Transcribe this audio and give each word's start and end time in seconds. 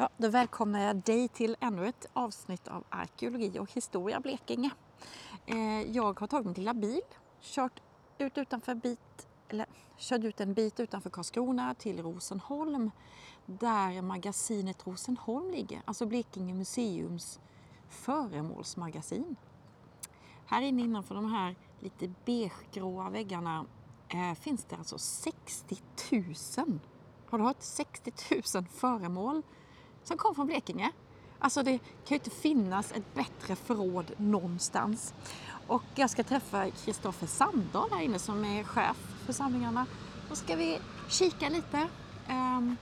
Ja, 0.00 0.08
då 0.16 0.28
välkomnar 0.28 0.80
jag 0.80 0.96
dig 0.96 1.28
till 1.28 1.56
ännu 1.60 1.88
ett 1.88 2.06
avsnitt 2.12 2.68
av 2.68 2.84
Arkeologi 2.88 3.58
och 3.58 3.72
historia 3.72 4.20
Blekinge. 4.20 4.70
Eh, 5.46 5.82
jag 5.82 6.20
har 6.20 6.26
tagit 6.26 6.46
min 6.46 6.54
lilla 6.54 6.74
bil, 6.74 7.00
kört 7.40 7.82
ut 8.18 8.38
utanför 8.38 8.74
bit, 8.74 9.28
eller 9.48 9.66
kört 9.98 10.24
ut 10.24 10.40
en 10.40 10.54
bit 10.54 10.80
utanför 10.80 11.10
Karlskrona 11.10 11.74
till 11.74 12.02
Rosenholm 12.02 12.90
där 13.46 14.02
magasinet 14.02 14.86
Rosenholm 14.86 15.50
ligger, 15.50 15.82
alltså 15.84 16.06
Blekinge 16.06 16.54
museums 16.54 17.40
föremålsmagasin. 17.88 19.36
Här 20.46 20.62
inne 20.62 20.82
innanför 20.82 21.14
de 21.14 21.32
här 21.32 21.56
lite 21.80 22.12
beigegråa 22.24 23.10
väggarna 23.10 23.66
eh, 24.08 24.34
finns 24.34 24.64
det 24.64 24.76
alltså 24.76 24.98
60 24.98 25.76
000, 26.12 26.80
har 27.30 27.38
du 27.38 27.44
hört? 27.44 27.62
60 27.62 28.12
000 28.54 28.64
föremål 28.66 29.42
som 30.08 30.18
kom 30.18 30.34
från 30.34 30.46
Blekinge. 30.46 30.92
Alltså 31.38 31.62
det 31.62 31.78
kan 31.78 32.08
ju 32.08 32.14
inte 32.14 32.30
finnas 32.30 32.92
ett 32.92 33.14
bättre 33.14 33.56
förråd 33.56 34.12
någonstans. 34.16 35.14
Och 35.66 35.82
jag 35.94 36.10
ska 36.10 36.24
träffa 36.24 36.70
Kristoffer 36.70 37.26
Sandahl 37.26 37.90
här 37.90 38.00
inne 38.00 38.18
som 38.18 38.44
är 38.44 38.64
chef 38.64 38.96
för 39.26 39.32
samlingarna. 39.32 39.86
Då 40.28 40.34
ska 40.34 40.56
vi 40.56 40.78
kika 41.08 41.48
lite 41.48 41.88
um, 42.28 42.76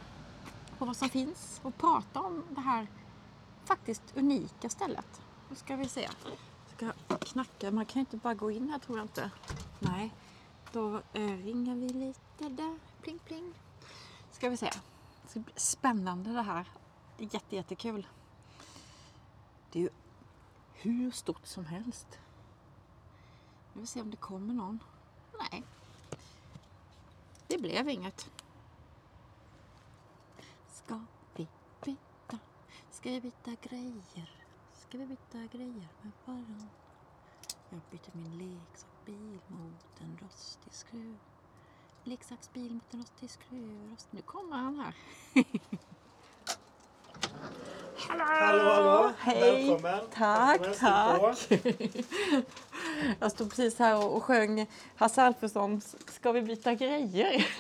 på 0.78 0.84
vad 0.84 0.97
som 0.97 1.09
finns 1.09 1.60
och 1.62 1.78
prata 1.78 2.20
om 2.20 2.42
det 2.50 2.60
här 2.60 2.86
faktiskt 3.64 4.02
unika 4.14 4.69
stället. 4.69 5.20
Då 5.48 5.55
ska 5.55 5.77
vi 5.77 5.88
se. 5.88 6.08
Jag 6.78 6.92
ska 7.06 7.16
knacka, 7.19 7.70
man 7.70 7.86
kan 7.86 7.95
ju 7.95 8.00
inte 8.00 8.16
bara 8.16 8.34
gå 8.34 8.50
in 8.50 8.70
här 8.70 8.78
tror 8.78 8.98
jag 8.98 9.05
inte. 9.05 9.30
Nej, 9.78 10.14
då 10.72 10.97
eh, 11.12 11.22
ringer 11.22 11.74
vi 11.74 11.88
lite 11.88 12.48
där. 12.48 12.78
Pling 13.02 13.19
pling. 13.19 13.55
Ska 14.30 14.48
vi 14.48 14.56
se. 14.56 14.70
Det 15.22 15.30
ska 15.30 15.41
bli 15.41 15.52
spännande 15.56 16.33
det 16.33 16.42
här. 16.42 16.66
Jätte, 17.19 17.56
jättekul. 17.56 18.06
Det 19.73 19.79
är 19.79 19.83
ju 19.83 19.91
hur 20.72 21.11
stort 21.11 21.47
som 21.47 21.64
helst. 21.64 22.19
Vi 23.73 23.86
se 23.86 24.00
om 24.00 24.11
det 24.11 24.17
kommer 24.17 24.55
någon. 24.55 24.83
Nej, 25.39 25.62
det 27.47 27.58
blev 27.58 27.89
inget. 27.89 28.31
Ska 30.69 31.00
vi 31.34 31.48
byta? 31.84 32.39
Ska 32.91 33.11
vi 33.11 33.20
byta 33.20 33.56
grejer? 33.62 34.30
Ska 34.75 34.98
vi 34.98 35.06
byta 35.06 35.39
grejer 35.39 35.89
med 36.03 36.12
varann? 36.25 36.69
Jag 37.70 37.80
byter 37.91 38.11
min 38.12 38.39
leksaksbil 38.39 39.41
mot 39.47 40.01
en 40.01 40.19
rostig 40.23 40.73
skruv. 40.73 41.19
Leksaksbil 42.05 42.75
mot 42.75 42.95
en 42.95 43.01
rostig 43.01 43.30
skruv. 43.30 43.91
Rost... 43.91 44.12
Nu 44.12 44.23
kommer 44.23 44.56
han 44.56 44.78
här. 44.78 44.95
Hallå! 47.98 48.25
Hallå, 48.25 48.62
hallå! 48.70 49.12
Hej! 49.19 49.69
Välkommen! 49.70 50.00
Tack, 50.14 50.61
Välkommen, 50.61 51.34
tack! 51.34 51.48
Jag 53.20 53.33
stod 53.33 53.48
precis 53.48 53.78
här 53.78 53.97
och 54.05 54.16
och 54.16 54.25
sjöng 54.25 54.66
Hasse 54.97 55.22
Alfredsons 55.22 55.97
Ska 56.14 56.33
vi 56.33 56.42
byta 56.42 56.74
grejer? 56.74 57.47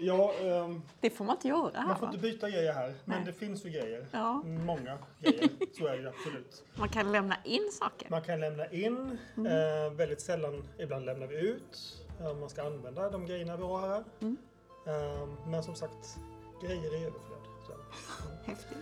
Ja, 0.00 0.32
ehm, 0.32 0.82
Det 1.00 1.10
får 1.10 1.24
man 1.24 1.36
inte 1.36 1.48
göra 1.48 1.70
här 1.74 1.86
man 1.86 1.96
får 1.98 2.06
va? 2.06 2.12
inte 2.12 2.22
byta 2.22 2.50
grejer 2.50 2.72
här, 2.72 2.94
men 3.04 3.16
Nej. 3.16 3.26
det 3.26 3.32
finns 3.32 3.64
ju 3.64 3.70
grejer. 3.70 4.06
Ja. 4.12 4.42
Många 4.44 4.98
grejer, 5.20 5.48
så 5.78 5.86
är 5.86 5.98
det 5.98 6.08
absolut. 6.08 6.64
Man 6.74 6.88
kan 6.88 7.12
lämna 7.12 7.36
in 7.44 7.68
saker. 7.72 8.10
Man 8.10 8.22
kan 8.22 8.40
lämna 8.40 8.66
in, 8.70 9.18
Mm. 9.36 9.46
eh, 9.86 9.90
väldigt 9.92 10.20
sällan, 10.20 10.64
ibland 10.78 11.04
lämnar 11.06 11.26
vi 11.26 11.36
ut. 11.48 11.96
Eh, 12.20 12.34
man 12.34 12.48
ska 12.48 12.62
använda 12.62 13.10
de 13.10 13.26
grejerna 13.26 13.56
vi 13.56 13.62
har 13.62 13.88
här. 13.88 14.04
Mm. 14.20 14.36
Eh, 14.86 15.28
men 15.46 15.62
som 15.62 15.74
sagt, 15.74 16.18
grejer 16.62 16.94
i 16.94 17.04
överflöd. 17.04 17.38
Så. 17.66 17.72
Häftigt. 18.48 18.78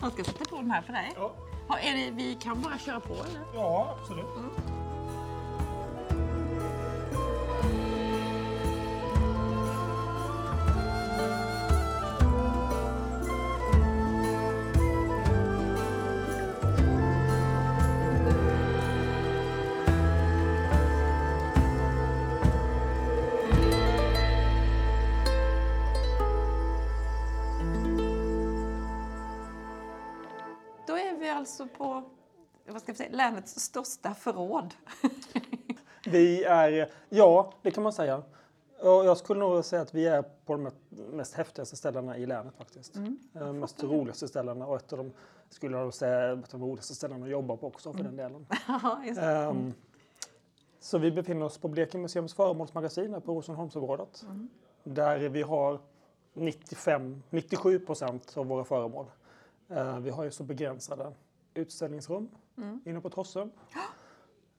Jag 0.00 0.12
ska 0.12 0.24
sätta 0.24 0.44
på 0.44 0.56
den 0.56 0.70
här 0.70 0.82
för 0.82 0.92
dig. 0.92 1.12
Ja, 1.16 1.32
Ja, 1.68 1.78
är 1.78 1.94
det, 1.96 2.10
vi 2.10 2.34
kan 2.34 2.62
bara 2.62 2.78
köra 2.78 3.00
på 3.00 3.12
eller? 3.14 3.40
ja, 3.54 3.96
absolut. 4.00 4.24
Då 4.24 4.40
på 31.78 32.02
vad 32.68 32.82
ska 32.82 32.92
vi 32.92 32.98
säga, 32.98 33.10
länets 33.16 33.60
största 33.60 34.14
förråd. 34.14 34.74
Vi 36.06 36.44
är, 36.44 36.90
ja, 37.08 37.52
det 37.62 37.70
kan 37.70 37.82
man 37.82 37.92
säga. 37.92 38.22
Och 38.80 38.88
jag 39.04 39.16
skulle 39.16 39.40
nog 39.40 39.64
säga 39.64 39.82
att 39.82 39.94
vi 39.94 40.06
är 40.06 40.22
på 40.22 40.52
de 40.56 40.70
mest 41.16 41.34
häftigaste 41.34 41.76
ställena 41.76 42.16
i 42.18 42.26
länet 42.26 42.54
faktiskt. 42.56 42.96
Mm. 42.96 43.18
Eh, 43.34 43.52
mest 43.52 43.82
roligaste 43.82 44.28
ställena 44.28 44.66
och 44.66 44.76
ett 44.76 44.92
av 44.92 44.98
de, 44.98 45.12
skulle 45.50 45.76
jag 45.76 45.94
säga, 45.94 46.32
ett 46.32 46.54
av 46.54 46.60
de 46.60 46.66
roligaste 46.68 46.94
ställena 46.94 47.24
att 47.26 47.30
jobba 47.32 47.56
på 47.56 47.66
också 47.66 47.92
för 47.92 48.00
Mm. 48.00 48.16
den 48.16 48.32
delen. 48.32 48.46
Ja. 48.68 49.02
Ehm, 49.22 49.72
Så 50.80 50.98
vi 50.98 51.10
befinner 51.10 51.46
oss 51.46 51.58
på 51.58 51.68
Blekinge 51.68 52.02
museums 52.02 52.34
föremålsmagasin 52.34 53.12
här 53.12 53.20
på 53.20 53.34
Rosenholmsområdet. 53.34 54.22
Mm. 54.22 54.48
Där 54.84 55.18
vi 55.28 55.42
har 55.42 55.80
95, 56.34 57.22
97 57.30 57.78
procent 57.78 58.36
av 58.36 58.46
våra 58.46 58.64
föremål. 58.64 59.06
Eh, 59.68 59.98
Vi 59.98 60.10
har 60.10 60.24
ju 60.24 60.30
så 60.30 60.42
begränsade 60.44 61.12
utställningsrum 61.58 62.28
Mm. 62.58 62.80
inne 62.84 63.00
på 63.00 63.10
Trossö. 63.10 63.48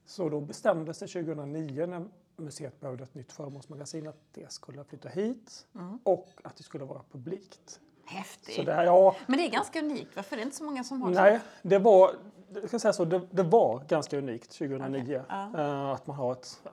Så 0.06 0.28
då 0.28 0.40
bestämdes 0.40 0.98
det 0.98 1.06
2009 1.06 1.86
när 1.86 2.08
museet 2.36 2.80
behövde 2.80 3.04
ett 3.04 3.14
nytt 3.14 3.32
föremålsmagasin 3.32 4.08
att 4.08 4.16
det 4.32 4.52
skulle 4.52 4.84
flytta 4.84 5.08
hit 5.08 5.66
Mm. 5.74 5.98
och 6.02 6.28
att 6.44 6.56
det 6.56 6.62
skulle 6.62 6.84
vara 6.84 7.00
publikt. 7.12 7.80
Häftigt. 8.04 8.66
Det, 8.66 8.72
här- 8.74 8.84
ja, 8.84 9.16
Men 9.26 9.36
det 9.38 9.46
är 9.46 9.50
ganska 9.50 9.78
unikt, 9.78 10.16
va? 10.16 10.22
för 10.22 10.36
det 10.36 10.42
är 10.42 10.44
inte 10.44 10.56
så 10.56 10.64
många 10.64 10.84
som 10.84 11.02
har 11.02 11.10
Nej, 11.10 11.40
det 11.62 11.78
var, 11.78 12.10
jag 12.54 12.68
ska 12.68 12.78
säga 12.78 12.92
så, 12.92 13.04
det, 13.04 13.20
det 13.30 13.42
var 13.42 13.84
ganska 13.88 14.18
unikt 14.18 14.50
2009. 14.58 15.02
Okej, 15.02 15.22
ja. 15.28 15.60
eh, 15.60 15.90
att 15.90 16.06
man 16.06 16.16
har 16.16 16.32
ett 16.32 16.60
ja, 16.64 16.70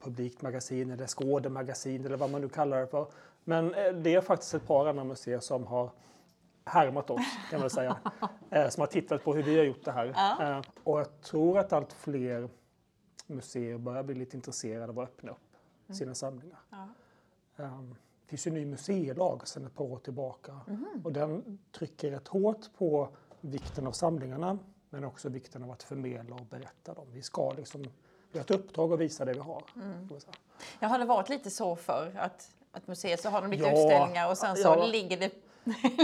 publikt 0.00 0.42
magasin 0.42 0.90
eller 0.90 1.06
skådemagasin 1.06 2.04
eller 2.06 2.16
vad 2.16 2.30
man 2.30 2.40
nu 2.40 2.48
kallar 2.48 2.80
det 2.80 2.86
för. 2.86 3.06
Men 3.44 3.74
eh, 3.74 3.92
det 3.92 4.14
är 4.14 4.20
faktiskt 4.20 4.54
ett 4.54 4.66
par 4.66 4.86
andra 4.86 5.04
museer 5.04 5.40
som 5.40 5.66
har 5.66 5.90
härmat 6.64 7.10
oss 7.10 7.22
kan 7.50 7.60
man 7.60 7.70
säga. 7.70 7.96
eh, 8.50 8.68
som 8.68 8.80
har 8.80 8.86
tittat 8.86 9.24
på 9.24 9.34
hur 9.34 9.42
vi 9.42 9.58
har 9.58 9.64
gjort 9.64 9.84
det 9.84 9.92
här. 9.92 10.12
Ja. 10.16 10.56
Eh, 10.58 10.62
och 10.84 11.00
jag 11.00 11.20
tror 11.20 11.58
att 11.58 11.72
allt 11.72 11.92
fler 11.92 12.48
museer 13.26 13.78
börjar 13.78 14.02
bli 14.02 14.14
lite 14.14 14.36
intresserade 14.36 14.92
av 14.92 14.98
att 14.98 15.08
öppna 15.08 15.30
upp 15.30 15.56
sina 15.96 16.14
samlingar. 16.14 16.58
Ja. 16.70 16.88
Um, 17.56 17.96
det 18.24 18.28
finns 18.28 18.46
ju 18.46 18.48
en 18.48 18.54
ny 18.54 18.66
museilag 18.66 19.48
sedan 19.48 19.66
ett 19.66 19.74
par 19.74 19.84
år 19.84 19.98
tillbaka 19.98 20.60
Mhm. 20.66 21.00
och 21.04 21.12
den 21.12 21.58
trycker 21.72 22.10
rätt 22.10 22.28
hårt 22.28 22.72
på 22.78 23.08
vikten 23.40 23.86
av 23.86 23.92
samlingarna 23.92 24.58
men 24.90 25.04
också 25.04 25.28
vikten 25.28 25.62
av 25.62 25.70
att 25.70 25.82
förmedla 25.82 26.34
och 26.36 26.46
berätta 26.46 26.94
dem. 26.94 27.06
Vi 27.12 27.22
ska 27.22 27.52
liksom, 27.52 27.82
vi 28.32 28.38
har 28.38 28.44
ett 28.44 28.50
uppdrag 28.50 28.92
att 28.92 28.98
visa 29.00 29.24
det 29.24 29.32
vi 29.32 29.38
har. 29.38 29.62
Mm. 29.76 30.08
Ja, 30.80 30.88
har 30.88 30.98
det 30.98 31.04
varit 31.04 31.28
lite 31.28 31.50
så 31.50 31.76
för 31.76 32.12
att, 32.18 32.54
att 32.72 32.86
museet 32.86 33.20
så 33.20 33.28
har 33.28 33.42
de 33.42 33.50
lite 33.50 33.62
Ja, 33.64 33.72
utställningar 33.72 34.30
och 34.30 34.38
sen 34.38 34.56
så 34.56 34.62
ja. 34.68 34.86
ligger 34.86 35.16
det 35.16 35.32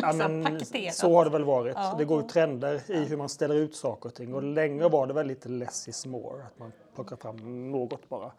Ja, 0.02 0.12
men 0.16 0.60
så 0.92 1.14
har 1.14 1.24
det 1.24 1.30
väl 1.30 1.44
varit. 1.44 1.74
Ja. 1.76 1.94
Det 1.98 2.04
går 2.04 2.22
ju 2.22 2.28
trender 2.28 2.90
i 2.90 3.04
hur 3.04 3.16
man 3.16 3.28
ställer 3.28 3.54
ut 3.54 3.76
saker 3.76 4.08
och 4.08 4.14
ting 4.14 4.34
och 4.34 4.42
länge 4.42 4.88
var 4.88 5.06
det 5.06 5.12
väl 5.12 5.26
lite 5.26 5.48
less 5.48 5.88
is 5.88 6.06
more, 6.06 6.42
att 6.42 6.58
man 6.58 6.72
plockar 6.94 7.16
fram 7.16 7.70
något 7.70 8.08
bara. 8.08 8.32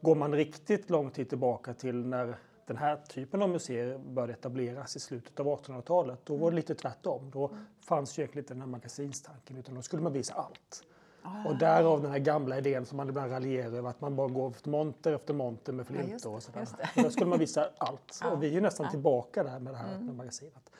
Går 0.00 0.14
man 0.14 0.34
riktigt 0.34 0.90
lång 0.90 1.10
tid 1.10 1.28
tillbaka 1.28 1.74
till 1.74 2.06
när 2.06 2.36
den 2.66 2.76
här 2.76 2.96
typen 2.96 3.42
av 3.42 3.48
museer 3.48 3.98
började 3.98 4.32
etableras 4.32 4.96
i 4.96 5.00
slutet 5.00 5.40
av 5.40 5.46
1800-talet, 5.46 6.18
då 6.24 6.36
var 6.36 6.50
det 6.50 6.56
lite 6.56 6.74
tvärtom. 6.74 7.30
Då 7.30 7.50
fanns 7.80 8.18
ju 8.18 8.20
egentligen 8.20 8.44
inte 8.44 8.54
den 8.54 8.60
här 8.60 8.68
magasinstanken 8.68 9.56
utan 9.56 9.74
då 9.74 9.82
skulle 9.82 10.02
man 10.02 10.12
visa 10.12 10.34
allt. 10.34 10.84
Ah. 11.26 11.48
Och 11.48 11.56
därav 11.56 12.02
den 12.02 12.10
här 12.10 12.18
gamla 12.18 12.58
idén 12.58 12.86
som 12.86 12.96
man 12.96 13.08
ibland 13.08 13.32
raljerar 13.32 13.72
över 13.72 13.90
att 13.90 14.00
man 14.00 14.16
bara 14.16 14.28
går 14.28 14.50
efter 14.50 14.70
monter 14.70 15.12
efter 15.12 15.34
monter 15.34 15.72
med 15.72 15.86
flintor 15.86 16.30
det, 16.30 16.36
och 16.36 16.42
sådär. 16.42 16.66
Och 16.96 17.02
Då 17.02 17.10
skulle 17.10 17.26
man 17.26 17.38
visa 17.38 17.68
allt. 17.78 18.20
Ja. 18.22 18.30
Och 18.30 18.42
vi 18.42 18.46
är 18.48 18.52
ju 18.52 18.60
nästan 18.60 18.84
Ja. 18.84 18.88
Mm. 18.88 18.92
tillbaka 18.92 19.42
där 19.44 19.58
med 19.58 19.72
det 19.72 19.76
här 19.76 19.94
öppna 19.94 20.12
magasinet. 20.12 20.70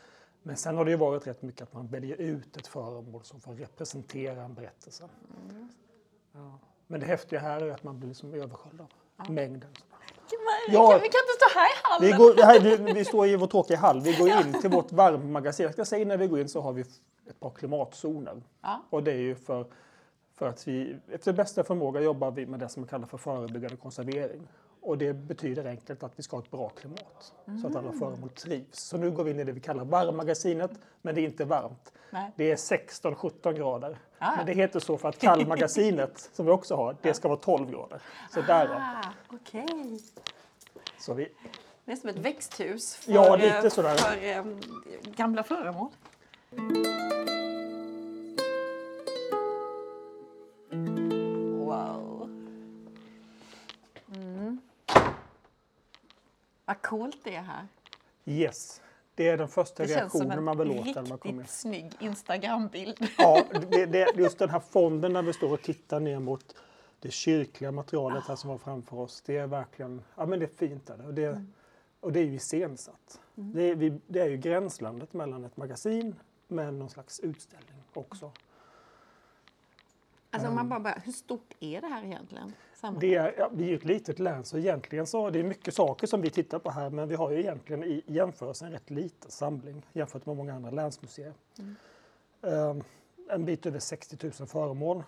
Men 0.43 0.57
sen 0.57 0.77
har 0.77 0.85
det 0.85 0.91
ju 0.91 0.97
varit 0.97 1.27
rätt 1.27 1.43
mycket 1.43 1.63
att 1.63 1.73
man 1.73 1.87
väljer 1.87 2.17
ut 2.21 2.57
ett 2.57 2.67
föremål 2.67 3.25
som 3.25 3.41
får 3.41 3.55
representera 3.55 4.43
en 4.43 4.55
berättelse. 4.55 5.05
Mm. 5.51 5.69
Ja. 6.33 6.59
Men 6.87 7.01
det 7.01 7.07
häftiga 7.07 7.41
här 7.41 7.61
är 7.61 7.71
att 7.71 7.83
man 7.85 7.99
blir 7.99 8.09
liksom 8.09 8.35
översköljd 8.35 8.81
av 8.81 9.31
mängden. 9.31 9.71
Ja. 10.31 10.39
vi, 10.69 10.75
kan, 10.77 10.85
vi 11.03 11.09
kan 11.09 11.23
inte 11.23 11.37
stå 11.41 11.59
här 11.59 11.67
i 11.69 11.77
hallen. 11.83 12.11
Vi, 12.11 12.25
går, 12.25 12.43
här, 12.45 12.77
vi- 12.87 12.93
vi 12.93 13.05
står 13.05 13.27
i 13.27 13.37
vår 13.37 13.47
tråkiga 13.47 13.77
hall. 13.79 14.01
Vi 14.01 14.13
går 14.17 14.29
in 14.29 14.61
till 14.61 14.71
vårt 14.71 14.93
varmmagasin. 14.93 15.65
Jag 15.65 15.73
ska 15.73 15.85
säga 15.85 16.03
innan 16.03 16.19
vi 16.19 16.27
går 16.27 16.41
in 16.41 16.49
så 16.49 16.61
har 16.61 16.73
vi 16.73 16.81
ett 16.81 17.41
par 17.41 17.51
klimatzoner. 17.51 18.43
Ja. 18.63 18.83
Och 18.91 19.03
det 19.03 19.13
är 19.13 19.17
ju 19.19 19.35
för, 19.35 19.67
för 20.37 20.49
att 20.49 20.69
vi 20.69 20.97
efter 21.13 21.33
bästa 21.33 21.65
förmåga 21.65 22.01
jobbar 22.01 22.31
vi 22.31 22.47
med 22.47 22.61
det 22.61 22.69
som 22.69 22.87
kallas 22.87 23.11
för 23.11 23.19
förebyggande 23.19 23.77
konservering. 23.77 24.49
Och 24.81 24.99
det 24.99 25.13
betyder 25.13 25.65
enkelt 25.67 26.03
att 26.03 26.13
vi 26.19 26.23
ska 26.23 26.37
ha 26.37 26.43
ett 26.43 26.51
bra 26.51 26.69
klimat 26.69 27.33
så 27.63 27.67
att 27.67 27.77
alla 27.77 27.89
Mm. 27.89 27.99
föremål 27.99 28.29
trivs. 28.31 28.79
Så 28.79 28.97
nu 28.97 29.11
går 29.11 29.25
vi 29.25 29.31
in 29.31 29.41
i 29.41 29.45
det 29.45 29.53
vi 29.53 29.61
kallar 29.61 29.85
varmmagasinet, 29.85 30.71
men 31.03 31.15
det 31.15 31.21
är 31.21 31.25
inte 31.25 31.45
varmt. 31.45 31.93
Nej. 32.11 32.33
Det 32.37 32.51
är 32.51 32.57
16-17 32.57 33.53
grader. 33.53 33.99
Ah. 34.19 34.37
Men 34.37 34.47
det 34.47 34.53
heter 34.53 34.81
så 34.81 34.99
för 34.99 35.09
att 35.09 35.19
kallmagasinet, 35.19 36.19
som 36.33 36.47
vi 36.47 36.53
också 36.53 36.77
har, 36.77 36.97
det 37.03 37.15
ska 37.15 37.29
vara 37.29 37.39
12 37.39 37.71
grader. 37.71 38.03
Så 38.35 38.41
därav. 38.43 38.77
Ah, 38.81 39.05
Okej. 39.31 40.01
Så 40.99 41.15
vi, 41.15 41.29
Det 41.85 41.93
är 41.93 41.97
som 41.97 42.09
ett 42.11 42.17
växthus 42.19 42.97
för, 42.97 43.13
Ja, 43.13 43.37
lite 43.37 43.71
sådär. 43.71 43.95
för 43.97 44.25
eh, 44.25 44.45
gamla 45.17 45.43
föremål. 45.43 45.89
Coolt 56.89 57.19
det 57.25 57.35
är 57.35 57.43
här. 57.43 57.67
yes, 58.25 58.83
det 59.15 59.29
är 59.29 59.37
den 59.37 59.49
första 59.49 59.83
Det 59.83 59.89
känns 59.89 60.13
som 60.13 60.21
reaktionen 60.21 60.39
en 60.39 60.45
man 60.45 60.59
vill 60.59 60.71
åt 60.71 60.77
när 60.77 60.95
man 60.95 61.03
riktigt 61.03 61.23
kommer 61.23 61.43
in. 61.43 61.49
snygg 61.49 61.93
Instagrambild. 62.01 63.09
Ja, 63.19 63.45
det, 63.71 63.87
det, 63.87 64.17
just 64.17 64.39
den 64.39 64.51
här 64.51 64.61
fonden 64.61 65.13
när 65.13 65.23
vi 65.23 65.33
står 65.33 65.53
och 65.53 65.63
tittar 65.63 66.01
ner 66.01 66.19
mot 66.19 66.57
det 67.01 67.11
kyrkliga 67.11 67.73
materialet 67.73 68.25
här 68.29 68.37
som 68.37 68.51
var 68.51 68.59
framför 68.59 68.97
oss. 68.97 69.23
Det 69.27 69.37
är 69.37 69.47
verkligen, 69.47 70.03
ja 70.15 70.27
men 70.27 70.39
det 70.39 70.45
är 70.45 70.69
fint. 70.69 70.91
Är 70.91 70.97
det. 70.97 71.05
Och, 71.05 71.15
det, 71.15 71.45
och 72.01 72.13
det 72.13 72.21
är 72.21 72.25
ju 72.25 72.35
iscensatt. 72.35 73.21
Det, 73.35 73.63
är, 73.63 73.75
vi, 73.75 74.01
det 74.07 74.21
är 74.21 74.29
ju 74.29 74.37
gränslandet 74.37 75.13
mellan 75.13 75.45
ett 75.45 75.57
magasin 75.57 76.15
med 76.49 76.75
någon 76.75 76.91
slags 76.91 77.21
utställning 77.21 77.83
också. 77.93 78.33
Alltså 80.31 80.49
om 80.49 80.55
man 80.55 80.69
bara, 80.69 80.81
bara, 80.81 81.03
hur 81.05 81.13
stort 81.13 81.55
är 81.61 81.81
det 81.81 81.87
här 81.87 82.05
egentligen? 82.05 82.53
Samma. 82.77 82.99
Det 82.99 83.15
är, 83.15 83.35
ja, 83.39 83.51
vi 83.53 83.65
är 83.65 83.69
ju 83.69 83.77
ett 83.77 83.85
litet 83.85 84.19
län 84.19 84.45
så 84.45 84.59
egentligen 84.59 85.07
så 85.07 85.31
det 85.31 85.39
är 85.39 85.45
mycket 85.45 85.75
saker 85.75 86.07
som 86.07 86.21
vi 86.21 86.31
tittar 86.31 86.59
på 86.59 86.71
här 86.71 86.91
men 86.91 87.09
vi 87.09 87.15
har 87.15 87.31
ju 87.31 87.41
egentligen 87.41 87.85
i 87.85 88.03
jämförelse 88.07 88.67
en 88.67 88.73
rätt 88.73 88.91
liten 88.91 89.31
samling 89.31 89.87
jämfört 89.93 90.27
med 90.27 90.37
många 90.37 90.55
andra 90.55 90.71
länsmuseer. 90.71 91.35
Ehm, 92.43 92.83
en 93.31 93.45
bit 93.45 93.67
över 93.67 93.79
60 93.79 94.33
000 94.41 94.49
föremål. 94.49 95.03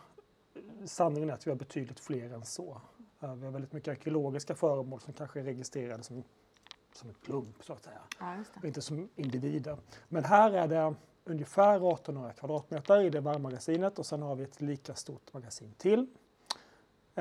Sanningen 0.85 1.31
är 1.31 1.35
att 1.35 1.47
vi 1.47 1.51
har 1.51 1.57
betydligt 1.57 2.01
fler 2.01 2.35
än 2.35 2.45
så. 2.45 2.81
Eh, 3.21 3.35
vi 3.35 3.45
har 3.45 3.53
väldigt 3.53 3.73
mycket 3.73 3.93
arkeologiska 3.93 4.55
föremål 4.55 5.01
som 5.01 5.13
kanske 5.13 5.41
är 5.41 5.45
registrerade 5.45 6.03
som, 6.03 6.23
som 6.93 7.11
ett 7.11 7.21
klump 7.25 7.65
så 7.65 7.73
att 7.73 7.85
säga. 7.85 8.01
Ja, 8.21 8.37
och 8.57 8.65
inte 8.65 8.83
som 8.83 9.09
individer. 9.17 9.77
Men 10.09 10.25
här 10.25 10.53
är 10.53 10.69
det 10.69 10.95
ungefär 11.25 11.93
1800 11.93 12.33
kvadratmeter 12.33 13.01
i 13.01 13.11
det 13.11 13.21
varmmagasinet 13.21 13.99
och 13.99 14.07
sen 14.07 14.23
har 14.23 14.35
vi 14.35 14.45
ett 14.45 14.61
lika 14.61 14.95
stort 14.95 15.33
magasin 15.33 15.75
till. 15.79 16.07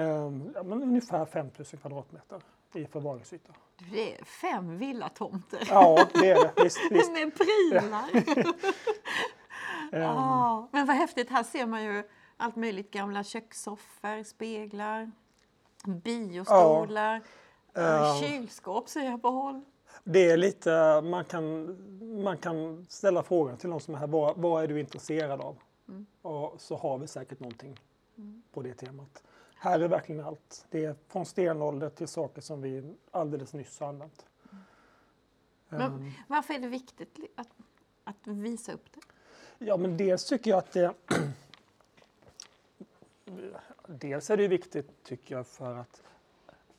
Ja, 0.01 0.63
men 0.63 0.83
ungefär 0.83 1.25
5000 1.25 1.79
kvadratmeter 1.79 2.41
i 2.73 2.85
förvaringsyta. 2.85 3.53
Det 3.91 4.19
är 4.19 4.25
fem 4.25 4.77
villatomter 4.77 5.67
Ja, 5.69 6.07
det 6.13 6.29
är 6.29 6.35
det. 6.55 6.63
Visst, 6.63 6.79
visst. 6.91 7.11
med 7.11 7.31
prylar. 7.35 8.09
Ehm, 9.91 10.01
Ja, 10.01 10.69
men 10.71 10.85
vad 10.85 10.95
häftigt. 10.95 11.29
Här 11.29 11.43
ser 11.43 11.65
man 11.65 11.83
ju 11.83 12.03
allt 12.37 12.55
möjligt. 12.55 12.91
Gamla 12.91 13.23
kökssoffor, 13.23 14.23
speglar, 14.23 15.11
biostolar, 15.85 17.21
Ja. 17.73 18.19
kylskåp 18.21 18.89
ser 18.89 19.03
jag 19.05 19.21
på 19.21 19.29
håll. 19.29 19.61
Det 20.03 20.31
är 20.31 20.37
lite, 20.37 21.01
man 21.01 21.25
kan, 21.25 21.77
man 22.23 22.37
kan 22.37 22.85
ställa 22.89 23.23
frågan 23.23 23.57
till 23.57 23.69
någon 23.69 23.79
som 23.81 23.93
är 23.95 23.97
här, 23.99 24.07
vad, 24.07 24.37
vad 24.37 24.63
är 24.63 24.67
du 24.67 24.79
intresserad 24.79 25.41
av? 25.41 25.57
Och 26.21 26.61
så 26.61 26.75
har 26.77 26.97
vi 26.97 27.07
säkert 27.07 27.39
någonting 27.39 27.79
på 28.53 28.61
det 28.61 28.73
temat. 28.73 29.23
Här 29.59 29.79
är 29.79 29.87
verkligen 29.87 30.25
allt. 30.25 30.65
Det 30.69 30.85
är 30.85 30.95
från 31.07 31.25
stenålder 31.25 31.89
till 31.89 32.07
saker 32.07 32.41
som 32.41 32.61
vi 32.61 32.95
alldeles 33.11 33.53
nyss 33.53 33.79
har 33.79 33.87
använt. 33.87 34.25
Ehm, 34.51 35.77
Men 35.77 36.11
varför 36.27 36.53
är 36.53 36.59
det 36.59 36.67
viktigt 36.67 37.19
att, 37.35 37.49
att 38.03 38.27
visa 38.27 38.71
upp 38.73 38.85
det? 38.93 39.01
Ja, 39.65 39.77
men 39.77 39.97
dels 39.97 40.25
tycker 40.25 40.51
jag 40.51 40.57
att 40.57 40.71
det... 40.71 40.93
dels 43.87 44.29
är 44.29 44.37
det 44.37 44.47
viktigt, 44.47 45.03
tycker 45.03 45.35
jag, 45.35 45.47
för 45.47 45.75
att 45.75 46.03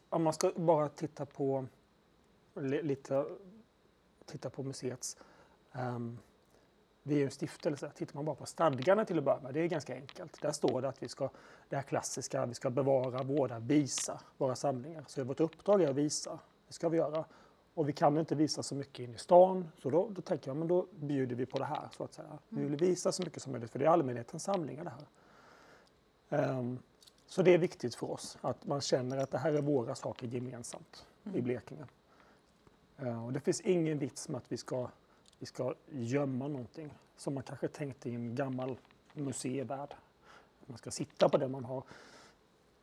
om 0.09 0.23
man 0.23 0.33
ska 0.33 0.53
bara 0.57 0.89
titta 0.89 1.27
på 1.27 1.67
li- 2.55 2.83
lite 2.83 3.27
titta 4.27 4.51
på 4.51 4.63
museets... 4.63 5.17
ehm, 5.73 6.19
vi 7.09 7.15
är 7.15 7.19
ju 7.19 7.25
en 7.25 7.31
stiftelse. 7.31 7.91
Tittar 7.95 8.15
man 8.15 8.25
bara 8.25 8.37
på 8.37 8.47
stadgarna 8.47 9.05
till 9.05 9.19
att 9.19 9.25
börja 9.25 9.41
med, 9.41 9.55
det 9.55 9.61
är 9.61 9.67
ganska 9.67 9.95
enkelt. 9.95 10.41
Där 10.43 10.53
står 10.53 10.83
det 10.83 10.89
att 10.89 11.03
vi 11.03 11.09
ska, 11.09 11.31
det 11.69 11.77
här 11.77 11.83
klassiska, 11.83 12.47
vi 12.47 12.55
ska 12.55 12.71
bevara, 12.71 13.23
vårda, 13.23 13.59
visa 13.59 14.21
våra 14.37 14.57
samlingar. 14.57 15.05
Så 15.07 15.25
vårt 15.25 15.41
uppdrag 15.41 15.83
är 15.83 15.89
att 15.89 15.97
visa, 15.97 16.39
det 16.67 16.73
ska 16.73 16.89
vi 16.89 16.97
göra. 16.97 17.25
Och 17.75 17.89
vi 17.89 17.93
kan 17.93 18.19
inte 18.19 18.35
visa 18.35 18.63
så 18.63 18.75
mycket 18.75 18.99
in 18.99 19.15
i 19.15 19.19
stan, 19.19 19.69
så 19.83 19.91
då, 19.91 20.09
då 20.11 20.23
tänker 20.23 20.51
jag, 20.51 20.57
men 20.57 20.69
då 20.69 20.87
bjuder 20.91 21.37
vi 21.37 21.47
på 21.47 21.59
det 21.59 21.65
här 21.65 21.89
så 21.97 22.05
att 22.05 22.15
säga. 22.15 22.39
Vi 22.49 22.65
vill 22.65 22.77
visa 22.77 23.13
så 23.13 23.23
mycket 23.23 23.43
som 23.43 23.53
möjligt, 23.53 23.71
för 23.71 23.79
det 23.79 23.85
är 23.85 23.91
allmänhetens 23.91 24.43
samlingar 24.43 24.85
det 24.85 24.91
här. 24.91 25.07
Ehm, 26.31 26.79
så 27.27 27.43
det 27.43 27.55
är 27.55 27.59
viktigt 27.59 27.95
för 27.95 28.11
oss 28.11 28.39
att 28.41 28.67
man 28.67 28.81
känner 28.81 29.19
att 29.19 29.31
det 29.31 29.39
här 29.39 29.53
är 29.53 29.63
våra 29.63 29.95
saker 29.95 30.27
gemensamt 30.27 31.07
i 31.35 31.41
Blekinge. 31.41 31.85
Eh, 32.99 33.27
och 33.27 33.33
det 33.33 33.41
finns 33.41 33.61
ingen 33.61 33.99
vits 33.99 34.29
med 34.29 34.39
att 34.39 34.53
vi 34.53 34.57
ska, 34.57 34.89
vi 35.39 35.47
ska 35.47 35.75
gömma 35.91 36.49
någonting 36.49 36.95
som 37.17 37.35
man 37.35 37.43
kanske 37.43 37.69
tänkte 37.69 38.11
i 38.11 38.15
en 38.15 38.35
gammal 38.35 38.77
museivärld. 39.13 39.95
Man 40.67 40.79
ska 40.79 40.91
sitta 40.91 41.29
på 41.29 41.39
det 41.39 41.49
man 41.49 41.65
har. 41.65 41.83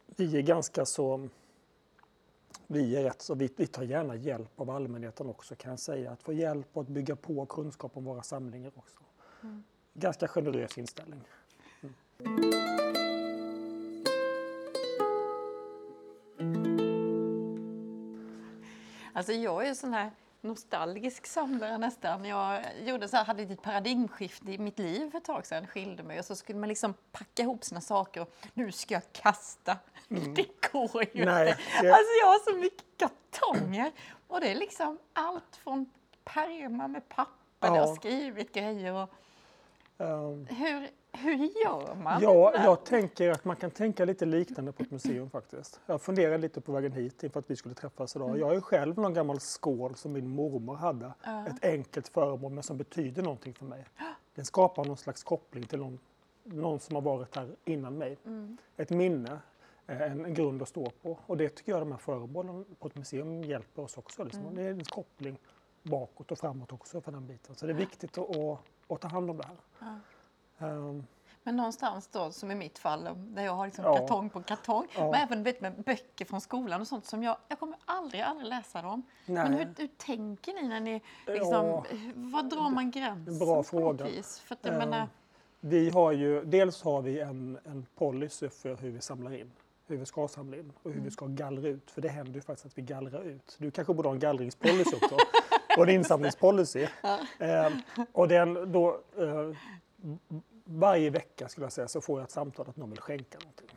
Vi 0.05 0.37
är 0.37 0.41
ganska 0.41 0.85
så 0.85 1.29
vi 2.67 2.95
är 2.95 3.03
rätt 3.03 3.21
så 3.21 3.35
vi, 3.35 3.49
vi 3.55 3.67
tar 3.67 3.83
gärna 3.83 4.15
hjälp 4.15 4.59
av 4.59 4.69
allmänheten 4.69 5.29
också 5.29 5.55
kan 5.55 5.69
jag 5.69 5.79
säga. 5.79 6.11
Att 6.11 6.23
få 6.23 6.33
hjälp 6.33 6.67
och 6.73 6.81
att 6.81 6.87
bygga 6.87 7.15
på 7.15 7.45
kunskap 7.45 7.97
om 7.97 8.03
våra 8.03 8.23
samlingar 8.23 8.71
också. 8.75 8.99
Ganska 9.93 10.27
generös 10.27 10.77
inställning. 10.77 11.21
Alltså 19.13 19.33
jag 19.33 19.63
är 19.63 19.67
ju 19.67 19.75
sån 19.75 19.93
här 19.93 20.11
nostalgisk 20.47 21.25
samlare 21.27 21.77
nästan. 21.77 22.25
Jag 22.25 22.63
gjorde 22.85 23.07
så 23.07 23.17
här, 23.17 23.25
hade 23.25 23.43
ett 23.43 23.61
paradigmskifte 23.61 24.51
i 24.51 24.57
mitt 24.57 24.79
liv 24.79 25.11
för 25.11 25.17
ett 25.17 25.23
tag 25.25 25.45
sedan, 25.45 25.67
skilde 25.67 26.03
mig 26.03 26.19
och 26.19 26.25
så 26.25 26.35
skulle 26.35 26.59
man 26.59 26.69
liksom 26.69 26.93
packa 27.11 27.43
ihop 27.43 27.63
sina 27.63 27.81
saker 27.81 28.21
och 28.21 28.33
nu 28.53 28.71
ska 28.71 28.93
jag 28.93 29.11
kasta. 29.11 29.77
Det 30.07 30.71
går 30.71 31.03
ju 31.13 31.21
Mm. 31.23 31.25
Nej, 31.35 31.49
inte. 31.49 31.61
det- 31.81 31.93
Alltså 31.93 32.11
jag 32.21 32.27
har 32.27 32.51
så 32.51 32.57
mycket 32.57 32.85
kartonger 32.97 33.91
och 34.27 34.41
det 34.41 34.51
är 34.51 34.55
liksom 34.55 34.99
allt 35.13 35.55
från 35.63 35.89
pärmar 36.23 36.87
med 36.87 37.09
papper 37.09 37.31
där 37.59 37.67
jag 37.67 37.77
Ja. 37.77 37.87
har 37.87 37.95
skrivit 37.95 38.53
grejer 38.53 38.93
och 38.93 39.09
Ehm, 39.97 40.47
hur, 40.47 40.89
hur 41.17 41.63
gör 41.63 41.95
man? 41.95 42.21
Ja, 42.21 42.53
jag 42.55 42.83
tänker 42.83 43.31
att 43.31 43.45
man 43.45 43.55
kan 43.55 43.71
tänka 43.71 44.05
lite 44.05 44.25
liknande 44.25 44.71
på 44.71 44.83
ett 44.83 44.91
museum 44.91 45.29
faktiskt. 45.29 45.79
Jag 45.85 46.01
funderade 46.01 46.37
lite 46.37 46.61
på 46.61 46.71
vägen 46.71 46.91
hit 46.91 47.23
inför 47.23 47.39
att 47.39 47.49
vi 47.49 47.55
skulle 47.55 47.75
träffas 47.75 48.15
idag. 48.15 48.39
Jag 48.39 48.45
har 48.45 48.53
ju 48.53 48.61
själv 48.61 48.97
någon 48.97 49.13
gammal 49.13 49.39
skål 49.39 49.95
som 49.95 50.13
min 50.13 50.29
mormor 50.29 50.75
hade. 50.75 51.13
Ett 51.47 51.65
enkelt 51.65 52.07
föremål 52.07 52.51
men 52.51 52.63
som 52.63 52.77
betyder 52.77 53.23
någonting 53.23 53.53
för 53.53 53.65
mig. 53.65 53.85
Den 54.35 54.45
skapar 54.45 54.85
någon 54.85 54.97
slags 54.97 55.23
koppling 55.23 55.63
till 55.63 55.79
någon, 55.79 55.99
någon 56.43 56.79
som 56.79 56.95
har 56.95 57.01
varit 57.01 57.35
här 57.35 57.55
innan 57.65 57.97
mig. 57.97 58.17
Ett 58.77 58.89
minne, 58.89 59.39
eh, 59.87 60.01
en, 60.01 60.25
en 60.25 60.33
grund 60.33 60.61
att 60.61 60.69
stå 60.69 60.89
på. 61.01 61.19
Och 61.25 61.37
det 61.37 61.49
tycker 61.49 61.71
jag 61.71 61.81
de 61.81 61.91
här 61.91 61.99
föremålen 61.99 62.65
på 62.79 62.87
ett 62.87 62.95
museum 62.95 63.43
hjälper 63.43 63.81
oss 63.81 63.97
också. 63.97 64.23
Liksom. 64.23 64.55
Det 64.55 64.61
är 64.61 64.71
en 64.71 64.83
koppling 64.83 65.37
bakåt 65.83 66.31
och 66.31 66.39
framåt 66.39 66.71
också 66.71 67.01
för 67.01 67.11
den 67.11 67.27
biten. 67.27 67.55
Så 67.55 67.65
det 67.65 67.71
är 67.71 67.77
viktigt 67.77 68.17
att, 68.17 68.35
att, 68.35 68.59
att 68.87 69.01
ta 69.01 69.07
hand 69.07 69.29
om 69.29 69.37
det 69.37 69.45
här. 69.47 69.57
Ehm, 70.59 71.03
Men 71.43 71.55
någonstans 71.55 72.07
då, 72.07 72.31
som 72.31 72.51
i 72.51 72.55
mitt 72.55 72.77
fall, 72.79 73.09
där 73.17 73.43
jag 73.43 73.51
har 73.55 73.65
liksom 73.65 73.85
Ja. 73.85 73.97
kartong 73.97 74.29
på 74.29 74.41
kartong. 74.43 74.87
Ja. 74.95 75.11
Men 75.11 75.15
även 75.15 75.43
vet, 75.43 75.61
med 75.61 75.73
böcker 75.83 76.25
från 76.25 76.41
skolan 76.41 76.81
och 76.81 76.87
sånt 76.87 77.05
som 77.05 77.23
jag, 77.23 77.37
jag 77.47 77.59
kommer 77.59 77.77
aldrig, 77.85 78.21
aldrig 78.21 78.49
läsa 78.49 78.81
dem. 78.81 79.03
Men 79.25 79.51
Nej. 79.51 79.59
hur, 79.59 79.73
hur 79.77 79.87
tänker 79.97 80.53
ni 80.53 80.67
när 80.67 80.79
ni, 80.79 81.01
liksom, 81.27 81.65
Ja. 81.65 81.85
vad 82.15 82.49
drar 82.49 82.69
man 82.69 82.91
gränsen 82.91 83.39
Bra 83.39 83.63
fråga. 83.63 84.05
För 84.45 84.55
att 84.55 84.65
Eh, 84.65 84.77
menar, 84.77 85.07
Vi 85.59 85.89
har 85.89 86.11
ju, 86.11 86.43
dels 86.45 86.83
har 86.83 87.01
vi 87.01 87.19
en, 87.19 87.57
en 87.65 87.85
policy 87.95 88.49
för 88.49 88.75
hur 88.75 88.89
vi 88.91 89.01
samlar 89.01 89.33
in, 89.33 89.51
hur 89.87 89.97
vi 89.97 90.05
ska 90.05 90.27
samla 90.27 90.57
in 90.57 90.73
och 90.83 90.91
hur 90.91 91.01
vi 91.01 91.11
ska 91.11 91.25
gallra 91.25 91.67
ut. 91.67 91.91
För 91.91 92.01
det 92.01 92.09
händer 92.09 92.33
ju 92.33 92.41
faktiskt 92.41 92.65
att 92.65 92.77
vi 92.77 92.81
gallrar 92.81 93.21
ut. 93.23 93.55
Du 93.59 93.71
kanske 93.71 93.93
borde 93.93 94.07
ha 94.09 94.13
en 94.13 94.19
gallringspolicy 94.19 94.95
också 94.95 95.15
och 95.77 95.83
en 95.83 95.89
insamlingspolicy. 95.95 96.87
Eh, 97.39 97.69
och 98.11 98.27
den 98.27 98.71
då, 98.71 98.89
eh, 99.17 99.57
varje 100.65 101.09
vecka 101.09 101.47
skulle 101.47 101.65
jag 101.65 101.73
säga 101.73 101.87
så 101.87 102.01
får 102.01 102.19
jag 102.19 102.23
ett 102.23 102.31
samtal 102.31 102.69
att 102.69 102.77
någon 102.77 102.89
vill 102.89 102.99
skänka 102.99 103.37
någonting. 103.39 103.69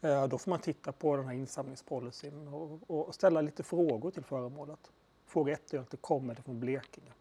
Eh, 0.00 0.28
då 0.28 0.38
får 0.38 0.50
man 0.50 0.60
titta 0.60 0.92
på 0.92 1.16
den 1.16 1.26
här 1.26 1.34
insamlingspolicyn 1.34 2.48
och, 2.48 2.90
och 2.90 3.14
ställa 3.14 3.40
lite 3.40 3.62
frågor 3.62 4.10
till 4.10 4.24
föremålet. 4.24 4.90
Fråga 5.26 5.52
ett 5.52 5.74
är 5.74 5.78
alltid, 5.78 6.00
kommer 6.00 6.34
det 6.34 6.42
från 6.42 6.60
Blekinge? 6.60 7.12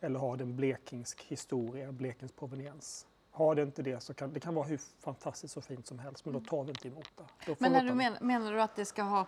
Eller 0.00 0.18
har 0.20 0.36
det 0.36 0.44
en 0.44 0.56
blekingsk 0.56 1.22
historia, 1.22 1.92
blekingsk 1.92 2.36
proveniens? 2.36 3.06
Har 3.30 3.54
det 3.54 3.62
inte 3.62 3.82
det 3.82 4.00
så 4.00 4.14
kan 4.14 4.32
det 4.32 4.40
kan 4.40 4.54
vara 4.54 4.66
hur 4.66 4.80
fantastiskt 5.00 5.56
och 5.56 5.64
fint 5.64 5.86
som 5.86 5.98
helst 5.98 6.24
men 6.24 6.34
då 6.34 6.40
tar 6.40 6.64
vi 6.64 6.70
inte 6.70 6.88
emot 6.88 7.10
det. 7.16 7.56
Men 7.58 7.72
när 7.72 7.84
du 7.84 7.94
men, 7.94 8.16
menar 8.20 8.52
du 8.52 8.62
att 8.62 8.76
det 8.76 8.84
ska 8.84 9.02
ha 9.02 9.26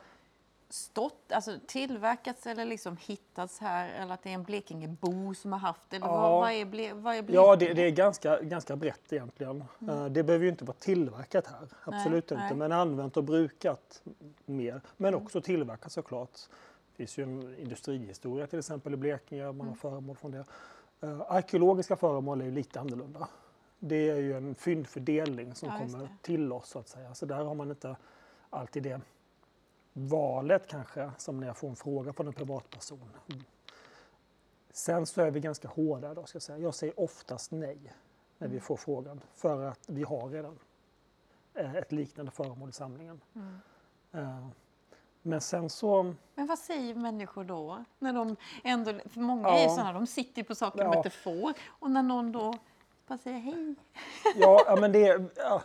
stått, 0.73 1.33
alltså 1.33 1.59
tillverkats 1.67 2.47
eller 2.47 2.65
liksom 2.65 2.97
hittats 3.01 3.59
här 3.59 3.89
eller 3.89 4.15
att 4.15 4.23
det 4.23 4.31
är 4.31 4.35
en 4.35 4.43
Blekingebo 4.43 5.35
som 5.35 5.53
har 5.53 5.61
haft 5.61 5.91
det? 5.91 5.97
Eller 5.97 6.07
Ja. 6.07 6.13
vad, 6.31 6.31
vad, 6.41 6.51
är 6.53 6.65
ble, 6.65 6.93
vad 6.95 7.15
är 7.17 7.23
Blekinge? 7.23 7.47
Ja, 7.47 7.57
det, 7.57 7.73
det 7.75 7.83
är 7.83 7.91
ganska, 7.91 8.41
ganska 8.41 8.77
brett 8.77 9.13
egentligen. 9.13 9.65
Eh, 9.89 10.05
Det 10.07 10.23
behöver 10.23 10.45
ju 10.45 10.51
inte 10.51 10.65
vara 10.65 10.77
tillverkat 10.81 11.47
här, 11.47 11.69
absolut 11.85 12.31
Mm. 12.31 12.41
nej. 12.41 12.47
inte, 12.49 12.59
men 12.59 12.73
använt 12.73 13.17
och 13.17 13.25
brukat 13.25 14.03
mer. 14.45 14.81
Men 14.97 15.15
också 15.15 15.41
tillverkat 15.41 15.93
såklart. 15.93 16.31
Det 16.91 16.97
finns 16.97 17.19
ju 17.19 17.23
en 17.23 17.57
industrihistoria 17.59 18.47
till 18.47 18.59
exempel 18.59 18.95
i 18.95 18.97
Blekinge, 18.97 19.45
man 19.45 19.55
Mm. 19.55 19.67
har 19.69 19.75
föremål 19.75 20.17
från 20.17 20.31
det. 20.31 20.45
Eh, 21.01 21.21
arkeologiska 21.29 21.97
föremål 21.97 22.41
är 22.41 22.45
ju 22.45 22.51
lite 22.51 22.81
annorlunda. 22.81 23.29
Det 23.79 24.11
är 24.11 24.17
ju 24.17 24.37
en 24.37 24.55
fyndfördelning 24.55 25.55
som 25.55 25.69
Ja, 25.69 25.79
kommer 25.79 26.09
till 26.23 26.53
oss 26.53 26.69
så 26.69 26.79
att 26.79 26.89
säga. 26.89 27.15
Så 27.15 27.27
där 27.27 27.45
har 27.45 27.55
man 27.55 27.71
inte 27.71 27.97
alltid 28.51 28.83
det 28.83 29.01
valet 29.93 30.67
kanske 30.67 31.11
som 31.19 31.41
när 31.41 31.47
jag 31.47 31.57
får 31.57 31.69
en 31.69 31.77
fråga 31.77 32.13
från 32.13 32.27
en 32.27 32.33
privatperson. 32.33 33.11
Sen 34.71 35.07
så 35.07 35.23
är 35.23 35.31
vi 35.31 35.41
ganska 35.41 35.69
hårda 35.69 36.15
då 36.15 36.25
ska 36.27 36.37
jag 36.37 36.43
säga. 36.43 36.59
Jag 36.59 36.75
säger 36.75 37.01
oftast 37.01 37.51
nej 37.51 37.79
när 38.39 38.49
vi 38.49 38.61
får 38.61 38.77
frågan 38.77 39.21
för 39.35 39.65
att 39.65 39.81
vi 39.87 40.03
har 40.03 40.29
redan 40.29 40.59
eh, 41.55 41.75
ett 41.75 41.93
liknande 41.93 42.31
föremål 42.33 42.69
i 42.69 42.73
samlingen. 42.73 43.21
Eh, 44.13 44.47
Men 45.23 45.41
sen 45.41 45.71
så, 45.71 46.15
Men 46.35 46.47
vad 46.47 46.59
säger 46.59 46.95
människor 46.95 47.45
då? 47.45 47.85
När 47.99 48.13
de 48.13 48.37
ändå, 48.65 48.93
för 49.09 49.21
många 49.21 49.49
är 49.49 49.57
ju 49.59 49.63
Ja. 49.63 49.69
sådana, 49.77 49.93
de 49.93 50.07
sitter 50.07 50.43
på 50.43 50.55
saker 50.55 50.79
de 50.79 50.85
Ja. 50.93 50.97
inte 50.97 51.11
får. 51.11 51.53
Och 51.67 51.91
när 51.91 52.03
någon 52.03 52.33
då 52.33 52.55
bara 53.07 53.19
säger 53.19 53.39
hej. 53.39 53.75
ja, 54.37 54.65
ja 54.67 54.77
men 54.81 54.93
det 54.93 55.07
är, 55.09 55.25
ja, 55.37 55.63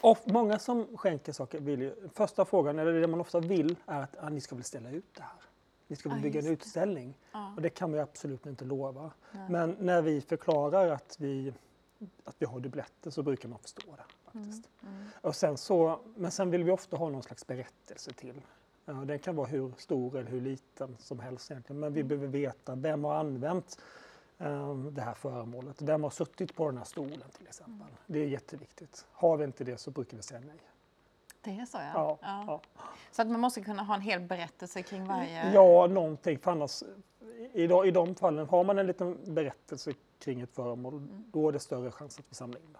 of, 0.00 0.22
många 0.26 0.58
som 0.58 0.96
skänker 0.96 1.32
saker 1.32 1.60
vill 1.60 1.80
ju, 1.82 2.08
första 2.14 2.44
frågan, 2.44 2.78
eller 2.78 2.92
det 3.00 3.06
man 3.06 3.20
ofta 3.20 3.40
vill, 3.40 3.76
är 3.86 4.02
att 4.02 4.16
ah, 4.20 4.28
ni 4.28 4.40
ska 4.40 4.54
väl 4.54 4.64
ställa 4.64 4.90
ut 4.90 5.14
det 5.14 5.22
här. 5.22 5.32
Ni 5.86 5.96
ska 5.96 6.08
väl 6.08 6.18
Ja, 6.18 6.22
bygga 6.22 6.40
en 6.40 6.46
utställning. 6.46 7.14
Ja. 7.32 7.52
Och 7.56 7.62
det 7.62 7.70
kan 7.70 7.92
vi 7.92 7.98
absolut 7.98 8.46
inte 8.46 8.64
lova. 8.64 9.10
Nej. 9.32 9.42
Men 9.50 9.76
när 9.80 10.02
vi 10.02 10.20
förklarar 10.20 10.88
att 10.90 11.16
vi, 11.20 11.54
att 12.24 12.36
vi 12.38 12.46
har 12.46 12.60
dubbletter 12.60 13.10
så 13.10 13.22
brukar 13.22 13.48
man 13.48 13.58
förstå 13.58 13.82
det. 13.96 14.04
faktiskt. 14.24 14.68
Mm. 14.82 15.04
Och 15.20 15.36
sen 15.36 15.56
så, 15.56 16.00
men 16.16 16.30
sen 16.30 16.50
vill 16.50 16.64
vi 16.64 16.70
ofta 16.70 16.96
ha 16.96 17.08
någon 17.08 17.22
slags 17.22 17.46
berättelse 17.46 18.12
till. 18.12 18.40
Ja, 18.84 18.92
den 18.92 19.18
kan 19.18 19.36
vara 19.36 19.46
hur 19.46 19.72
stor 19.78 20.18
eller 20.18 20.30
hur 20.30 20.40
liten 20.40 20.96
som 21.00 21.20
helst 21.20 21.50
egentligen. 21.50 21.80
Men 21.80 21.92
vi 21.92 22.00
Mm. 22.00 22.08
behöver 22.08 22.26
veta 22.28 22.74
vem 22.74 23.04
har 23.04 23.14
använt 23.14 23.78
det 24.92 25.00
här 25.02 25.14
föremålet. 25.14 25.82
Vem 25.82 26.02
har 26.02 26.10
suttit 26.10 26.54
på 26.56 26.66
den 26.66 26.78
här 26.78 26.84
stolen 26.84 27.22
till 27.36 27.46
exempel. 27.46 27.74
Mm. 27.74 27.94
Det 28.06 28.18
är 28.18 28.26
jätteviktigt. 28.26 29.06
Har 29.12 29.36
vi 29.36 29.44
inte 29.44 29.64
det 29.64 29.76
så 29.78 29.90
brukar 29.90 30.16
vi 30.16 30.22
säga 30.22 30.40
nej. 30.40 30.56
Det 31.40 31.50
är 31.50 31.66
så 31.66 31.78
ja. 31.78 31.90
Ja, 31.94 32.18
ja. 32.22 32.44
ja. 32.46 32.60
Så 33.10 33.22
att 33.22 33.28
man 33.28 33.40
måste 33.40 33.60
kunna 33.60 33.82
ha 33.82 33.94
en 33.94 34.00
hel 34.00 34.20
berättelse 34.20 34.82
kring 34.82 35.06
varje... 35.06 35.52
Ja, 35.52 35.86
någonting. 35.86 36.38
För 36.38 36.50
annars, 36.50 36.82
i, 37.52 37.66
de- 37.66 37.84
I 37.84 37.90
de 37.90 38.14
fallen, 38.14 38.46
har 38.48 38.64
man 38.64 38.78
en 38.78 38.86
liten 38.86 39.18
berättelse 39.34 39.92
kring 40.18 40.40
ett 40.40 40.54
föremål, 40.54 40.94
Mm. 40.94 41.24
då 41.32 41.48
är 41.48 41.52
det 41.52 41.58
större 41.58 41.90
chans 41.90 42.18
att 42.18 42.24
vi 42.30 42.34
samlar 42.34 42.60
in 42.60 42.72
det. 42.72 42.78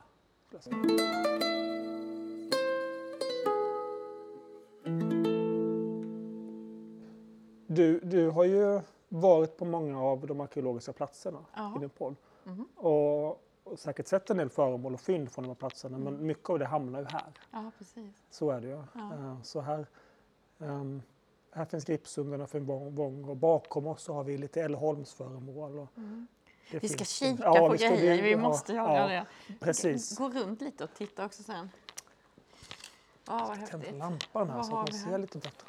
Du, 7.67 8.01
du 8.01 8.31
har 8.31 8.45
ju 8.45 8.81
varit 9.09 9.57
på 9.57 9.65
många 9.65 10.03
av 10.03 10.27
de 10.27 10.41
arkeologiska 10.41 10.93
platserna 10.93 11.45
Ja. 11.55 11.85
i 11.85 11.89
podd. 11.89 12.17
Mhm. 12.45 12.69
Och, 12.77 13.29
och 13.65 13.79
säkert 13.79 14.07
sett 14.09 14.31
en 14.31 14.37
del 14.37 14.51
föremål 14.51 14.95
och 14.95 15.01
fynd 15.01 15.31
från 15.33 15.43
de 15.45 15.49
här 15.49 15.55
platserna, 15.55 15.99
men 15.99 16.27
mycket 16.27 16.51
av 16.51 16.59
det 16.59 16.67
hamnar 16.67 17.01
ju 17.01 17.07
här. 17.07 17.33
Ja, 17.51 17.71
precis. 17.79 18.15
Så 18.31 18.51
är 18.51 18.61
det 18.61 18.67
ju. 18.67 18.83
Ja. 18.95 19.15
Eh, 19.15 19.43
Så 19.43 19.61
här, 19.61 19.87
ehm, 20.59 21.03
här 21.53 21.65
finns 21.65 21.85
Gripsundarna 21.85 22.47
för 22.47 22.59
en 22.59 22.65
vång, 22.95 23.25
och 23.29 23.37
bakom 23.37 23.87
oss 23.87 24.03
så 24.03 24.13
har 24.15 24.25
vi 24.25 24.39
lite 24.39 24.63
Älleholmsföremål. 24.63 25.79
och 25.79 25.89
det 26.71 26.79
Vi 26.79 26.89
ska 26.89 26.99
finns- 26.99 27.09
kika 27.11 27.43
Ja, 27.45 27.55
på 27.59 27.69
vi 27.69 27.79
ska- 27.79 27.89
grejer, 27.89 28.23
vi 28.23 28.31
ja, 28.31 28.39
måste 28.39 28.73
göra 28.73 29.15
ja, 29.15 29.25
det. 29.49 29.55
Precis. 29.61 30.19
Gå 30.19 30.29
runt 30.29 30.61
lite 30.61 30.85
och 30.85 30.91
titta 30.95 31.25
också 31.27 31.43
sen. 31.43 31.71
Ja, 33.27 33.45
vad 33.49 33.67
Tända 33.67 33.77
häftigt. 33.77 33.95
lampan 33.99 34.49
här 34.51 34.57
Vad 34.57 34.67
så 34.67 34.73
att 34.73 34.77
man 34.77 34.87
vi 34.87 34.93
ser 34.99 35.19
lite 35.19 35.39
bättre. 35.39 35.67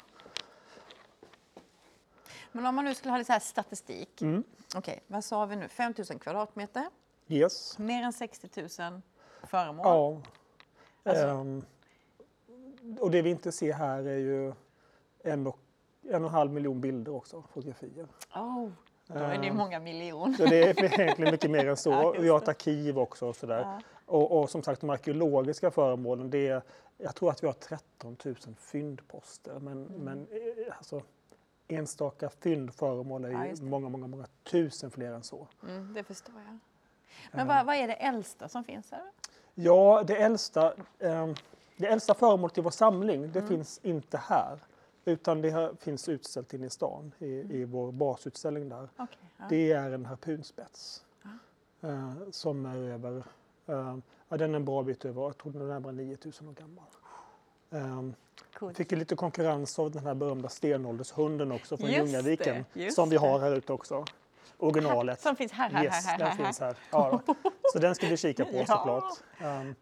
Men 2.56 2.66
om 2.66 2.74
man 2.74 2.84
nu 2.84 2.94
skulle 2.94 3.10
ha 3.12 3.18
lite 3.18 3.26
så 3.26 3.32
här 3.32 3.40
statistik. 3.40 4.22
Mm. 4.22 4.44
Okej, 4.76 5.02
vad 5.06 5.24
sa 5.24 5.46
vi 5.46 5.56
nu? 5.56 5.68
5 5.68 5.94
000 6.10 6.18
kvadratmeter, 6.18 6.84
Yes. 7.28 7.78
mer 7.78 8.02
än 8.02 8.12
60 8.12 8.48
000 8.80 9.00
föremål. 9.42 9.86
Ja. 9.86 10.20
Alltså- 11.10 11.26
Ehm, 11.26 11.64
och 13.00 13.10
det 13.10 13.22
vi 13.22 13.30
inte 13.30 13.52
ser 13.52 13.72
här 13.72 13.98
är 14.06 14.16
ju 14.18 14.52
en 15.24 15.46
och 15.46 15.58
en 16.02 16.24
och 16.24 16.28
en 16.30 16.34
halv 16.34 16.52
miljon 16.52 16.80
bilder 16.80 17.14
också, 17.14 17.42
fotografier. 17.52 18.08
Oh, 18.34 18.68
då 19.06 19.14
är 19.18 19.38
det 19.38 19.46
Ehm, 19.48 19.56
många 19.56 19.80
miljoner. 19.80 20.32
Så 20.36 20.44
det 20.46 20.62
är 20.62 20.84
egentligen 21.00 21.30
mycket 21.32 21.50
mer 21.50 21.66
än 21.68 21.76
så. 21.76 22.12
Vi 22.20 22.28
har 22.28 22.38
ett 22.38 22.48
arkiv 22.48 22.98
också 22.98 23.26
och 23.26 23.36
sådär. 23.36 23.60
Ja. 23.60 23.80
Och, 24.06 24.40
och 24.42 24.50
som 24.50 24.62
sagt 24.62 24.80
de 24.80 24.90
arkeologiska 24.90 25.70
föremålen, 25.70 26.30
det 26.30 26.48
är, 26.48 26.62
jag 26.98 27.14
tror 27.14 27.30
att 27.30 27.42
vi 27.42 27.46
har 27.46 27.54
13 27.54 28.16
000 28.24 28.36
fyndposter. 28.58 29.58
Men, 29.58 29.86
Mm. 29.86 30.00
men 30.00 30.26
eh, 30.30 30.76
alltså, 30.78 31.02
enstaka 31.68 32.30
fyndföremål 32.30 33.24
är 33.24 33.28
Ja, 33.30 33.46
ju 33.46 33.52
det. 33.54 33.62
många, 33.62 33.88
många, 33.88 34.06
många 34.06 34.26
tusen 34.44 34.90
fler 34.90 35.12
än 35.12 35.22
så. 35.22 35.46
Mm, 35.62 35.94
det 35.94 36.04
förstår 36.04 36.34
jag. 36.46 36.58
Men 37.32 37.46
vad, 37.46 37.66
vad 37.66 37.74
är 37.76 37.86
det 37.88 37.94
äldsta 37.94 38.48
som 38.48 38.64
finns 38.64 38.90
här? 38.90 39.02
Ja, 39.54 40.04
det 40.06 40.16
äldsta, 40.16 40.74
eh, 40.98 41.28
det 41.76 41.86
äldsta 41.86 42.14
föremålet 42.14 42.58
i 42.58 42.60
vår 42.60 42.70
samling, 42.70 43.16
Mm. 43.20 43.32
det 43.32 43.42
finns 43.42 43.80
inte 43.82 44.18
här. 44.18 44.58
Utan 45.04 45.42
det 45.42 45.50
här 45.50 45.72
finns 45.80 46.08
utställt 46.08 46.54
inne 46.54 46.66
i 46.66 46.70
stan, 46.70 47.12
i, 47.18 47.26
i 47.26 47.64
vår 47.64 47.92
basutställning 47.92 48.68
där. 48.68 48.88
Okej, 48.96 49.18
ja. 49.36 49.44
Det 49.48 49.72
är 49.72 49.90
en 49.90 50.06
harpunspets. 50.06 51.04
Eh, 51.80 52.12
som 52.30 52.66
är 52.66 52.76
över, 52.76 53.16
eh, 53.66 53.96
ja, 54.28 54.36
den 54.36 54.50
är 54.50 54.56
en 54.56 54.64
bra 54.64 54.82
bit 54.82 55.04
över, 55.04 55.22
jag 55.22 55.38
tror 55.38 55.52
den 55.52 55.62
är 55.62 55.66
närmare 55.66 55.92
9000 55.92 56.48
år 56.48 56.52
gammal. 56.52 56.84
Eh, 57.70 58.02
Coolt. 58.58 58.76
fick 58.76 58.92
ju 58.92 58.98
lite 58.98 59.16
konkurrens 59.16 59.78
av 59.78 59.90
den 59.90 60.06
här 60.06 60.14
berömda 60.14 60.48
stenåldershunden 60.48 61.52
också 61.52 61.76
från 61.76 61.90
Just 61.90 61.98
Ljungaviken. 61.98 62.64
det, 62.72 62.90
Som 62.90 63.08
vi 63.10 63.16
har 63.16 63.38
här 63.38 63.54
ute 63.54 63.72
också. 63.72 64.04
Originalet. 64.58 65.20
Som 65.20 65.36
finns 65.36 65.52
här, 65.52 65.70
här, 65.70 65.84
yes, 65.84 66.06
här, 66.06 66.12
här, 66.12 66.18
den 66.18 66.28
här. 66.28 66.44
finns 66.44 66.60
här. 66.60 66.76
Ja, 66.90 67.20
så 67.72 67.78
den 67.78 67.94
ska 67.94 68.06
vi 68.06 68.16
kika 68.16 68.44
på 68.44 68.50
Ja. 68.56 68.66
såklart. 68.66 69.04
Um, 69.42 69.74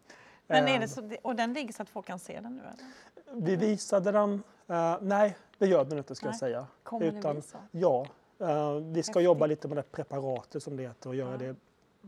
Men 0.47 0.67
är 0.67 0.73
ehm, 0.75 0.81
det 0.81 0.87
så, 0.87 1.11
och 1.21 1.35
den 1.35 1.53
ligger 1.53 1.73
så 1.73 1.81
att 1.81 1.89
folk 1.89 2.05
kan 2.05 2.19
se 2.19 2.39
den 2.41 2.55
nu? 2.55 2.61
Eller? 2.61 3.41
Vi 3.45 3.55
visade 3.55 4.11
den, 4.11 4.43
eh, 4.67 4.97
nej 5.01 5.37
det 5.57 5.67
gör 5.67 5.85
den 5.85 5.97
inte 5.97 6.15
ska 6.15 6.25
jag 6.25 6.31
Nej. 6.31 6.39
säga. 6.39 6.67
Kommer 6.83 7.11
ni 7.11 7.19
Utan, 7.19 7.35
visa? 7.35 7.57
ja, 7.71 8.07
eh, 8.39 8.73
vi 8.75 9.03
ska 9.03 9.09
Häftigt. 9.11 9.23
jobba 9.25 9.45
lite 9.45 9.67
med 9.67 9.77
det 9.77 9.91
preparatet 9.91 10.63
som 10.63 10.77
det 10.77 10.83
heter 10.83 11.09
och 11.09 11.15
göra 11.15 11.31
Ja. 11.31 11.37
det 11.37 11.55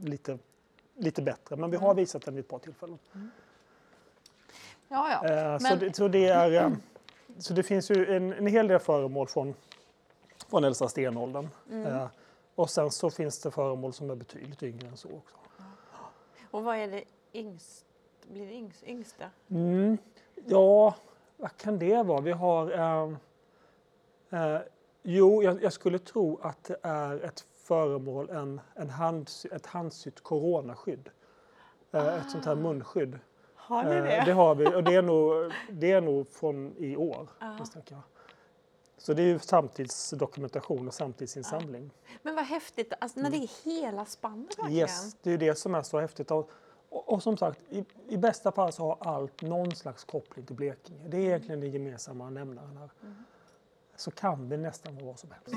lite, 0.10 0.38
lite 0.96 1.22
bättre. 1.22 1.56
Men 1.56 1.72
vi 1.72 1.78
har 1.78 1.94
visat 1.94 2.26
den 2.26 2.36
vid 2.36 2.44
ett 2.44 2.50
par 2.50 2.60
tillfällen. 2.60 3.00
Ja, 4.90 5.12
ja. 5.24 5.30
Eh, 5.30 5.58
så, 5.58 5.64
Men- 5.64 5.80
det, 5.80 5.96
så, 5.96 6.08
det 6.08 6.28
är, 6.28 6.64
eh, 6.66 6.72
så 7.38 7.54
det 7.54 7.64
finns 7.64 7.92
ju 7.92 8.16
en, 8.16 8.34
en 8.34 8.48
hel 8.48 8.68
del 8.68 8.80
föremål 8.80 9.28
från, 9.28 9.54
från 10.50 10.64
äldsta 10.64 10.88
stenåldern. 10.88 11.48
Mm. 11.72 11.86
Eh, 11.86 12.08
och 12.56 12.70
sen 12.70 12.92
så 12.92 13.10
finns 13.10 13.40
det 13.42 13.52
föremål 13.52 13.94
som 13.94 14.10
är 14.10 14.16
betydligt 14.16 14.64
yngre 14.64 14.88
än 14.88 14.98
så 14.98 15.08
också. 15.08 15.36
Och 16.52 16.64
vad 16.64 16.76
är 16.78 16.88
det 16.88 17.04
yngst, 17.34 17.86
blir 18.32 18.48
det 18.48 18.54
yngst, 18.54 18.84
yngsta? 18.84 19.26
Mm. 19.50 19.98
Ja, 20.46 20.96
vad 21.38 21.58
kan 21.58 21.80
det 21.80 22.04
vara? 22.04 22.22
Vi 22.22 22.32
har... 22.32 22.72
ehm, 22.72 23.18
eh, 24.30 24.60
jo, 25.04 25.44
jag, 25.44 25.64
jag 25.64 25.74
skulle 25.74 26.00
tro 26.00 26.40
att 26.42 26.64
det 26.64 26.78
är 26.82 27.24
ett 27.26 27.46
föremål, 27.54 28.30
en, 28.30 28.62
en 28.76 28.90
hand, 28.90 29.30
ett 29.52 29.66
handsytt 29.66 30.24
coronaskydd. 30.24 31.10
Eh, 31.92 32.16
Ett 32.16 32.32
sånt 32.32 32.46
här 32.46 32.56
munskydd. 32.56 33.20
Har 33.68 33.84
ni 33.84 33.96
Eh, 33.96 34.04
det? 34.04 34.24
det 34.26 34.32
har 34.32 34.56
vi 34.56 34.66
och 34.66 34.84
det 34.84 34.96
är 34.96 35.02
nog, 35.02 35.52
det 35.70 35.92
är 35.92 36.02
nog 36.02 36.30
från 36.32 36.76
i 36.78 36.96
år. 36.98 37.30
Ja. 37.40 37.58
jag. 37.90 38.02
Så 38.98 39.14
det 39.14 39.22
är 39.22 39.26
ju 39.26 39.40
samtidsdokumentation 39.40 40.88
och 40.88 40.94
samtidsinsamling. 40.94 41.92
Men 42.22 42.36
vad 42.36 42.46
häftigt, 42.46 42.94
alltså, 43.00 43.20
när 43.20 43.30
det 43.30 43.38
är 43.38 43.66
hela 43.66 44.06
spannet 44.06 44.60
verkligen. 44.60 44.80
Yes, 44.80 45.16
det 45.22 45.30
är 45.30 45.32
ju 45.32 45.38
det 45.38 45.56
som 45.56 45.76
är 45.76 45.82
så 45.82 46.00
häftigt. 46.00 46.32
Och, 46.32 46.50
och, 46.90 47.14
och 47.14 47.24
som 47.24 47.38
sagt, 47.38 47.60
i, 47.70 47.86
i 48.08 48.18
bästa 48.18 48.52
fall 48.52 48.74
så 48.74 48.84
har 48.84 48.98
allt 49.16 49.42
någon 49.42 49.76
slags 49.76 50.04
koppling 50.04 50.46
till 50.46 50.56
Blekinge. 50.56 51.08
Det 51.08 51.18
är 51.18 51.22
egentligen 51.22 51.62
den 51.62 51.72
gemensamma 51.72 52.30
nämnaren 52.30 52.78
här. 52.78 52.90
Så 53.96 54.12
kan 54.12 54.50
det 54.50 54.58
nästan 54.58 54.96
vara 54.96 55.06
vad 55.06 55.20
som 55.20 55.32
helst. 55.32 55.56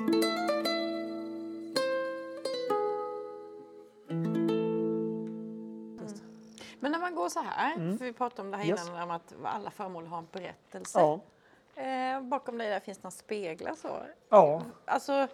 Går 7.21 7.29
så 7.29 7.41
här, 7.41 7.75
för 7.99 8.05
vi 8.05 8.13
pratade 8.13 8.43
om 8.43 8.51
det 8.51 8.57
här 8.57 8.65
Mm. 8.65 8.77
Yes. 8.77 8.89
innan, 8.89 9.03
om 9.03 9.11
att 9.11 9.35
alla 9.45 9.71
föremål 9.71 10.07
har 10.07 10.19
en 10.19 10.29
berättelse. 10.33 10.99
Ja, 11.01 11.21
Eh, 11.75 12.21
bakom 12.23 12.59
dig 12.59 12.69
där 12.71 12.81
finns 12.81 13.03
några 13.03 13.11
speglar 13.11 13.75
så. 13.75 13.89
ja, 14.29 14.63
Alltså, 14.85 15.27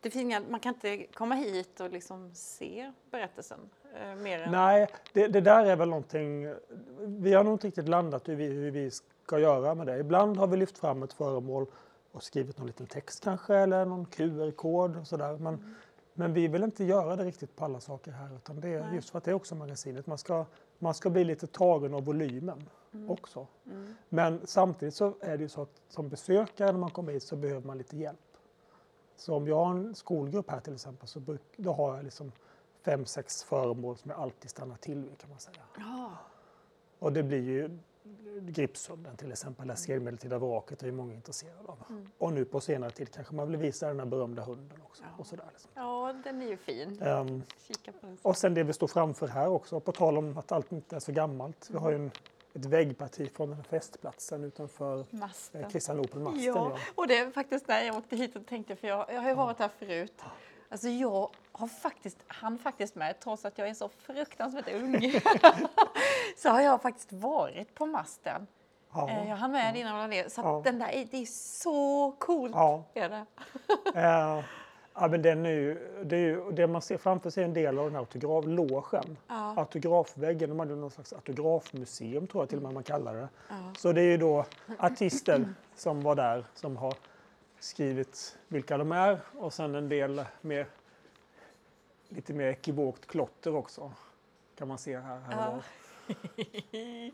det 0.00 0.10
finns 0.10 0.22
inga, 0.22 0.40
man 0.50 0.60
kan 0.60 0.74
inte 0.74 1.06
komma 1.14 1.34
hit 1.34 1.80
och 1.80 1.90
liksom 1.90 2.30
se 2.34 2.92
berättelsen. 3.10 3.58
Eh, 4.00 4.14
mer 4.14 4.40
än... 4.42 4.52
nej, 4.52 4.88
det, 5.12 5.28
det 5.28 5.40
där 5.40 5.64
är 5.66 5.76
väl 5.76 5.88
någonting. 5.88 6.54
Vi 7.00 7.34
har 7.34 7.44
nog 7.44 7.54
inte 7.54 7.66
riktigt 7.66 7.88
landat 7.88 8.28
hur 8.28 8.34
vi, 8.36 8.46
hur 8.46 8.70
vi 8.70 8.90
ska 8.90 9.38
göra 9.38 9.74
med 9.74 9.86
det. 9.86 9.98
Ibland 9.98 10.36
har 10.36 10.46
vi 10.46 10.56
lyft 10.56 10.78
fram 10.78 11.02
ett 11.02 11.12
föremål 11.12 11.66
och 12.12 12.22
skrivit 12.22 12.58
någon 12.58 12.66
liten 12.66 12.86
text 12.86 13.24
kanske 13.24 13.54
eller 13.56 13.84
någon 13.84 14.06
QR-kod 14.06 14.96
och 14.96 15.06
sådär. 15.06 15.32
Men, 15.38 15.54
Mm. 15.54 15.74
men 16.14 16.32
vi 16.34 16.48
vill 16.48 16.62
inte 16.62 16.84
göra 16.84 17.16
det 17.16 17.24
riktigt 17.24 17.56
på 17.56 17.64
alla 17.64 17.80
saker 17.80 18.10
här 18.10 18.36
utan 18.36 18.60
det 18.60 18.68
är 18.68 18.80
Nej. 18.80 18.94
just 18.94 19.10
för 19.10 19.18
att 19.18 19.24
det 19.24 19.30
är 19.30 19.34
också 19.34 19.54
magasinet. 19.54 20.06
Man 20.06 20.18
ska, 20.18 20.44
man 20.78 20.94
ska 20.94 21.10
bli 21.10 21.24
lite 21.24 21.46
tagen 21.46 21.94
av 21.94 22.04
volymen 22.04 22.68
Mm. 22.92 23.10
också. 23.10 23.46
Men 24.08 24.40
samtidigt 24.46 24.94
så 24.94 25.14
är 25.20 25.36
det 25.36 25.42
ju 25.42 25.48
så 25.48 25.62
att 25.62 25.82
som 25.88 26.08
besökare 26.08 26.72
när 26.72 26.78
man 26.78 26.90
kommer 26.90 27.12
hit 27.12 27.22
så 27.22 27.36
behöver 27.36 27.66
man 27.66 27.78
lite 27.78 27.96
hjälp. 27.96 28.18
Så 29.16 29.34
om 29.34 29.48
jag 29.48 29.56
har 29.64 29.70
en 29.70 29.94
skolgrupp 29.94 30.50
här 30.50 30.60
till 30.60 30.74
exempel 30.74 31.08
så 31.08 31.20
bruk, 31.20 31.42
då 31.56 31.72
har 31.72 31.96
jag 31.96 32.04
liksom 32.04 32.32
fem, 32.82 33.04
sex 33.06 33.44
föremål 33.44 33.96
som 33.96 34.10
jag 34.10 34.20
alltid 34.20 34.50
stannar 34.50 34.76
till 34.76 35.02
vid 35.02 35.18
kan 35.18 35.30
man 35.30 35.38
säga. 35.38 35.62
Ja. 35.78 36.10
Och 36.98 37.12
det 37.12 37.22
blir 37.22 37.42
ju 37.42 37.78
Gripsudden 38.40 39.16
till 39.16 39.32
exempel, 39.32 39.68
det 39.68 39.76
senmedeltida 39.76 40.38
vraket 40.38 40.82
är 40.82 40.86
ju 40.86 40.92
många 40.92 41.14
intresserade 41.14 41.68
av. 41.68 41.84
Mm. 41.88 42.10
Och 42.18 42.32
nu 42.32 42.44
på 42.44 42.60
senare 42.60 42.90
tid 42.90 43.14
kanske 43.14 43.34
man 43.34 43.48
vill 43.48 43.56
visa 43.56 43.88
den 43.88 43.98
här 43.98 44.06
berömda 44.06 44.42
hunden 44.42 44.78
också. 44.82 45.02
Ja. 45.02 45.08
Och, 45.18 45.26
sådär 45.26 45.44
liksom. 45.52 45.70
ja, 45.74 46.14
den 46.24 46.42
är 46.42 46.46
ju 46.46 46.56
fin. 46.56 46.96
Den. 46.98 47.42
och 48.22 48.36
sen 48.36 48.54
det 48.54 48.62
vi 48.62 48.72
står 48.72 48.86
framför 48.86 49.26
här 49.26 49.48
också, 49.48 49.80
på 49.80 49.92
tal 49.92 50.18
om 50.18 50.38
att 50.38 50.52
allt 50.52 50.72
inte 50.72 50.96
är 50.96 51.00
så 51.00 51.12
gammalt. 51.12 51.68
Vi 51.72 51.78
har 51.78 51.90
ju 51.90 51.96
en, 51.96 52.10
ett 52.54 52.64
väggparti 52.64 53.30
från 53.32 53.48
den 53.48 53.56
här 53.56 53.64
festplatsen 53.64 54.44
utanför 54.44 54.98
eh, 55.00 55.04
Masten. 55.10 55.70
Kristianopel-masten. 55.70 56.44
Ja, 56.44 56.70
Ja. 56.74 56.78
och 56.94 57.08
det 57.08 57.18
är 57.18 57.30
faktiskt 57.30 57.68
när 57.68 57.82
jag 57.82 57.96
åkte 57.96 58.16
hit 58.16 58.36
och 58.36 58.46
tänkte, 58.46 58.76
för 58.76 58.88
jag, 58.88 59.06
jag 59.12 59.20
har 59.20 59.28
ju 59.28 59.34
varit 59.34 59.58
här 59.58 59.70
förut. 59.78 60.22
Alltså 60.68 60.88
jag 60.88 61.30
har 61.52 61.68
faktiskt, 61.68 62.18
han 62.26 62.58
faktiskt 62.58 62.94
med, 62.94 63.20
trots 63.20 63.44
att 63.44 63.58
jag 63.58 63.68
är 63.68 63.74
så 63.74 63.88
fruktansvärt 63.88 64.68
ung, 64.74 64.94
så 66.42 66.48
har 66.48 66.60
jag 66.60 66.82
faktiskt 66.82 67.12
varit 67.12 67.74
på 67.74 67.86
masten. 67.86 68.46
Ja. 68.92 69.10
Eh, 69.10 69.28
Jag 69.28 69.36
hann 69.36 69.52
med 69.52 69.76
innan 69.76 69.92
jag 69.96 70.02
la 70.02 70.06
ner. 70.06 70.28
Så 70.28 70.40
Ja. 70.40 70.60
den 70.64 70.78
där, 70.78 70.88
är- 70.88 71.08
det 71.10 71.16
är 71.22 71.26
så 71.26 72.12
coolt. 72.18 72.52
Ja. 72.54 72.82
Är 72.94 73.08
det. 73.08 73.24
Eh, 73.94 74.44
ja, 74.94 75.08
men 75.08 75.22
den 75.22 75.46
är 75.46 75.50
ju, 75.50 75.74
det, 76.04 76.16
är 76.16 76.20
ju, 76.20 76.52
det 76.52 76.66
man 76.66 76.82
ser 76.82 76.98
framför 76.98 77.30
sig 77.30 77.42
är 77.42 77.48
en 77.48 77.54
del 77.54 77.78
av 77.78 77.84
den 77.84 77.92
här 77.94 78.00
autograflogen. 78.00 79.16
Ja. 79.28 79.54
Autografväggen, 79.56 80.48
de 80.48 80.58
hade 80.58 80.76
någon 80.76 80.90
slags 80.90 81.12
autografmuseum 81.12 82.26
tror 82.26 82.42
jag 82.42 82.48
till 82.48 82.58
och 82.58 82.62
med 82.64 82.74
man 82.74 82.82
kallar 82.82 83.14
det. 83.14 83.28
Ja. 83.48 83.54
Så 83.78 83.92
det 83.92 84.00
är 84.00 84.04
ju 84.10 84.16
då 84.16 84.44
artister 84.78 85.54
som 85.74 86.00
var 86.02 86.14
där 86.14 86.44
som 86.54 86.76
har 86.76 86.94
skrivit 87.58 88.38
vilka 88.48 88.78
de 88.78 88.92
är 88.92 89.20
och 89.38 89.52
sen 89.52 89.74
en 89.74 89.88
del 89.88 90.24
med 90.40 90.66
lite 92.08 92.32
mer 92.32 92.46
ekivokt 92.46 93.06
klotter 93.06 93.54
också. 93.54 93.92
Kan 94.58 94.68
man 94.68 94.78
se 94.78 94.98
här. 94.98 95.18
här 95.18 95.32
Ja. 95.50 95.58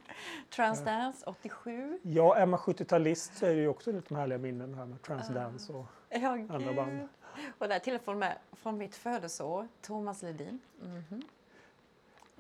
Transdance 0.55 1.25
87. 1.27 1.99
Ja, 2.03 2.37
är 2.37 2.47
man 2.47 2.61
70-talist 2.61 3.35
så 3.39 3.47
är 3.47 3.55
det 3.55 3.61
ju 3.61 3.69
också 3.69 3.93
lite 3.93 4.15
härliga 4.15 4.39
minnen 4.39 4.75
här 4.75 4.87
med 4.87 5.03
Transdance. 5.03 5.73
Och, 5.73 5.87
Ja, 6.09 6.29
Andra 6.31 6.73
band. 6.73 7.09
Och 7.59 7.69
där 7.69 7.79
till 7.79 7.95
och 7.95 8.01
från 8.03 8.19
med 8.19 8.39
från 8.53 8.79
mitt 8.79 8.95
födelseår, 8.95 9.69
Thomas 9.81 10.23
Ledin. 10.23 10.61
Mhm. 10.83 11.23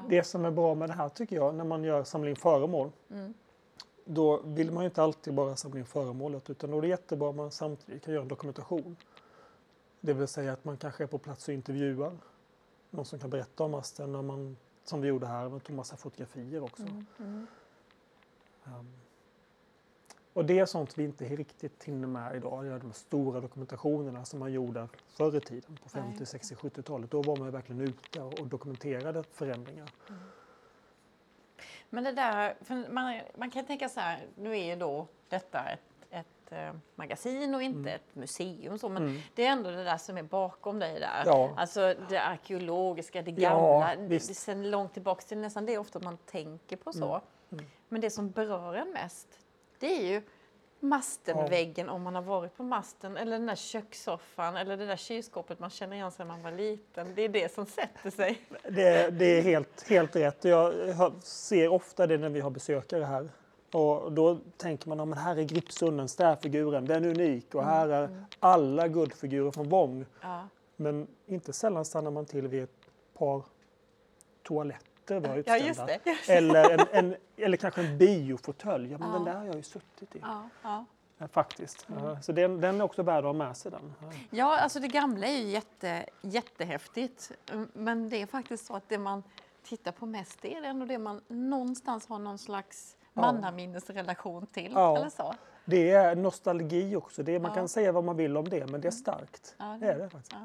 Det 0.08 0.24
som 0.24 0.44
är 0.44 0.50
bra 0.50 0.74
med 0.74 0.88
det 0.88 0.92
här 0.94 1.08
tycker 1.08 1.36
jag, 1.36 1.54
när 1.54 1.64
man 1.64 1.84
gör 1.84 2.04
samla 2.04 2.30
in 2.30 2.36
föremål, 2.36 2.90
Mm. 3.10 3.34
då 4.04 4.40
vill 4.44 4.72
man 4.72 4.82
ju 4.84 4.88
inte 4.88 5.02
alltid 5.02 5.34
bara 5.34 5.56
samla 5.56 5.78
in 5.78 5.86
föremålet 5.86 6.50
utan 6.50 6.70
då 6.70 6.78
är 6.78 6.82
det 6.82 6.88
jättebra 6.88 7.28
om 7.28 7.36
man 7.36 7.50
samtidigt 7.50 8.04
kan 8.04 8.14
göra 8.14 8.22
en 8.22 8.28
dokumentation. 8.28 8.96
Det 10.00 10.12
vill 10.12 10.28
säga 10.28 10.52
att 10.52 10.64
man 10.64 10.76
kanske 10.76 11.02
är 11.04 11.06
på 11.08 11.18
plats 11.18 11.48
och 11.48 11.54
intervjuar 11.54 12.16
någon 12.90 13.04
som 13.04 13.18
kan 13.18 13.30
berätta 13.30 13.64
om 13.64 13.70
masten, 13.70 14.12
när 14.12 14.22
man, 14.22 14.56
som 14.84 15.00
vi 15.00 15.08
gjorde 15.08 15.26
här, 15.26 15.54
och 15.54 15.64
tog 15.64 15.76
massa 15.76 15.96
fotografier 15.96 16.62
också. 16.62 16.82
Mm. 16.82 17.06
Mm. 17.18 17.46
Um, 18.64 18.88
och 20.32 20.44
det 20.44 20.58
är 20.58 20.66
sånt 20.66 20.98
vi 20.98 21.04
inte 21.04 21.24
riktigt 21.24 21.84
hinner 21.84 22.08
med 22.08 22.36
idag, 22.36 22.66
göra 22.66 22.78
de 22.78 22.92
stora 22.92 23.40
dokumentationerna 23.40 24.24
som 24.24 24.38
man 24.38 24.52
gjorde 24.52 24.88
förr 25.08 25.36
i 25.36 25.40
tiden 25.40 25.78
på 25.82 25.98
Nej, 25.98 26.04
50, 26.04 26.26
60, 26.26 26.54
70-talet. 26.54 27.10
Då 27.10 27.22
var 27.22 27.36
man 27.36 27.50
verkligen 27.50 27.80
ute 27.80 28.20
och 28.20 28.46
dokumenterade 28.46 29.22
förändringar. 29.22 29.90
Men 31.90 32.04
det 32.04 32.12
där, 32.12 32.56
man, 32.90 33.20
man 33.34 33.50
kan 33.50 33.64
tänka 33.64 33.88
så 33.88 34.00
här, 34.00 34.26
nu 34.36 34.58
är 34.58 34.64
ju 34.64 34.76
då 34.76 35.06
detta 35.28 35.64
ett, 35.64 35.91
ett 36.12 36.52
eh, 36.52 36.72
magasin 36.94 37.54
och 37.54 37.62
inte 37.62 37.78
Mm. 37.90 37.94
ett 37.94 38.14
museum. 38.16 38.78
Så, 38.78 38.88
men 38.88 39.02
Mm. 39.02 39.20
det 39.34 39.46
är 39.46 39.50
ändå 39.52 39.70
det 39.70 39.84
där 39.84 39.96
som 39.98 40.18
är 40.18 40.22
bakom 40.22 40.78
dig 40.78 41.00
där. 41.00 41.22
Ja. 41.26 41.50
Alltså 41.56 41.94
det 42.08 42.18
arkeologiska, 42.22 43.22
det 43.22 43.30
Ja, 43.30 43.50
gamla. 43.80 44.08
visst. 44.08 44.28
det 44.28 44.34
sen 44.34 44.70
långt 44.70 44.92
tillbaka 44.92 45.22
till 45.22 45.38
nästan 45.38 45.66
det 45.66 45.74
är 45.74 45.78
ofta 45.78 45.98
man 45.98 46.16
tänker 46.16 46.76
på 46.76 46.92
så. 46.92 47.20
Mm. 47.52 47.64
Men 47.88 48.00
det 48.00 48.10
som 48.10 48.30
berör 48.30 48.74
en 48.74 48.90
mest, 48.90 49.28
det 49.78 49.86
är 49.86 50.06
ju 50.12 50.22
mastenväggen 50.80 51.88
om 51.88 52.02
man 52.02 52.14
har 52.14 52.22
varit 52.22 52.56
på 52.56 52.62
masten 52.62 53.16
eller 53.16 53.32
den 53.38 53.46
där 53.46 53.54
kökssoffan 53.54 54.56
eller 54.56 54.76
det 54.76 54.86
där 54.86 54.96
kylskåpet 54.96 55.58
man 55.58 55.70
känner 55.70 55.96
igen 55.96 56.10
sig 56.10 56.26
när 56.26 56.32
man 56.34 56.42
var 56.42 56.50
liten. 56.52 57.14
Det 57.14 57.22
är 57.22 57.28
det 57.28 57.52
som 57.54 57.66
sätter 57.66 58.10
sig. 58.10 58.40
Det, 58.62 59.10
det 59.10 59.38
är 59.38 59.42
helt, 59.42 59.88
helt 59.88 60.16
rätt. 60.16 60.44
Jag 60.44 60.72
ser 61.22 61.68
ofta 61.68 62.06
det 62.06 62.18
när 62.18 62.28
vi 62.28 62.40
har 62.40 62.50
besökare 62.50 63.04
här. 63.04 63.28
Och 63.72 64.12
då 64.12 64.38
tänker 64.56 64.88
man 64.88 65.12
att 65.12 65.18
här 65.18 65.36
är 65.36 65.42
Gripsunden, 65.42 66.08
städfiguren, 66.08 66.84
den 66.84 67.04
är 67.04 67.08
unik 67.08 67.54
och 67.54 67.64
här 67.64 67.88
är 67.88 68.24
alla 68.40 68.88
guldfigurer 68.88 69.50
från 69.50 69.68
Vång. 69.68 70.04
Ja. 70.20 70.48
Men 70.76 71.06
inte 71.26 71.52
sällan 71.52 71.84
stannar 71.84 72.10
man 72.10 72.26
till 72.26 72.48
vid 72.48 72.62
ett 72.62 72.86
par 73.18 73.42
toaletter 74.42 75.20
vi 75.20 75.28
har 75.28 75.34
Ja, 75.34 75.40
utställda. 75.40 75.66
just 75.66 75.86
det. 76.26 76.32
Eller, 76.32 76.70
en, 76.70 76.86
en, 76.92 77.16
eller 77.36 77.56
kanske 77.56 77.80
en 77.86 77.98
biofåtölj. 77.98 78.90
Ja, 78.92 78.98
men 78.98 79.08
Ja. 79.08 79.14
den 79.14 79.24
där 79.24 79.34
har 79.34 79.44
jag 79.44 79.54
ju 79.56 79.62
suttit 79.62 80.16
i. 80.16 80.20
Faktiskt. 81.32 81.86
Ja, 81.86 82.20
Så 82.22 82.32
den, 82.32 82.60
den 82.60 82.80
är 82.80 82.84
också 82.84 83.02
värd 83.02 83.18
att 83.18 83.24
ha 83.24 83.32
med 83.32 83.56
sig. 83.56 83.70
Den. 83.70 83.94
Ja. 84.30 84.58
Alltså 84.60 84.80
det 84.80 84.88
gamla 84.88 85.26
är 85.26 85.36
ju 85.38 85.48
jätte, 85.50 86.06
jättehäftigt. 86.22 87.32
Mm, 87.52 87.68
Men 87.72 88.08
det 88.08 88.22
är 88.22 88.26
faktiskt 88.26 88.66
så 88.66 88.74
att 88.76 88.88
det 88.88 88.98
man 88.98 89.22
tittar 89.64 89.92
på 89.92 90.06
mest 90.06 90.38
det 90.42 90.54
är 90.54 90.62
ändå 90.62 90.86
det 90.86 90.98
man 90.98 91.20
någonstans 91.28 92.06
har 92.08 92.18
någon 92.18 92.38
slags. 92.38 92.96
Mannaminnesrelation 93.12 94.46
till. 94.46 94.72
Ja. 94.74 94.96
Eller 94.96 95.08
så. 95.08 95.34
Det 95.64 95.90
är 95.90 96.16
nostalgi 96.16 96.96
också. 96.96 97.22
Det 97.22 97.34
är, 97.34 97.40
man 97.40 97.50
Ja. 97.50 97.54
kan 97.54 97.68
säga 97.68 97.92
vad 97.92 98.04
man 98.04 98.16
vill 98.16 98.36
om 98.36 98.48
det, 98.48 98.66
men 98.70 98.80
det 98.80 98.88
är 98.88 98.92
starkt. 98.92 99.54
Ja, 99.58 99.76
det 99.80 99.86
är 99.86 99.98
det 99.98 100.08
faktiskt. 100.08 100.36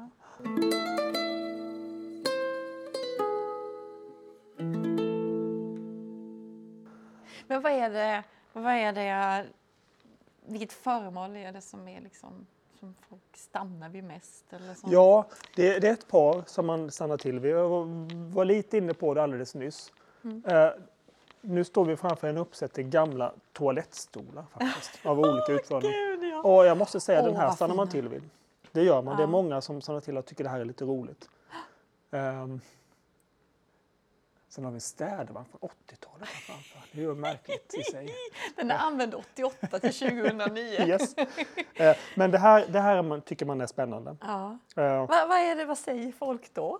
Men 7.46 7.62
vad 7.62 7.72
är 7.72 7.90
det, 7.90 8.24
vad 8.52 8.72
är 8.72 8.92
det, 8.92 9.46
vilket 10.46 10.72
föremål 10.72 11.36
är 11.36 11.52
det 11.52 11.60
som 11.60 11.88
är 11.88 12.00
liksom 12.00 12.46
som 12.80 12.94
folk 13.08 13.36
stannar 13.36 13.88
vid 13.88 14.04
mest? 14.04 14.44
Eller 14.52 14.74
som, 14.74 14.92
Ja, 14.92 15.26
det, 15.56 15.78
det 15.78 15.88
är 15.88 15.92
ett 15.92 16.08
par 16.08 16.42
som 16.46 16.66
man 16.66 16.90
stannar 16.90 17.16
till 17.16 17.38
vid. 17.40 17.52
Jag 17.52 17.68
var, 17.68 17.84
var 18.34 18.44
lite 18.44 18.76
inne 18.78 18.94
på 18.94 19.14
det 19.14 19.22
alldeles 19.22 19.54
nyss. 19.54 19.92
Mm. 20.24 20.42
Eh, 20.46 20.70
nu 21.40 21.64
står 21.64 21.84
vi 21.84 21.96
framför 21.96 22.28
en 22.28 22.36
uppsättning 22.36 22.90
gamla 22.90 23.32
toalettstolar 23.52 24.44
faktiskt, 24.52 24.90
av 25.06 25.18
olika 25.20 25.52
utföranden. 25.52 25.90
Gud, 25.92 26.24
ja. 26.32 26.42
Och 26.42 26.66
jag 26.66 26.78
måste 26.78 27.00
säga, 27.00 27.20
Åh, 27.20 27.26
den 27.26 27.36
här 27.36 27.50
stannar 27.50 27.74
man 27.74 27.88
till 27.88 28.08
vid. 28.08 28.22
Det 28.72 28.82
gör 28.82 29.02
man. 29.02 29.16
Det 29.16 29.22
är 29.22 29.24
Ja. 29.26 29.30
många 29.30 29.60
som 29.60 29.80
stannar 29.80 30.00
till 30.00 30.16
och 30.18 30.26
tycker 30.26 30.44
det 30.44 30.50
här 30.50 30.60
är 30.60 30.64
lite 30.64 30.84
roligt. 30.84 31.28
Um, 32.10 32.60
sen 34.48 34.64
har 34.64 34.70
vi 34.70 34.74
en 34.74 34.80
städvagn 34.80 35.46
från 35.50 35.70
80-talet 35.70 36.28
här 36.28 36.40
framför. 36.40 36.80
Det 36.92 36.98
är 37.00 37.02
ju 37.02 37.14
märkligt 37.14 37.74
i 37.74 37.82
sig. 37.82 38.14
Den 38.56 38.70
är 38.70 38.78
använd 38.78 39.14
88 39.14 39.78
till 39.78 39.92
2009. 39.94 40.62
Yes. 40.86 41.14
Eh, 41.74 41.96
men 42.14 42.30
det 42.30 42.38
här, 42.38 42.66
det 42.68 42.80
här 42.80 43.02
man, 43.02 43.20
tycker 43.22 43.46
man 43.46 43.60
är 43.60 43.66
spännande. 43.66 44.16
Ja. 44.20 44.58
Eh, 44.76 45.06
Vad, 45.06 45.28
vad 45.28 45.38
är 45.38 45.56
det, 45.56 45.64
vad 45.64 45.78
säger 45.78 46.12
folk 46.12 46.54
då? 46.54 46.78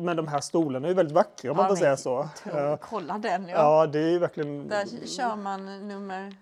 Men 0.00 0.16
de 0.16 0.28
här 0.28 0.40
stolarna 0.40 0.88
är 0.88 0.94
väldigt 0.94 1.14
vackra 1.14 1.50
om 1.50 1.56
man 1.56 1.64
Ja, 1.64 1.68
får 1.68 1.76
säga 1.76 1.96
så. 1.96 2.28
Tro, 2.36 2.76
kolla 2.80 3.18
den 3.18 3.48
ja. 3.48 3.54
ja, 3.56 3.86
det 3.86 3.98
är 4.00 4.18
verkligen... 4.18 4.68
Där 4.68 5.06
kör 5.06 5.36
man 5.36 5.88
nummer... 5.88 6.34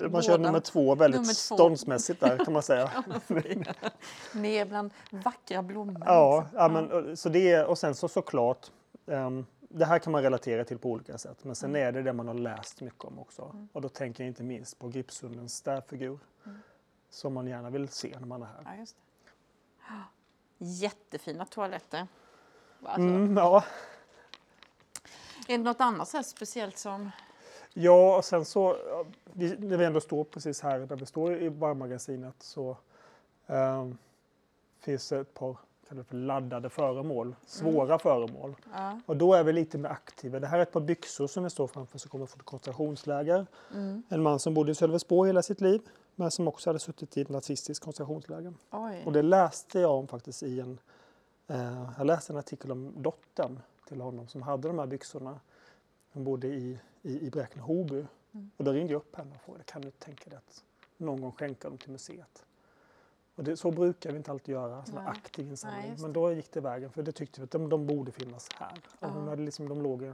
Eh, 0.00 0.10
Man 0.10 0.22
kör 0.22 0.32
båda. 0.38 0.42
nummer 0.48 0.60
två 0.60 0.94
väldigt 0.94 1.20
Nummer 1.20 1.48
två. 1.48 1.54
ståndsmässigt 1.56 2.20
där 2.20 2.38
kan 2.44 2.52
man 2.52 2.62
säga. 2.62 2.90
Ner 4.34 4.64
bland 4.64 4.90
vackra 5.10 5.62
blommor. 5.62 6.02
Ja, 6.06 6.40
liksom. 6.40 6.58
ja, 6.58 6.68
men, 6.68 7.08
eh, 7.08 7.14
så 7.14 7.28
det 7.28 7.52
är, 7.52 7.66
och 7.66 7.78
sen 7.78 7.94
så 7.94 8.08
såklart, 8.08 8.70
ehm, 9.06 9.46
det 9.60 9.84
här 9.84 9.98
kan 9.98 10.12
man 10.12 10.22
relatera 10.22 10.64
till 10.64 10.78
på 10.78 10.90
olika 10.90 11.18
sätt. 11.18 11.44
Men 11.44 11.54
sen 11.54 11.70
Mm. 11.70 11.88
är 11.88 11.92
det 11.92 12.02
det 12.02 12.12
man 12.12 12.26
har 12.28 12.34
läst 12.34 12.80
mycket 12.80 13.04
om 13.04 13.18
också. 13.18 13.56
Och 13.72 13.80
då 13.80 13.88
tänker 13.88 14.24
jag 14.24 14.28
inte 14.28 14.42
minst 14.42 14.78
på 14.78 14.88
Gripsundens 14.88 15.54
städfigur. 15.56 16.18
Som 17.10 17.34
man 17.34 17.46
gärna 17.46 17.70
vill 17.70 17.88
se 17.88 18.16
när 18.20 18.26
man 18.26 18.42
är 18.42 18.46
här. 18.46 18.86
Ja, 19.88 19.94
Jättefina 20.58 21.44
toaletter. 21.44 22.06
Alltså, 22.86 23.02
Mm, 23.02 23.36
ja. 23.36 23.64
Är 25.48 25.58
det 25.58 25.64
något 25.64 25.80
annat 25.80 26.08
så 26.08 26.22
speciellt 26.22 26.78
som... 26.78 27.10
Ja, 27.74 28.16
och 28.16 28.24
sen 28.24 28.44
så, 28.44 28.76
vi, 29.32 29.56
när 29.58 29.76
vi 29.76 29.84
ändå 29.84 30.00
står 30.00 30.24
precis 30.24 30.60
här 30.60 30.78
där 30.78 30.96
vi 30.96 31.06
står 31.06 31.36
i 31.36 31.50
barmagasinet 31.50 32.34
så 32.38 32.76
ehm, 33.46 33.98
finns 34.80 35.08
det 35.08 35.18
ett 35.18 35.34
par 35.34 35.56
för 35.88 36.16
laddade 36.16 36.70
föremål, 36.70 37.36
svåra 37.46 37.98
föremål. 37.98 38.56
Ja. 38.74 39.00
Och 39.06 39.16
då 39.16 39.34
är 39.34 39.44
vi 39.44 39.52
lite 39.52 39.78
mer 39.78 39.88
aktiva. 39.88 40.40
Det 40.40 40.46
här 40.46 40.58
är 40.58 40.62
ett 40.62 40.72
par 40.72 40.80
byxor 40.80 41.26
som 41.26 41.44
vi 41.44 41.50
står 41.50 41.66
framför 41.66 41.98
som 41.98 42.10
kommer 42.10 42.26
från 42.26 42.40
ett 42.40 42.46
koncentrationsläger. 42.46 43.46
Mm. 43.74 44.02
En 44.08 44.22
man 44.22 44.38
som 44.38 44.54
bodde 44.54 44.72
i 44.72 44.74
Sölvesborg 44.74 45.28
hela 45.28 45.42
sitt 45.42 45.60
liv. 45.60 45.80
men 46.14 46.30
som 46.30 46.48
också 46.48 46.70
hade 46.70 46.78
suttit 46.78 47.16
i 47.16 47.20
ett 47.20 47.28
nazistiskt 47.28 47.84
koncentrationsläger. 47.84 48.54
Oj. 48.70 49.02
Och 49.06 49.12
det 49.12 49.22
läste 49.22 49.80
jag 49.80 49.90
om 49.90 50.08
faktiskt 50.08 50.42
i 50.42 50.60
en, 50.60 50.78
eh, 51.46 51.90
jag 51.98 52.06
läste 52.06 52.32
en 52.32 52.36
artikel 52.36 52.72
om 52.72 53.02
dottern 53.02 53.60
till 53.88 54.00
honom 54.00 54.28
som 54.28 54.42
hade 54.42 54.68
de 54.68 54.78
här 54.78 54.86
byxorna. 54.86 55.40
Hon 56.12 56.24
bodde 56.24 56.46
i, 56.46 56.78
i, 57.02 57.26
i 57.26 57.30
Bräkne-Hoby. 57.30 58.06
Mm. 58.32 58.50
Och 58.56 58.64
då 58.64 58.72
ringde 58.72 58.92
jag 58.92 58.98
upp 58.98 59.16
henne 59.16 59.34
och 59.34 59.40
frågade, 59.40 59.64
kan 59.64 59.82
du 59.82 59.90
tänka 59.90 60.30
dig 60.30 60.36
att 60.36 60.64
någon 60.96 61.20
gång 61.20 61.32
skänka 61.32 61.68
dem 61.68 61.78
till 61.78 61.90
museet? 61.90 62.44
Och 63.34 63.44
det, 63.44 63.56
så 63.56 63.70
brukar 63.70 64.10
vi 64.10 64.16
inte 64.16 64.30
alltid 64.30 64.52
göra, 64.52 64.84
sån 64.84 64.98
aktiv 64.98 65.48
insamling. 65.48 65.96
Men 65.98 66.12
då 66.12 66.32
gick 66.32 66.52
det 66.52 66.60
vägen, 66.60 66.90
för 66.90 67.02
det 67.02 67.12
tyckte 67.12 67.40
vi 67.40 67.44
att 67.44 67.50
de, 67.50 67.68
de 67.68 67.86
borde 67.86 68.12
finnas 68.12 68.48
här. 68.54 68.80
Och 69.00 69.08
hon 69.08 69.28
hade 69.28 69.42
liksom, 69.42 69.68
de 69.68 69.82
låg 69.82 70.02
i 70.02 70.12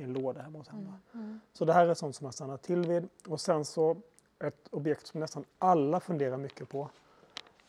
i 0.00 0.02
en 0.02 0.12
låda 0.12 0.42
hemma 0.42 0.58
hos 0.58 0.68
henne. 0.68 0.92
Mm. 1.12 1.26
Mm. 1.26 1.40
Så 1.52 1.64
det 1.64 1.72
här 1.72 1.88
är 1.88 1.94
sånt 1.94 2.16
som 2.16 2.24
jag 2.24 2.34
stannar 2.34 2.56
till 2.56 2.86
vid. 2.86 3.08
Och 3.26 3.40
sen 3.40 3.64
så 3.64 3.96
ett 4.38 4.68
objekt 4.70 5.06
som 5.06 5.20
nästan 5.20 5.44
alla 5.58 6.00
funderar 6.00 6.36
mycket 6.36 6.68
på. 6.68 6.90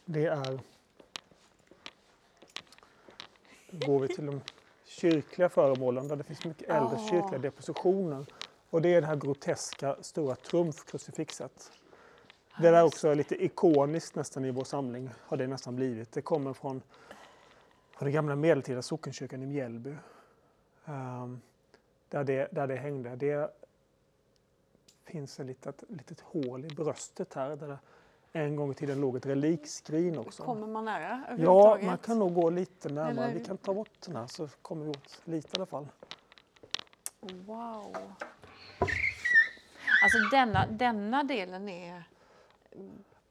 Det 0.06 0.26
är... 0.26 0.60
Då 3.61 3.61
går 3.72 4.00
vi 4.00 4.08
till 4.08 4.26
de 4.26 4.42
kyrkliga 4.86 5.50
föremålen 5.50 6.08
där 6.08 6.16
det 6.16 6.24
finns 6.24 6.46
mycket 6.46 6.70
äldre 6.70 6.98
Ah. 6.98 7.08
kyrkliga 7.10 7.40
depositioner. 7.40 8.26
Och 8.70 8.82
det 8.82 8.94
är 8.94 9.02
det 9.02 9.08
här 9.08 9.16
groteska 9.16 9.96
stora 10.02 10.36
trumfkrucifixet. 10.36 11.72
Det 12.62 12.72
där 12.72 12.84
också 12.84 13.08
är 13.08 13.16
lite 13.16 13.44
ikoniskt 13.46 14.16
nästan 14.16 14.46
i 14.46 14.52
vår 14.52 14.64
samling 14.64 15.10
har 15.20 15.38
det 15.38 15.48
nästan 15.48 15.76
blivit. 15.76 16.12
Det 16.12 16.22
kommer 16.22 16.54
från, 16.54 16.82
från 17.92 18.06
den 18.06 18.14
gamla 18.14 18.36
medeltida 18.36 18.82
sockenkyrkan 18.82 19.44
i 19.44 19.46
Mjällby. 19.46 19.96
Ehm, 20.86 21.42
där, 22.10 22.24
det, 22.24 22.48
där 22.52 22.68
det 22.68 22.76
hängde. 22.76 23.16
Det 23.16 23.54
finns 25.06 25.40
ett 25.40 25.46
litet, 25.46 25.84
litet 25.90 26.20
hål 26.22 26.66
i 26.66 26.68
bröstet 26.68 27.34
här 27.34 27.56
där 27.56 27.78
en 28.34 28.56
gång 28.56 28.72
i 28.72 28.74
tiden 28.74 29.02
låg 29.02 29.16
ett 29.18 29.26
relikskrin 29.26 30.18
också. 30.18 30.44
Kommer 30.44 30.68
man 30.68 30.86
nära 30.86 31.24
Ja, 31.38 31.80
man 31.84 31.98
kan 31.98 32.20
nog 32.20 32.34
gå 32.34 32.50
lite 32.50 32.90
närmare. 32.90 33.26
Eller- 33.26 33.40
Vi 33.40 33.46
kan 33.46 33.58
ta 33.58 33.74
bort 33.74 33.92
den 34.06 34.16
här 34.16 34.28
så 34.28 34.48
kommer 34.62 34.84
vi 34.86 34.90
åt 34.90 35.22
lite 35.24 35.48
i 35.48 35.52
alla 35.56 35.66
fall. 35.66 35.88
Wow. 37.20 37.96
Alltså 40.04 40.18
denna, 40.32 40.68
denna 40.68 41.24
delen 41.24 41.70
är... 41.70 42.04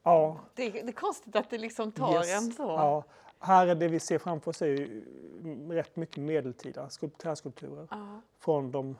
Ja, 0.03 0.39
Det, 0.55 0.69
det 0.69 0.79
är 0.87 0.91
konstigt 0.91 1.35
att 1.35 1.49
det 1.49 1.57
liksom 1.57 1.91
tar 1.91 2.15
yes. 2.15 2.35
en 2.37 2.53
så. 2.53 2.63
Ja. 2.63 3.03
Här 3.39 3.67
är 3.67 3.75
det 3.75 3.87
vi 3.87 3.99
ser 3.99 4.17
framför 4.19 4.49
oss 4.51 4.61
är 4.61 4.65
ju 4.65 5.03
rätt 5.69 5.95
mycket 5.95 6.17
medeltida 6.17 6.87
skulp- 6.89 7.17
träskulpturer 7.17 7.87
Ja. 7.91 8.21
från 8.39 8.71
de 8.71 8.97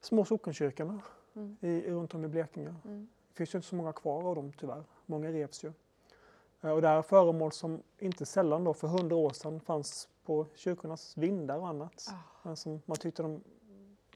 små 0.00 0.24
sockenkyrkorna 0.24 1.00
Mm. 1.36 1.56
i, 1.60 1.90
runt 1.90 2.14
om 2.14 2.24
i 2.24 2.28
Blekinge. 2.28 2.74
Mm. 2.84 3.08
Det 3.32 3.34
finns 3.36 3.54
ju 3.54 3.58
inte 3.58 3.68
så 3.68 3.76
många 3.76 3.92
kvar 3.92 4.22
av 4.28 4.34
dem 4.34 4.52
tyvärr. 4.60 4.84
Många 5.06 5.28
revs 5.32 5.64
ju. 5.64 5.72
Eh, 6.60 6.70
Och 6.70 6.82
det 6.82 6.88
här 6.88 6.96
är 6.98 7.02
föremål 7.02 7.52
som 7.52 7.82
inte 7.98 8.26
sällan 8.26 8.64
då 8.64 8.74
för 8.74 8.88
hundra 8.88 9.16
år 9.16 9.30
sedan 9.30 9.60
fanns 9.60 10.08
på 10.24 10.46
kyrkornas 10.54 11.16
vindar 11.16 11.58
och 11.58 11.68
annat. 11.68 12.06
Ah. 12.10 12.14
Men 12.42 12.56
som 12.56 12.80
man 12.84 12.96
tyckte 12.96 13.22
de 13.22 13.40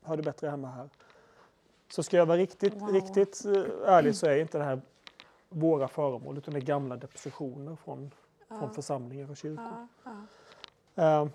hörde 0.02 0.22
bättre 0.22 0.48
hemma 0.48 0.68
här. 0.68 0.88
Så 1.88 2.02
ska 2.02 2.16
jag 2.16 2.26
vara 2.26 2.38
riktigt, 2.38 2.74
Wow. 2.74 2.88
riktigt 2.92 3.44
eh, 3.44 3.52
ärlig 3.86 4.16
så 4.16 4.26
är 4.26 4.36
inte 4.36 4.58
det 4.58 4.64
här 4.64 4.80
våra 5.48 5.88
föremål 5.88 6.38
utan 6.38 6.54
det 6.54 6.60
är 6.60 6.64
gamla 6.64 6.96
depositioner 6.96 7.76
från, 7.76 8.10
från 8.48 8.58
Ja. 8.62 8.68
församlingar 8.70 9.30
och 9.30 9.36
kyrkor. 9.36 9.86
Ja. 10.04 10.10
Ja. 10.94 11.22
Eh, 11.22 11.28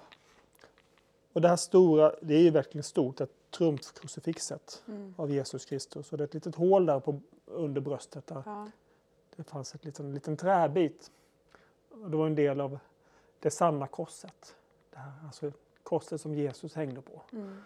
och 1.33 1.41
det 1.41 1.47
här 1.47 1.55
stora, 1.55 2.11
det 2.21 2.33
är 2.33 2.41
ju 2.41 2.49
verkligen 2.49 2.83
stort, 2.83 3.21
ett 3.21 3.31
trumfkrucifixet 3.51 4.83
Mm. 4.87 5.13
av 5.17 5.31
Jesus 5.31 5.65
Kristus. 5.65 6.11
Och 6.11 6.17
det 6.17 6.23
är 6.23 6.25
ett 6.27 6.33
litet 6.33 6.55
hål 6.55 6.85
där 6.85 6.99
på, 6.99 7.19
under 7.45 7.81
bröstet 7.81 8.27
där 8.27 8.43
Ja. 8.45 8.67
det 9.35 9.43
fanns 9.43 9.73
en 9.73 9.79
liten, 9.83 10.13
liten 10.13 10.37
träbit. 10.37 11.11
Och 11.89 12.09
det 12.11 12.17
var 12.17 12.27
en 12.27 12.35
del 12.35 12.61
av 12.61 12.79
det 13.39 13.51
sanna 13.51 13.87
korset. 13.87 14.55
Det 14.91 14.97
här, 14.97 15.11
alltså 15.25 15.51
korset 15.83 16.21
som 16.21 16.33
Jesus 16.35 16.75
hängde 16.75 17.01
på. 17.01 17.21
Mm. 17.31 17.57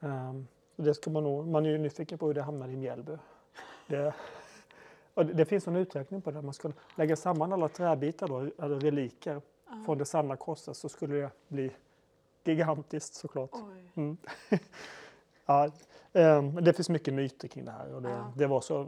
Um, 0.00 0.46
och 0.76 0.84
det 0.84 0.94
ska 0.94 1.10
man, 1.10 1.22
nog, 1.24 1.46
man 1.46 1.66
är 1.66 1.70
ju 1.70 1.78
nyfiken 1.78 2.18
på 2.18 2.26
hur 2.26 2.34
det 2.34 2.42
hamnade 2.42 2.72
i 2.72 2.76
Mjällby. 2.76 3.16
Det, 3.86 4.14
det, 5.34 5.44
finns 5.44 5.68
en 5.68 5.76
uträkning 5.76 6.22
på 6.22 6.30
det. 6.30 6.42
Man 6.42 6.54
ska 6.54 6.72
lägga 6.96 7.16
samman 7.16 7.52
alla 7.52 7.68
träbitar, 7.68 8.28
då, 8.28 8.38
eller 8.64 8.80
reliker, 8.80 9.42
Ja. 9.68 9.82
från 9.86 9.98
det 9.98 10.04
sanna 10.04 10.36
korset 10.36 10.76
så 10.76 10.88
skulle 10.88 11.14
det 11.16 11.30
bli 11.48 11.70
gigantiskt 12.44 13.14
såklart. 13.14 13.50
Mm. 13.94 14.16
ja, 15.46 15.70
ehm, 16.12 16.54
det 16.64 16.72
finns 16.72 16.88
mycket 16.88 17.14
myter 17.14 17.48
kring 17.48 17.64
det 17.64 17.70
här. 17.70 17.94
Och 17.94 18.02
det, 18.02 18.10
Ja. 18.10 18.32
det 18.36 18.46
var 18.46 18.60
så 18.60 18.80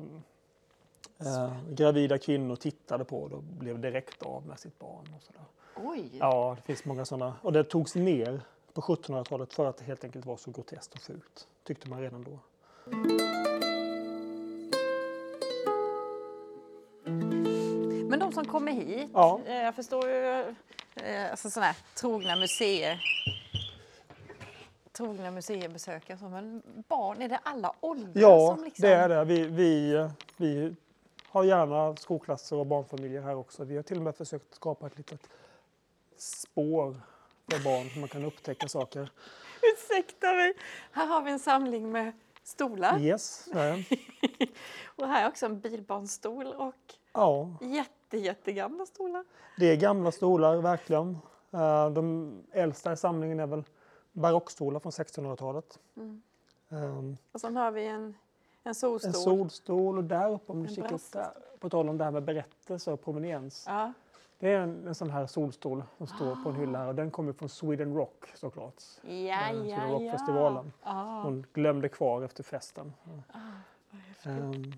eh, 1.19 1.53
gravida 1.71 2.19
kvinnor 2.19 2.57
tittade 2.57 3.05
på 3.05 3.29
det 3.29 3.35
och 3.35 3.43
blev 3.43 3.81
direkt 3.81 4.23
av 4.23 4.47
med 4.47 4.59
sitt 4.61 4.79
barn. 4.79 5.15
Och 5.17 5.23
sådär. 5.23 5.43
Oj. 5.77 6.11
Ja, 6.21 6.57
det 6.57 6.63
finns 6.63 6.85
många 6.85 7.05
sådana. 7.05 7.35
Och 7.43 7.53
det 7.53 7.65
togs 7.65 7.95
ner 7.95 8.43
på 8.73 8.81
1700-talet 8.81 9.53
för 9.53 9.67
att 9.67 9.77
det 9.77 9.85
helt 9.85 10.05
enkelt 10.05 10.27
var 10.27 10.37
så 10.37 10.51
groteskt 10.51 10.95
och 10.95 11.01
fult. 11.01 11.49
Tyckte 11.65 11.89
man 11.91 12.01
redan 12.01 12.23
då. 12.25 12.39
Men 18.09 18.19
de 18.19 18.33
som 18.33 18.45
kommer 18.45 18.73
hit, 18.73 19.11
Ja. 19.15 19.41
eh, 19.47 19.55
jag 19.63 19.75
förstår 19.75 20.09
ju 20.09 20.41
eh, 20.97 21.31
alltså 21.31 21.51
sådana 21.51 21.67
här 21.67 21.77
trogna 21.95 22.37
museer 22.37 23.01
trogna 24.93 25.31
museibesökare, 25.31 26.19
men 26.29 26.63
barn, 26.89 27.23
är 27.23 27.29
det 27.29 27.41
alla 27.43 27.73
åldrar 27.81 28.23
Ja, 28.23 28.55
som 28.57 28.65
liksom... 28.65 28.83
det 28.83 28.95
är 28.95 29.09
det. 29.09 29.25
Vi, 29.25 29.43
vi, 29.47 30.09
vi 30.37 30.75
har 31.29 31.45
gärna 31.45 31.97
skolklasser 31.97 32.57
och 32.57 32.67
barnfamiljer 32.67 33.23
här 33.23 33.35
också. 33.37 33.65
Vi 33.65 33.77
har 33.77 33.83
till 33.83 33.97
och 33.97 34.03
med 34.03 34.17
försökt 34.17 34.55
skapa 34.55 34.87
ett 34.87 34.97
litet 34.99 35.29
spår 36.17 36.97
för 37.51 37.65
barn 37.65 37.91
så 37.95 37.99
man 37.99 38.09
kan 38.09 38.25
upptäcka 38.25 38.69
saker. 38.69 39.11
Ursäkta 39.63 40.33
mig! 40.33 40.55
Här 40.93 41.07
har 41.07 41.23
vi 41.23 41.31
en 41.31 41.39
samling 41.39 41.93
med 41.93 42.13
stolar 42.43 42.99
Yes, 43.01 43.49
det. 43.53 43.85
och 44.97 45.07
här 45.09 45.25
är 45.25 45.29
också 45.29 45.47
en 45.47 45.61
bilbarnstol 45.61 46.47
och 46.47 46.75
Ja, 47.13 47.57
jätte, 47.61 48.19
jättegamla 48.19 48.87
stolar. 48.87 49.25
det 49.59 49.67
är 49.67 49.77
gamla 49.77 50.13
stolar, 50.13 50.57
verkligen. 50.57 51.19
Eh, 51.53 51.91
De 51.91 52.33
äldsta 52.53 52.93
i 52.93 52.97
samlingen 52.97 53.41
är 53.41 53.47
väl 53.47 53.65
barockstolar 54.13 54.81
från 54.81 54.93
1600-talet. 54.93 55.79
Mm. 55.97 56.23
Um, 56.69 57.17
Och 57.33 57.41
sen 57.41 57.57
har 57.57 57.71
vi 57.71 57.87
en, 57.87 58.15
en 58.63 58.75
solstol. 58.75 59.09
En 59.09 59.15
solstol 59.15 59.99
och 59.99 60.05
där 60.05 60.31
uppe 60.31 60.53
om 60.53 60.63
du 60.63 60.69
kikar 60.75 60.93
upp 60.93 61.13
där, 61.13 61.31
på 61.59 61.71
tal 61.71 61.89
om 61.89 61.99
det 61.99 62.05
här 62.05 62.11
med 62.11 62.23
berättelse 62.23 62.93
och 62.93 63.05
proveniens. 63.05 63.65
Ja. 63.69 63.93
Det 64.39 64.53
är 64.53 64.61
en, 64.61 64.87
en 64.87 64.95
sån 64.95 65.11
här 65.11 65.27
solstol 65.27 65.85
som 65.99 66.07
står 66.07 66.37
på 66.45 66.49
en 66.51 66.57
hylla 66.57 66.79
här 66.79 66.87
och 66.87 66.95
den 66.95 67.11
kommer 67.11 67.33
från 67.33 67.49
Sweden 67.49 67.95
Rock 67.95 68.33
såklart. 68.35 68.75
Ja, 69.03 69.49
Sweden 69.51 69.69
ja. 69.69 69.87
Rock-festivalen. 69.89 70.73
Ja. 70.83 71.21
Hon 71.25 71.47
glömde 71.53 71.89
kvar 71.89 72.23
efter 72.23 72.43
festen. 72.43 72.93
Ah. 73.33 73.39
Ehm, 74.23 74.73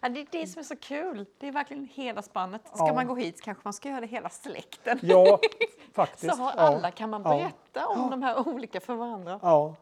Ja, 0.00 0.08
det 0.08 0.20
är 0.20 0.26
det 0.30 0.46
som 0.46 0.60
är 0.60 0.64
så 0.64 0.76
kul. 0.76 1.26
Det 1.38 1.48
är 1.48 1.52
verkligen 1.52 1.84
hela 1.92 2.22
spannet. 2.22 2.62
Ska 2.74 2.86
Ja. 2.86 2.94
man 2.94 3.06
gå 3.06 3.14
hit 3.14 3.42
kanske 3.42 3.60
man 3.64 3.72
ska 3.72 3.88
göra 3.88 4.00
det 4.00 4.06
hela 4.06 4.28
släkten. 4.28 4.98
ja, 5.02 5.38
faktiskt. 5.92 6.36
Så 6.36 6.42
har 6.42 6.52
ja. 6.56 6.60
alla 6.62 6.90
kan 6.90 7.10
man 7.10 7.22
Ja. 7.24 7.30
berätta 7.30 7.86
om 7.86 8.10
de 8.10 8.22
här 8.22 8.48
olika 8.48 8.80
för 8.80 8.94
varandra. 8.94 9.40
Ja. 9.42 9.74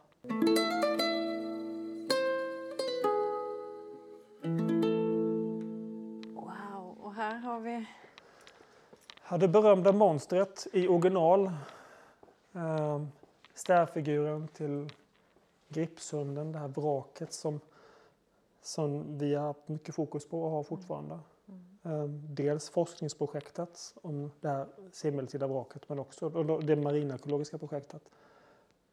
Wow, 6.35 6.97
och 7.01 7.13
här 7.13 7.35
har 7.37 7.59
vi... 7.59 7.85
Ja, 9.29 9.37
Det 9.37 9.47
berömda 9.47 9.91
monstret 9.91 10.67
i 10.73 10.87
original. 10.87 11.51
Um, 12.51 13.11
stävfiguren 13.53 14.47
till 14.47 14.89
Gripshunden, 15.67 16.51
det 16.51 16.59
här 16.59 16.67
vraket 16.67 17.33
som, 17.33 17.59
som 18.61 19.17
vi 19.17 19.35
har 19.35 19.47
haft 19.47 19.67
mycket 19.67 19.95
fokus 19.95 20.29
på 20.29 20.43
och 20.43 20.51
har 20.51 20.63
fortfarande. 20.63 21.19
Ehm, 21.83 22.35
dels 22.35 22.69
forskningsprojektet 22.69 23.95
om 24.01 24.31
det 24.41 24.49
här 24.49 24.67
senmedeltida 24.91 25.47
vraket 25.47 25.89
men 25.89 25.99
också 25.99 26.29
det 26.59 26.75
marinekologiska 26.75 27.57
projektet. 27.57 28.01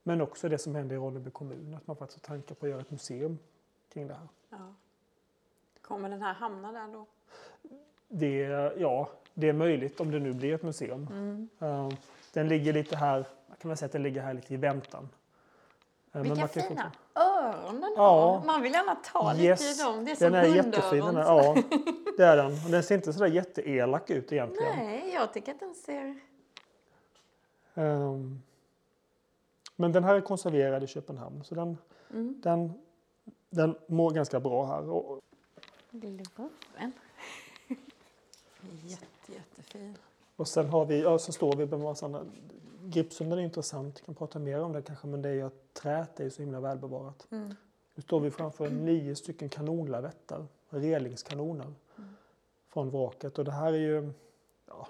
Men 0.02 0.20
också 0.20 0.48
det 0.48 0.58
som 0.58 0.74
händer 0.74 0.96
i 0.96 0.98
Ronneby 0.98 1.30
kommun, 1.30 1.74
att 1.74 1.86
man 1.86 1.96
faktiskt 1.96 2.26
har 2.26 2.36
tankar 2.36 2.54
på 2.54 2.66
att 2.66 2.70
göra 2.70 2.80
ett 2.80 2.90
museum 2.90 3.38
kring 3.92 4.08
det 4.08 4.14
här. 4.14 4.28
Ja. 4.50 4.74
Kommer 5.80 6.08
den 6.08 6.22
här 6.22 6.34
hamna 6.34 6.72
där 6.72 6.92
då? 6.92 7.06
Det, 8.08 8.38
ja, 8.78 9.10
det 9.34 9.48
är 9.48 9.52
möjligt 9.52 10.00
om 10.00 10.10
det 10.10 10.18
nu 10.18 10.32
blir 10.32 10.54
ett 10.54 10.62
museum. 10.62 11.08
Mm. 11.10 11.48
Ehm, 11.58 11.90
den 12.32 12.48
ligger 12.48 12.72
lite 12.72 12.96
här, 12.96 13.26
kan 13.60 13.68
man 13.68 13.76
säga 13.76 13.86
att 13.86 13.92
den 13.92 14.02
ligger 14.02 14.22
här 14.22 14.34
lite 14.34 14.54
i 14.54 14.56
väntan. 14.56 15.08
Men 16.22 16.34
Vilka 16.34 16.48
fina 16.48 16.92
öron 17.14 17.94
Ja. 17.96 18.42
Man 18.46 18.62
vill 18.62 18.72
gärna 18.72 18.94
ta 18.94 19.34
Yes, 19.36 19.60
lite 19.60 19.82
i 19.82 19.84
dem. 19.84 20.04
Det 20.04 20.10
är 20.10 20.14
som 20.16 20.32
Den 20.32 20.34
är 20.34 20.56
jättefin. 20.56 21.04
Den 21.04 21.16
ja, 21.16 21.56
det 22.16 22.24
är 22.24 22.36
den. 22.36 22.46
Och 22.64 22.70
den 22.70 22.82
ser 22.82 22.94
inte 22.94 23.12
sådär 23.12 23.26
jätteelak 23.26 24.10
ut 24.10 24.32
egentligen. 24.32 24.76
Nej, 24.76 25.10
jag 25.14 25.32
tycker 25.32 25.52
att 25.54 25.60
den 25.60 25.74
ser... 25.74 26.14
Ehm, 27.74 28.42
men 29.76 29.92
den 29.92 30.04
här 30.04 30.14
är 30.14 30.20
konserverad 30.20 30.82
i 30.82 30.86
Köpenhamn 30.86 31.44
så 31.44 31.54
den, 31.54 31.78
Mm. 32.10 32.40
den, 32.42 32.72
den 33.50 33.76
mår 33.86 34.10
ganska 34.10 34.40
bra 34.40 34.66
här. 34.66 34.90
Och 34.90 35.20
Gloven. 35.90 36.52
Jätte, 38.84 39.32
jättefin. 39.32 39.98
Och 40.36 40.48
sen 40.48 40.68
har 40.68 40.84
vi, 40.84 41.02
ja, 41.02 41.18
så 41.18 41.32
står 41.32 41.52
vi 41.56 41.66
med 41.66 41.80
massa 41.80 42.24
andra. 42.86 42.94
Gripsunden 42.94 43.38
är 43.38 43.42
intressant, 43.42 44.00
vi 44.00 44.04
kan 44.04 44.14
prata 44.14 44.38
mer 44.38 44.60
om 44.62 44.72
det 44.72 44.82
kanske, 44.82 45.06
men 45.06 45.22
det 45.22 45.28
är 45.28 45.32
ju 45.34 45.42
att 45.42 45.74
träet 45.74 46.20
är 46.20 46.30
så 46.30 46.42
himla 46.42 46.60
välbevarat. 46.60 47.26
Mm. 47.30 47.54
Nu 47.94 48.02
står 48.02 48.20
vi 48.20 48.30
framför 48.30 48.70
nio 48.70 49.14
stycken 49.16 49.48
kanonlavetter, 49.48 50.46
relingskanoner, 50.68 51.74
från 52.68 52.90
vraket. 52.90 53.38
Och 53.38 53.44
det 53.44 53.52
här 53.52 53.72
är 53.72 53.76
ju, 53.78 54.12
ja, 54.66 54.88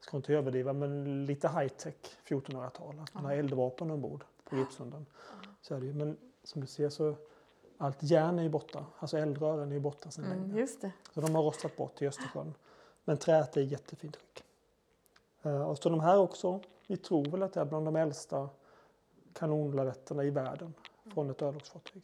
ska 0.00 0.16
inte 0.16 0.32
överdriva, 0.34 0.72
men 0.72 1.24
lite 1.26 1.48
high-tech 1.48 1.94
1400-tal. 2.28 2.98
Att 3.00 3.14
man 3.14 3.24
har 3.24 3.32
eldvapen 3.32 3.90
ombord 3.90 4.24
på 4.44 4.56
Gripsunden. 4.56 5.06
Så 5.62 5.74
är 5.74 5.80
det 5.80 5.86
ju. 5.86 5.94
Men 5.94 6.16
som 6.44 6.60
du 6.60 6.66
ser 6.66 6.88
så 6.88 7.14
allt 7.78 8.02
järn 8.02 8.38
är 8.38 8.42
ju 8.42 8.48
borta, 8.48 8.84
alltså 8.98 9.18
eldrören 9.18 9.68
är 9.70 9.74
ju 9.74 9.80
borta 9.80 10.10
sedan 10.10 10.24
Mm, 10.24 10.38
länge. 10.38 10.60
just 10.60 10.80
det. 10.80 10.92
Så 11.14 11.20
de 11.20 11.34
har 11.34 11.42
rostat 11.42 11.76
bort 11.76 12.02
i 12.02 12.06
Östersjön. 12.06 12.54
Men 13.04 13.16
träet 13.18 13.56
är 13.56 13.60
i 13.60 13.64
jättefint 13.64 14.16
skick. 14.16 14.44
Eh, 15.42 15.62
Och 15.70 15.78
så 15.78 15.88
de 15.88 16.00
här 16.00 16.18
också, 16.18 16.60
vi 16.90 16.96
tror 16.96 17.24
väl 17.24 17.42
att 17.42 17.52
det 17.52 17.60
är 17.60 17.64
bland 17.64 17.84
de 17.86 17.96
äldsta 17.96 18.48
kanonlavetterna 19.32 20.24
i 20.24 20.30
världen 20.30 20.74
från 21.14 21.30
ett 21.30 21.42
örlogsfartyg. 21.42 22.02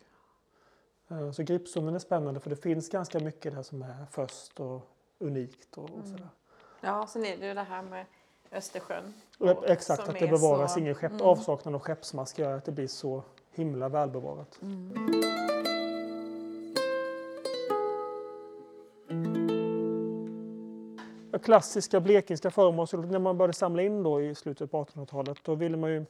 Eh, 1.08 1.30
Så 1.32 1.42
Gripsummen 1.42 1.94
är 1.94 1.98
spännande 1.98 2.40
för 2.40 2.50
det 2.50 2.56
finns 2.56 2.88
ganska 2.88 3.20
mycket 3.20 3.54
där 3.54 3.62
som 3.62 3.82
är 3.82 4.06
först 4.10 4.60
och 4.60 4.80
unikt 5.18 5.78
och, 5.78 5.84
och 5.90 6.06
sådär. 6.06 6.28
Ja, 6.80 7.06
sen 7.06 7.24
är 7.24 7.36
det 7.36 7.46
ju 7.46 7.54
det 7.54 7.62
här 7.62 7.82
med 7.82 8.06
Östersjön. 8.52 9.14
Och 9.38 9.68
Exakt, 9.70 10.08
att 10.08 10.18
det 10.18 10.28
bevaras 10.28 10.74
så- 10.74 10.80
ingen 10.80 10.94
skepp. 10.94 11.12
Mm. 11.12 11.26
Avsaknad 11.26 11.74
av 11.74 11.80
skeppsmask 11.80 12.38
gör 12.38 12.56
att 12.56 12.64
det 12.64 12.72
blir 12.72 12.88
så 12.88 13.22
himla 13.50 13.88
välbevarat. 13.88 14.58
Ja, 14.60 14.66
Klassiska 21.46 22.00
blekingska 22.00 22.50
föremål, 22.50 22.86
så 22.88 22.96
när 22.96 23.18
man 23.18 23.38
började 23.38 23.52
samla 23.52 23.82
in 23.82 24.02
då 24.02 24.22
i 24.22 24.34
slutet 24.34 24.70
på 24.70 24.84
1800-talet, 24.84 25.38
då 25.42 25.54
ville 25.54 25.76
man 25.76 25.90
ju 25.90 26.04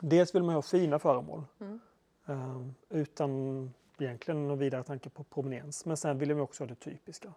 dels 0.00 0.34
vill 0.34 0.42
man 0.42 0.54
ha 0.54 0.62
fina 0.62 0.98
föremål 0.98 1.42
Mm. 1.60 1.80
eh, 2.26 2.62
utan 2.98 3.72
egentligen 3.98 4.48
någon 4.48 4.58
vidare 4.58 4.82
tanke 4.82 5.08
på 5.10 5.24
prominens. 5.24 5.84
Men 5.86 5.96
sen 5.96 6.18
ville 6.18 6.34
man 6.34 6.42
också 6.42 6.62
ha 6.64 6.68
det 6.68 6.74
typiska. 6.74 7.32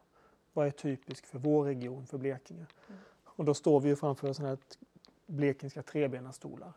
Vad 0.53 0.67
är 0.67 0.71
typiskt 0.71 1.27
för 1.27 1.39
vår 1.39 1.63
region, 1.65 2.05
för 2.07 2.17
Blekinge? 2.17 2.65
Mm. 2.89 2.99
Och 3.25 3.45
då 3.45 3.53
står 3.53 3.79
vi 3.79 3.89
ju 3.89 3.95
framför 3.95 4.33
sådana 4.33 4.49
här 4.49 4.57
blekingska 5.25 5.83
trebenastolar. 5.83 6.73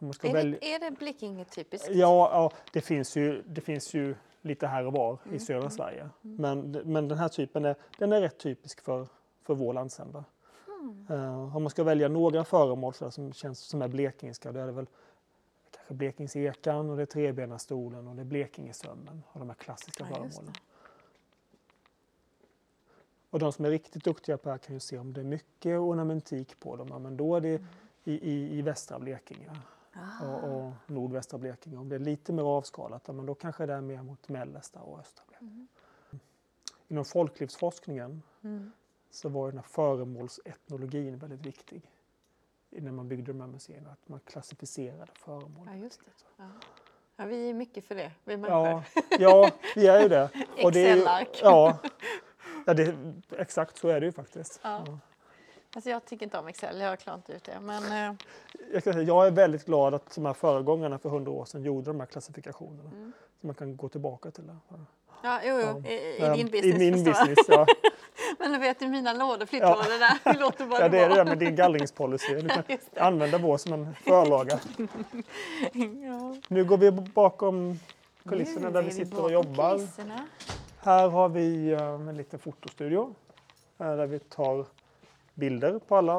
Är 0.00 0.32
välja- 0.32 0.58
det, 0.60 0.74
är 0.74 0.78
det 0.90 0.90
Blekinge 0.98 1.44
typiskt? 1.44 1.88
Ja, 1.90 2.30
ja 2.32 2.52
det, 2.72 2.80
finns 2.80 3.16
ju, 3.16 3.42
det 3.46 3.60
finns 3.60 3.94
ju 3.94 4.14
lite 4.42 4.66
här 4.66 4.86
och 4.86 4.92
var 4.92 5.18
Mm, 5.24 5.36
i 5.36 5.40
södra 5.40 5.70
Sverige. 5.70 6.08
Men, 6.20 6.70
men 6.70 7.08
den 7.08 7.18
här 7.18 7.28
typen 7.28 7.64
är, 7.64 7.76
den 7.98 8.12
är 8.12 8.20
rätt 8.20 8.38
typisk 8.38 8.80
för, 8.80 9.08
för 9.48 9.54
vår 9.54 9.72
landsända. 9.72 10.24
Mm. 11.08 11.56
Om 11.56 11.62
man 11.62 11.70
ska 11.70 11.84
välja 11.84 12.08
några 12.08 12.44
föremål 12.44 12.94
så 12.94 13.10
som, 13.10 13.32
känns, 13.32 13.58
som 13.58 13.82
är 13.82 13.88
blekingska, 13.88 14.52
då 14.52 14.60
är 14.60 14.66
det 14.66 14.72
väl 14.72 14.86
kanske 15.70 15.94
Blekingsekan 15.94 16.90
och 16.90 16.96
det 16.96 17.02
är 17.02 17.06
trebenastolen 17.06 18.08
och 18.08 18.16
det 18.16 18.22
är 18.22 18.24
Blekingesömmen 18.24 19.22
och 19.32 19.38
de 19.38 19.48
här 19.48 19.56
klassiska 19.56 20.06
Ja, 20.10 20.16
föremålen. 20.16 20.52
Och 23.30 23.38
de 23.38 23.52
som 23.52 23.64
är 23.64 23.70
riktigt 23.70 24.04
duktiga 24.04 24.36
på 24.38 24.48
det 24.48 24.50
här 24.50 24.58
kan 24.58 24.74
ju 24.74 24.80
se 24.80 24.98
om 24.98 25.12
det 25.12 25.20
är 25.20 25.24
mycket 25.24 25.78
ornamentik 25.78 26.60
på 26.60 26.76
dem, 26.76 27.02
men 27.02 27.16
då 27.16 27.36
är 27.36 27.40
det 27.40 27.62
i, 28.04 28.12
i, 28.12 28.58
i 28.58 28.62
västra 28.62 28.98
Blekinge 28.98 29.50
Ah. 29.92 30.26
och, 30.26 30.66
och 30.66 30.72
nordvästra 30.86 31.38
Blekinge. 31.38 31.76
Om 31.76 31.88
det 31.88 31.94
är 31.94 32.00
lite 32.00 32.32
mer 32.32 32.42
avskalat, 32.42 33.06
men 33.06 33.26
då 33.26 33.34
kanske 33.34 33.66
det 33.66 33.74
är 33.74 33.80
mer 33.80 34.02
mot 34.02 34.28
mellersta 34.28 34.80
och 34.80 35.00
östra 35.00 35.24
Blekinge. 35.28 35.66
Inom 36.88 37.04
folklivsforskningen 37.04 38.22
Mm. 38.42 38.72
Så 39.10 39.28
var 39.28 39.48
den 39.48 39.58
här 39.58 39.66
föremålsetnologin 39.68 41.18
väldigt 41.18 41.46
viktig 41.46 41.82
när 42.70 42.92
man 42.92 43.08
byggde 43.08 43.32
de 43.32 43.40
här 43.40 43.48
museerna, 43.48 43.90
att 43.90 44.08
man 44.08 44.20
klassificerade 44.20 45.12
föremål. 45.14 45.68
Ja, 45.70 45.76
just 45.76 46.00
det. 46.04 46.10
Ja. 46.36 46.44
Ja, 47.16 47.24
vi 47.24 47.50
är 47.50 47.54
mycket 47.54 47.84
för 47.84 47.94
det, 47.94 48.10
vi 48.24 48.32
Ja, 48.32 48.38
människor. 48.38 48.82
ja, 49.18 49.50
vi 49.74 49.86
är 49.86 50.00
ju 50.02 50.08
det. 50.08 50.30
Excel-ark. 50.56 51.40
Ja, 51.42 51.78
ja 52.66 52.74
det, 52.74 52.94
exakt 53.38 53.76
så 53.78 53.88
är 53.88 54.00
det 54.00 54.06
ju 54.06 54.12
faktiskt. 54.12 54.60
Ja. 54.62 54.84
Ja. 54.86 54.98
Alltså 55.74 55.90
jag 55.90 56.04
tycker 56.04 56.26
inte 56.26 56.38
om 56.38 56.46
Excel, 56.48 56.80
jag 56.80 56.88
har 56.88 56.96
klart 56.96 57.30
ut 57.30 57.44
det. 57.44 57.60
Men 57.60 57.84
eh, 58.10 58.14
Jag, 58.72 58.82
säga, 58.82 59.02
jag 59.02 59.26
är 59.26 59.30
väldigt 59.30 59.64
glad 59.66 59.94
att 59.94 60.14
de 60.14 60.26
här 60.26 60.32
föregångarna 60.34 60.98
för 60.98 61.08
hundra 61.08 61.30
år 61.32 61.44
sedan 61.44 61.62
gjorde 61.62 61.86
de 61.90 62.00
här 62.00 62.06
klassifikationerna. 62.06 62.90
Mm. 62.90 63.12
Så 63.40 63.46
man 63.46 63.54
kan 63.54 63.76
gå 63.76 63.88
tillbaka 63.88 64.30
till 64.30 64.46
det. 64.46 64.56
ja, 65.22 65.40
jo, 65.44 65.54
jo, 65.54 65.82
Ja. 65.84 65.90
i, 65.90 65.94
i 65.94 66.16
Ja, 66.20 66.34
din 66.34 66.46
business 66.46 66.74
I 66.82 66.90
min 66.90 67.04
business, 67.04 67.38
ja. 67.48 67.66
Du 68.52 68.58
vet, 68.58 68.82
i 68.82 68.88
mina 68.88 69.12
lådor, 69.12 69.46
flyttlådor 69.46 69.98
där, 69.98 70.32
vi 70.32 70.38
låter 70.38 70.66
bara 70.66 70.80
ja. 70.80 70.88
Det 70.88 70.98
är 70.98 71.08
det 71.08 71.14
där 71.14 71.24
med 71.24 71.38
din 71.38 71.56
gallringspolicy. 71.56 72.34
Du 72.34 72.48
kan 72.48 72.62
Just 72.68 72.98
använda 72.98 73.38
vår 73.38 73.56
som 73.56 73.72
en 73.72 73.94
förlaga. 73.94 74.58
Ja. 76.02 76.36
Nu 76.48 76.64
går 76.64 76.78
vi 76.78 76.90
bakom 76.90 77.78
kulisserna 78.28 78.70
där 78.70 78.80
är 78.80 78.84
vi 78.84 78.90
sitter 78.90 79.22
och 79.24 79.32
jobbar. 79.32 79.76
kulisserna. 79.76 80.26
Här 80.80 81.08
har 81.08 81.28
vi 81.28 81.70
eh, 81.72 81.82
en 81.82 82.16
liten 82.16 82.38
fotostudio 82.38 83.14
där 83.76 84.06
vi 84.06 84.18
tar 84.18 84.66
bilder 85.34 85.78
på 85.78 85.96
alla, 85.96 86.14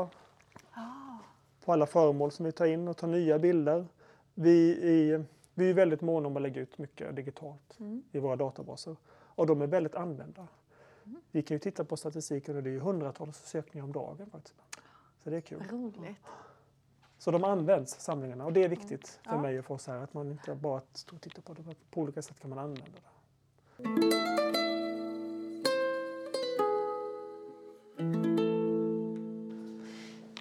Ah. 0.74 1.18
på 1.66 1.74
alla 1.74 1.86
föremål 1.86 2.32
som 2.32 2.46
vi 2.46 2.52
tar 2.52 2.66
in 2.66 2.88
och 2.88 2.98
tar 2.98 3.08
nya 3.08 3.40
bilder. 3.40 3.86
Vi, 4.34 4.52
i, 4.70 5.24
vi 5.54 5.70
är 5.70 5.74
väldigt 5.74 6.02
måna 6.02 6.28
om 6.28 6.36
att 6.36 6.42
lägga 6.42 6.62
ut 6.62 6.78
mycket 6.78 7.16
digitalt 7.16 7.76
Mm. 7.80 8.04
i 8.12 8.20
våra 8.20 8.36
databaser 8.36 8.96
och 9.36 9.48
de 9.48 9.62
är 9.62 9.68
väldigt 9.68 9.96
använda. 9.96 10.48
Vi 11.32 11.42
kan 11.42 11.56
ju 11.56 11.60
titta 11.60 11.84
på 11.84 11.98
statistiken 11.98 12.56
och 12.58 12.64
det 12.64 12.70
är 12.70 12.72
ju 12.72 12.80
hundratals 12.80 13.38
sökningar 13.38 13.84
om 13.86 13.92
dagen. 13.92 14.30
Faktiskt. 14.32 14.56
Så 15.24 15.30
det 15.30 15.36
är 15.38 15.42
kul. 15.42 15.64
Roligt. 15.72 16.18
Så 17.18 17.32
de 17.32 17.44
används, 17.44 18.00
samlingarna, 18.00 18.46
och 18.46 18.54
det 18.54 18.64
är 18.64 18.70
viktigt 18.70 19.20
för 19.24 19.32
Ja. 19.36 19.42
mig 19.42 19.60
och 19.60 19.66
för 19.66 19.74
oss 19.76 19.88
här 19.88 19.98
att 19.98 20.14
man 20.14 20.32
inte 20.32 20.56
bara 20.56 20.82
står 20.94 21.16
och 21.16 21.22
tittar 21.22 21.42
på 21.42 21.54
det, 21.54 21.64
på 21.92 22.02
olika 22.02 22.22
sätt 22.22 22.40
kan 22.40 22.50
man 22.50 22.60
använda 22.60 22.86
det. 22.92 24.10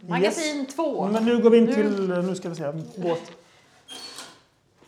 Magasin 0.08 0.66
två. 0.66 1.06
Men 1.06 1.24
nu 1.24 1.42
går 1.42 1.50
vi 1.50 1.58
in 1.58 1.64
Nu- 1.64 1.72
till, 1.74 2.08
nu 2.08 2.34
ska 2.34 2.48
vi 2.48 2.54
se, 2.54 2.72
båt. 3.02 3.32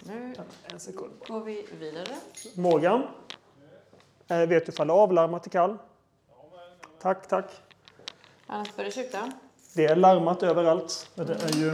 Nu 0.06 0.34
En 0.72 0.80
sekund. 0.80 1.10
går 1.28 1.40
vi 1.40 1.66
vidare. 1.80 2.14
Morgan. 2.56 3.02
Eh, 4.30 4.46
vet 4.46 4.66
du 4.66 4.72
ifall 4.72 4.90
är 4.90 4.94
avlarmat 4.94 5.46
i 5.46 5.50
kall? 5.50 5.78
Tack, 7.00 7.28
tack. 7.28 7.62
Annars 8.46 8.68
får 8.68 8.84
du 8.84 8.90
skjuta. 8.90 9.32
Det 9.74 9.86
är 9.86 9.96
larmat 9.96 10.42
överallt. 10.42 11.10
Det 11.14 11.42
är 11.42 11.52
ju, 11.56 11.68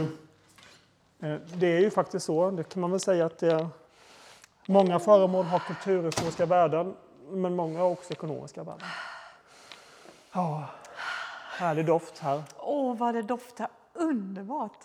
eh, 1.19 1.39
det 1.55 1.67
är 1.67 1.79
ju 1.79 1.89
faktiskt 1.89 2.25
så, 2.25 2.51
det 2.51 2.63
kan 2.63 2.81
man 2.81 2.91
väl 2.91 2.99
säga 2.99 3.25
att 3.25 3.37
det 3.37 3.51
är, 3.51 3.67
många 4.67 4.99
föremål 4.99 5.45
har 5.45 5.59
kulturhistoriska 5.59 6.45
värden, 6.45 6.95
men 7.29 7.55
många 7.55 7.79
har 7.79 7.89
också 7.89 8.13
ekonomiska 8.13 8.63
värden. 8.63 8.87
Ja, 10.31 10.65
härlig 11.57 11.85
doft 11.85 12.19
här. 12.19 12.43
Åh, 12.57 12.97
vad 12.97 13.13
det 13.13 13.21
doftar 13.21 13.67
underbart! 13.93 14.77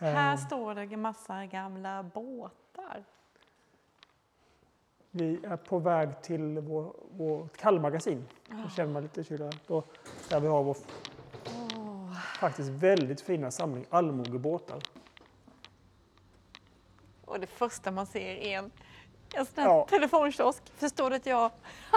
Eh, 0.00 0.08
Här 0.08 0.36
står 0.36 0.74
det 0.74 0.96
massa 0.96 1.46
gamla 1.46 2.02
båtar. 2.02 3.04
Vi 5.16 5.38
är 5.44 5.56
på 5.56 5.78
väg 5.78 6.22
till 6.22 6.58
vår, 6.58 6.92
vårt 7.10 7.56
kallmagasin. 7.56 8.26
Jag 8.62 8.72
känner 8.72 8.92
mig 8.92 9.02
lite 9.02 9.22
här. 9.44 9.54
Då- 9.66 9.82
Där 10.28 10.40
vi 10.40 10.46
har 10.48 10.62
vår 10.62 10.76
Åh. 11.46 12.12
faktiskt 12.40 12.68
väldigt 12.68 13.20
fina 13.20 13.50
samling 13.50 13.86
allmogebåtar. 13.90 14.78
Och 17.24 17.40
det 17.40 17.46
första 17.46 17.90
man 17.90 18.06
ser 18.06 18.20
är 18.36 18.58
en, 18.58 18.70
en 19.34 19.46
sån 19.46 19.62
här 19.62 19.70
Ja. 19.70 19.86
telefonkiosk. 19.90 20.62
Förstår 20.76 21.10
du 21.10 21.16
att 21.16 21.26
jag, 21.26 21.50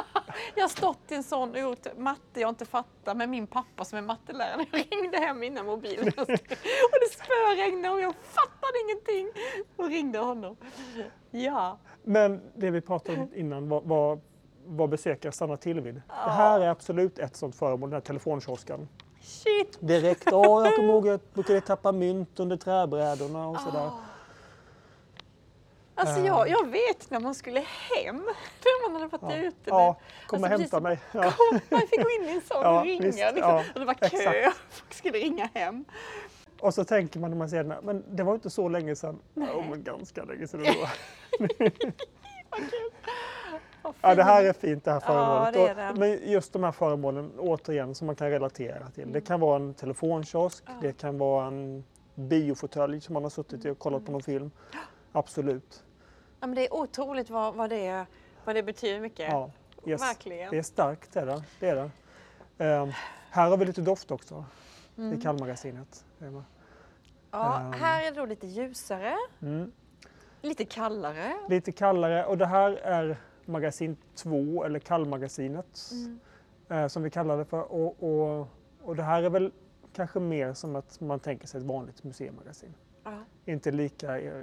jag 0.56 0.64
har 0.64 0.70
stått 0.70 1.12
i 1.12 1.16
en 1.16 1.24
sån 1.24 1.52
och 1.52 1.60
gjort 1.60 1.88
matte 1.98 2.40
jag 2.40 2.50
inte 2.50 2.66
fattar 2.66 3.16
med 3.16 3.30
min 3.30 3.48
pappa 3.48 3.86
som 3.86 3.98
är 3.98 4.02
mattelärare. 4.02 4.66
Jag 4.72 4.86
ringde 4.92 5.18
hem 5.18 5.44
innan 5.44 5.66
mobilen 5.66 6.08
och 6.18 6.26
det 6.28 7.10
spöregnade 7.12 7.94
och 7.94 8.02
jag 8.02 8.14
fattade 8.68 8.80
ingenting. 8.84 9.28
Och 9.76 9.88
ringde 9.88 10.20
honom. 10.20 10.58
Ja, 11.32 11.78
Men 12.04 12.42
det 12.56 12.72
vi 12.72 12.82
pratade 12.82 13.18
om 13.22 13.30
innan 13.36 13.70
var, 13.70 13.82
var 13.82 14.20
vad 14.66 14.90
besökare 14.90 15.32
stannar 15.32 15.56
till 15.58 15.82
vid. 15.82 15.96
Det 15.96 16.02
här 16.32 16.60
är 16.60 16.68
absolut 16.70 17.20
ett 17.20 17.36
sånt 17.36 17.56
föremål, 17.56 17.90
den 17.90 17.94
här 17.98 18.02
telefonkiosken. 18.02 18.88
shit! 19.22 19.78
Direkt, 19.80 20.28
åh 20.34 20.66
jag 20.66 20.76
kommer 20.76 20.90
ihåg 20.90 21.08
att 21.08 21.12
jag 21.12 21.20
brukade 21.34 21.62
tappa 21.62 21.92
mynt 21.92 22.40
under 22.40 22.58
träbrädorna 22.58 23.48
och 23.48 23.60
sådär. 23.60 23.80
Ah. 23.86 23.92
Alltså 26.00 26.20
jag, 26.22 26.50
jag 26.50 26.68
vet 26.68 27.10
när 27.10 27.20
man 27.20 27.36
skulle 27.36 27.60
hem, 27.60 28.16
när 28.64 28.90
man 28.92 29.02
hade 29.02 29.18
varit 29.18 29.36
Ja, 29.36 29.48
ute. 29.48 29.58
ja 29.66 29.96
kom 30.28 30.40
och 30.44 30.46
Alltså, 30.50 30.62
hämta 30.62 30.80
mig. 30.80 31.00
Ja. 31.12 31.34
Man 31.70 31.82
fick 31.82 32.04
gå 32.04 32.10
in 32.10 32.30
i 32.30 32.32
en 32.32 32.42
sån 32.42 32.58
Ja, 32.62 32.80
och 32.80 32.86
ringa. 32.86 33.02
visst, 33.06 33.18
liksom. 33.18 33.40
ja, 33.42 33.64
och 33.74 33.80
det 33.80 33.86
var 33.86 33.94
kö, 33.94 34.52
folk 34.70 34.94
skulle 34.94 35.18
ringa 35.18 35.50
hem. 35.54 35.86
Och 36.62 36.74
så 36.74 36.84
tänker 36.84 37.20
man 37.20 37.30
när 37.30 37.38
man 37.38 37.50
ser 37.50 37.58
den 37.64 37.72
här, 37.72 37.82
men 37.82 38.04
det 38.12 38.24
var 38.24 38.34
inte 38.34 38.50
så 38.50 38.70
länge 38.70 38.96
sedan. 38.96 39.20
Ja, 39.34 39.64
men 39.70 39.84
ganska 39.84 40.24
länge 40.24 40.48
sedan 40.48 40.60
det 40.64 40.76
var. 40.80 40.90
Ja, 44.02 44.16
det 44.16 44.24
här 44.24 44.44
är 44.44 44.54
fint 44.54 44.84
det 44.84 44.92
här 44.92 45.00
föremålet. 45.00 45.54
det 45.54 45.68
är 45.68 45.76
det. 45.76 45.90
Och- 45.92 45.98
Men 45.98 46.32
just 46.32 46.54
de 46.54 46.64
här 46.64 46.72
föremålen 46.72 47.32
återigen 47.40 47.96
som 47.96 48.08
man 48.08 48.16
kan 48.16 48.30
relatera 48.30 48.90
till. 48.90 49.04
Mm. 49.04 49.14
Det 49.14 49.22
kan 49.22 49.40
vara 49.40 49.56
en 49.56 49.74
telefonkiosk, 49.74 50.64
det 50.82 50.98
kan 50.98 51.18
vara 51.18 51.48
en 51.48 51.84
biofåtölj 52.16 53.02
som 53.02 53.14
man 53.14 53.24
har 53.24 53.30
suttit 53.30 53.66
i 53.66 53.70
och 53.70 53.80
kollat 53.80 53.98
Mm. 54.00 54.06
på 54.06 54.12
någon 54.12 54.22
film. 54.24 54.52
Absolut. 55.12 55.84
Ja, 56.40 56.48
men 56.48 56.56
det 56.56 56.66
är 56.68 56.74
otroligt 56.74 57.30
vad, 57.30 57.56
vad, 57.56 57.70
det, 57.70 58.06
vad 58.46 58.56
det 58.56 58.64
betyder 58.64 59.00
mycket. 59.00 59.32
Ja, 59.32 59.52
yes. 59.86 60.02
Verkligen. 60.02 60.52
Det 60.52 60.58
är 60.58 60.64
starkt, 60.64 61.14
det 61.14 61.20
är 61.20 61.26
det. 61.26 61.44
det, 61.60 61.70
är 61.70 61.76
det. 61.76 61.90
Ehm, 62.66 62.92
här 63.32 63.50
har 63.50 63.58
vi 63.58 63.66
lite 63.66 63.82
doft 63.82 64.12
också 64.12 64.46
Mm. 64.98 65.14
i 65.14 65.22
med? 66.32 66.44
Ja, 67.32 67.60
Ehm. 67.60 67.74
här 67.74 68.04
är 68.08 68.12
det 68.12 68.20
då 68.20 68.26
lite 68.26 68.48
ljusare, 68.48 69.16
Mm. 69.42 69.72
lite 70.42 70.66
kallare. 70.66 71.34
Lite 71.50 71.72
kallare 71.72 72.26
och 72.26 72.38
det 72.38 72.46
här 72.46 72.72
är 72.72 73.18
magasin 73.46 73.98
2 74.16 74.64
eller 74.64 74.80
kallmagasinet 74.80 75.90
Mm. 75.92 76.20
eh, 76.70 76.88
som 76.88 77.04
vi 77.04 77.10
kallar 77.10 77.38
det 77.38 77.46
för. 77.46 77.72
Och, 77.72 78.04
och, 78.04 78.48
och 78.82 78.96
det 78.96 79.04
här 79.04 79.24
är 79.24 79.30
väl 79.30 79.52
kanske 79.94 80.20
mer 80.20 80.54
som 80.54 80.76
att 80.76 81.00
man 81.02 81.20
tänker 81.20 81.48
sig 81.48 81.62
ett 81.62 81.68
vanligt 81.68 82.04
museimagasin. 82.04 82.74
Ja. 83.04 83.20
Inte 83.46 83.72
lika 83.72 84.20
eh, 84.20 84.42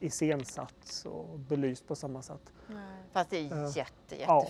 iscensatt 0.00 1.04
och 1.06 1.38
belyst 1.38 1.86
på 1.88 1.94
samma 1.96 2.22
sätt. 2.22 2.52
Fast 3.12 3.30
det 3.30 3.36
är 3.36 3.56
Ja. 3.56 3.68
jätte, 3.68 4.16
Ja. 4.26 4.46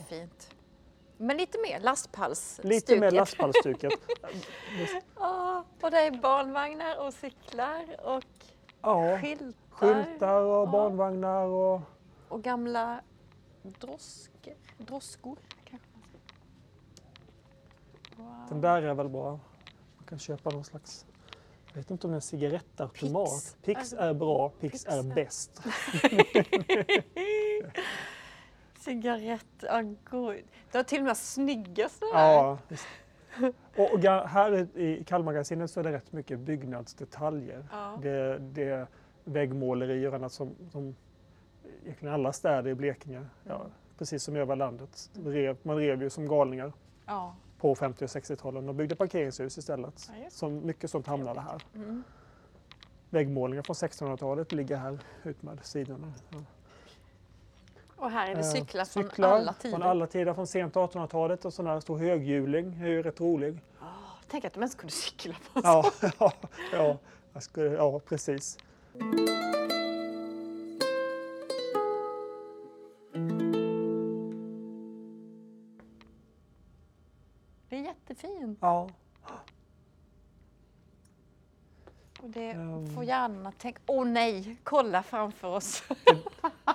Men 1.23 1.37
lite 1.37 1.59
mer 1.59 1.81
lastpallsstuket. 1.81 2.71
Lite 2.71 3.01
mer 3.01 3.11
lastpallsstuket. 3.11 3.93
Ja, 5.19 5.65
och 5.81 5.91
det 5.91 5.99
är 5.99 6.11
barnvagnar 6.11 7.07
och 7.07 7.15
cyklar 7.15 7.97
och 8.05 8.25
Ja, 8.81 9.19
skyltar. 9.21 9.55
skyltar 9.71 10.43
och 10.43 10.69
barnvagnar 10.69 11.47
och 11.47 11.81
Och 12.29 12.43
gamla 12.43 13.01
droskor. 13.63 14.55
Droskor. 14.79 15.37
Wow. 18.17 18.47
den 18.49 18.61
där 18.61 18.83
är 18.83 18.95
väl 18.95 19.09
bra. 19.09 19.31
Man 19.99 20.07
kan 20.09 20.19
köpa 20.19 20.51
någon 20.51 20.65
slags 20.65 21.07
jag 21.69 21.75
vet 21.77 21.91
inte 21.91 22.07
om 22.07 22.11
det 22.11 22.15
är 22.15 22.17
en 22.17 22.23
cigarettautomat. 22.23 23.31
Pix. 23.31 23.57
Pix 23.63 23.93
är 23.93 24.15
bra, 24.15 24.49
Pix 24.49 24.73
Pix 24.73 24.87
är- 24.87 25.15
bäst. 25.15 25.61
Cigarett, 28.83 29.65
gud. 30.11 30.45
Det 30.73 30.79
var 30.79 30.83
till 30.83 30.99
och 30.99 31.05
med 31.05 31.17
snygga 31.17 31.89
sådana 31.89 32.19
Ja, 32.25 32.59
visst. 32.69 32.87
Och, 33.77 33.99
här 34.29 34.79
i- 34.79 35.05
kallmagasinet 35.07 35.71
så 35.71 35.81
är 35.81 35.85
det 35.85 35.93
rätt 35.93 36.13
mycket 36.13 36.39
byggnadsdetaljer. 36.39 37.67
Ja. 37.73 37.99
Det, 38.03 38.39
det 38.39 38.65
är 38.69 38.87
väggmålerier 39.25 40.09
och 40.09 40.15
annat 40.15 40.33
som, 40.33 40.55
som 40.73 40.95
egentligen 41.85 42.15
alla 42.15 42.33
städer 42.33 42.71
i 42.71 42.75
Blekinge, 42.75 43.27
ja, 43.45 43.67
precis 43.99 44.23
som 44.23 44.37
i 44.37 44.41
övriga 44.41 44.55
landet, 44.55 45.11
rev, 45.25 45.57
man 45.63 45.77
rev 45.77 46.03
ju 46.03 46.11
som 46.11 46.29
galningar 46.29 46.73
Ja. 47.07 47.37
på 47.59 47.75
50 47.75 48.05
och 48.05 48.09
60-talen 48.09 48.69
och 48.69 48.75
byggde 48.75 48.97
parkeringshus 48.97 49.59
istället. 49.59 50.11
Ja, 50.23 50.31
Så 50.31 50.49
mycket 50.49 50.91
sånt 50.91 51.07
hamnade 51.07 51.41
här. 51.41 51.63
Mm. 51.75 52.03
Väggmålningar 53.11 53.63
från 53.63 53.75
1600-talet 53.75 54.53
ligger 54.53 54.77
här 54.77 54.99
utmed 55.25 55.59
sidorna. 55.63 56.13
Ja. 56.31 56.39
Och 58.03 58.11
här 58.11 58.31
är 58.31 58.35
det 58.35 58.41
Eh, 58.41 58.47
cyklar, 58.53 58.85
från 58.85 59.05
cyklar 59.05 59.29
alla 59.33 59.53
tider. 59.53 59.77
Från 59.79 59.89
alla 59.89 60.07
tider, 60.07 60.35
från 60.35 60.47
sent 60.47 60.75
1800-talet 60.75 61.45
och 61.45 61.53
sån 61.53 61.67
här 61.67 61.81
stor 61.81 61.99
höghjuling 61.99 62.75
är 62.83 62.87
ju 62.87 63.03
rätt 63.03 63.21
rolig. 63.21 63.61
Åh, 63.81 63.87
tänk 64.29 64.45
att 64.45 64.53
de 64.55 64.61
ens 64.61 64.75
kunde 64.75 64.93
cykla 64.93 65.35
på 65.53 65.59
en 65.59 65.63
Ja, 65.65 65.91
ja, 66.19 66.33
ja, 66.73 66.97
jag 67.33 67.43
skulle, 67.43 67.67
ja 67.71 67.99
precis. 67.99 68.59
Det 77.69 77.77
är 77.77 77.81
jättefint. 77.83 78.59
Ja, 78.63 78.89
Och 82.23 82.31
det 82.31 82.51
Ehm. 82.51 82.95
får 82.95 83.05
hjärnan 83.05 83.47
att 83.47 83.59
tänka, 83.59 83.81
åh 83.87 84.05
nej, 84.07 84.57
kolla 84.65 85.03
framför 85.03 85.49
oss. 85.49 85.83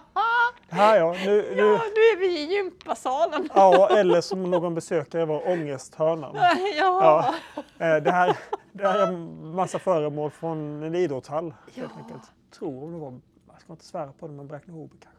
här 0.78 0.98
ja. 0.98 1.12
Nu, 1.26 1.36
ja, 1.50 1.56
nu, 1.56 1.72
nu 1.72 2.02
är 2.13 2.20
vi 2.20 2.40
i 2.40 2.56
gympasalen. 2.56 3.50
ja, 3.56 3.90
eller 3.90 4.22
som 4.22 4.52
någon 4.52 4.76
besökare 4.76 5.26
var, 5.26 5.48
ångesthörnan. 5.52 6.36
ja. 6.78 7.36
Eh, 7.80 7.96
Det 7.96 8.12
här, 8.12 8.38
det 8.72 8.88
här 8.88 9.00
är 9.00 9.08
en 9.08 9.56
massa 9.56 9.80
föremål 9.80 10.32
från 10.32 10.84
en 10.84 10.96
idrottshall 10.96 11.54
helt 11.76 11.92
Ja. 11.96 12.02
enkelt. 12.04 12.32
Tror 12.60 12.84
om 12.84 12.92
det 12.94 12.98
var, 13.00 13.20
jag 13.52 13.62
ska 13.62 13.74
inte 13.74 13.86
svära 13.86 14.12
på 14.20 14.28
det, 14.28 14.34
men 14.34 14.48
Bräkne-Hoby 14.48 14.96
kanske. 15.00 15.13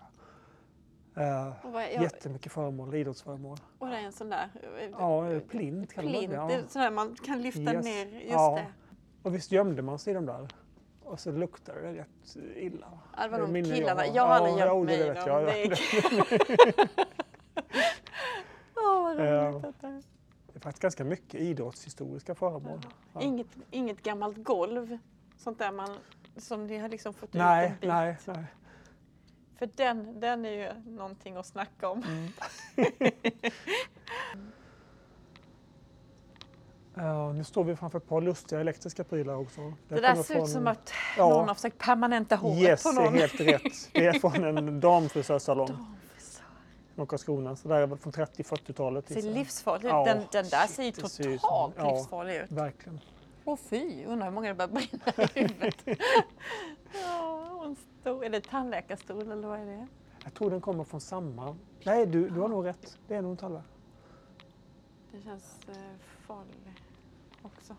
Eh, 1.16 1.52
Och, 1.66 1.72
vad, 1.72 1.82
ja, 1.82 2.02
Jättemycket 2.02 2.52
föremål, 2.52 2.94
idrottsföremål. 2.94 3.58
och 3.78 3.88
det 3.88 3.96
är 3.96 4.00
en 4.04 4.12
sån 4.12 4.30
där 4.30 4.48
eh, 4.80 4.88
Ja, 4.98 5.30
eh, 5.32 5.40
plint 5.40 5.96
man 5.96 6.06
plint, 6.06 6.30
det. 6.30 6.36
Ja. 6.36 6.50
sån 6.68 6.82
där 6.82 6.90
man 6.90 7.16
kan 7.26 7.42
lyfta 7.42 7.60
Yes. 7.74 7.84
ner. 7.84 8.06
Just 8.06 8.30
Ja. 8.30 8.54
det. 8.56 8.66
Och 9.28 9.34
visst 9.34 9.52
gömde 9.52 9.82
man 9.82 9.98
sig 9.98 10.10
i 10.10 10.14
de 10.14 10.26
där? 10.26 10.48
Och 11.08 11.20
så 11.20 11.32
luktar 11.32 11.74
det 11.74 11.92
rätt 11.92 12.36
illa. 12.56 12.86
Ja, 13.16 13.22
det 13.22 13.28
var 13.28 13.38
Det 13.38 13.62
de 13.62 13.62
killarna. 13.62 14.06
Jag 14.06 14.26
hade 14.26 14.48
Ja, 14.50 14.74
det 14.74 14.84
mig 14.84 15.08
vet 15.08 15.26
jag. 15.26 15.46
Det 15.46 15.62
Åh, 18.76 19.02
vad 19.02 19.18
roligt 19.18 19.64
att 19.64 19.80
det 19.80 19.86
är. 19.86 20.02
Det 20.46 20.54
är 20.54 20.60
faktiskt 20.60 20.82
ganska 20.82 21.04
mycket 21.04 21.40
idrottshistoriska 21.40 22.34
föremål. 22.34 22.80
Ja. 23.12 23.20
Inget, 23.20 23.46
inget 23.70 24.02
gammalt 24.02 24.36
golv, 24.36 24.98
sånt 25.36 25.58
där 25.58 25.72
man, 25.72 25.96
som 26.36 26.66
ni 26.66 26.78
har 26.78 26.88
liksom 26.88 27.14
fått 27.14 27.28
ut 27.28 27.34
Nej, 27.34 27.66
en 27.66 27.72
bit. 27.80 27.88
nej, 27.88 28.16
nej. 28.24 28.44
För 29.58 29.70
den, 29.74 30.20
den 30.20 30.44
är 30.44 30.50
ju 30.50 30.90
någonting 30.90 31.36
att 31.36 31.46
snacka 31.46 31.88
om. 31.88 32.02
Ja, 36.98 37.32
nu 37.32 37.44
står 37.44 37.64
vi 37.64 37.76
framför 37.76 37.98
ett 37.98 38.08
par 38.08 38.20
lustiga 38.20 38.60
elektriska 38.60 39.04
prylar 39.04 39.34
också. 39.34 39.60
Det, 39.60 39.94
Jag 39.94 40.02
där 40.02 40.14
ser 40.14 40.20
ut 40.34 40.38
från- 40.38 40.48
som 40.48 40.66
att 40.66 40.92
Ja. 41.16 41.28
någon 41.28 41.48
har 41.48 41.54
försökt 41.54 41.78
permanenta 41.78 42.36
håret 42.36 42.58
Yes, 42.58 42.82
på 42.82 42.90
det 42.92 43.00
är 43.00 43.04
någon. 43.04 43.14
helt 43.14 43.40
rätt. 43.40 43.88
Det 43.92 44.06
är 44.06 44.12
från 44.20 44.44
en 44.44 44.80
damfrisörsalong 44.80 45.66
Damfrisör. 45.68 46.42
från 46.94 47.06
Karlskrona. 47.06 47.56
Så 47.56 47.68
det 47.68 47.74
här 47.74 47.82
är 47.82 47.86
väl 47.86 47.98
från 47.98 48.12
30-40-talet. 48.12 49.06
Det 49.08 49.22
ser 49.22 49.30
livsfarligt 49.34 49.84
Ja, 49.88 50.00
ut. 50.02 50.06
Den, 50.06 50.24
den 50.42 50.50
där 50.50 50.66
ser 50.66 50.82
ju 50.82 50.90
det 50.90 51.24
ut 51.24 51.40
totalt 51.40 51.74
ja. 51.78 51.94
livsfarlig 51.94 52.36
ut. 52.36 52.50
Verkligen. 52.52 53.00
Åh 53.44 53.56
fy, 53.56 54.04
undrar 54.04 54.26
hur 54.26 54.34
många 54.34 54.48
det 54.48 54.54
börjar 54.54 54.68
brinna 54.68 55.28
i 55.34 55.40
huvudet. 55.48 55.98
ja, 57.04 57.64
en 57.64 57.76
stor, 58.00 58.24
är 58.24 58.30
det 58.30 58.40
tandläkarstol 58.40 59.32
eller 59.32 59.48
vad 59.48 59.60
är 59.60 59.66
det? 59.66 59.86
Jag 60.24 60.34
tror 60.34 60.50
den 60.50 60.60
kommer 60.60 60.84
från 60.84 61.00
samma... 61.00 61.56
Nej, 61.84 62.06
du, 62.06 62.28
du 62.28 62.40
har 62.40 62.48
nog 62.48 62.66
rätt. 62.66 62.98
Det 63.08 63.14
är 63.14 63.22
nog 63.22 63.30
en 63.30 63.36
tallrik. 63.36 63.62
Det 65.12 65.22
känns 65.22 65.58
eh, 65.68 65.74
farligt 66.26 66.56
också. 67.42 67.74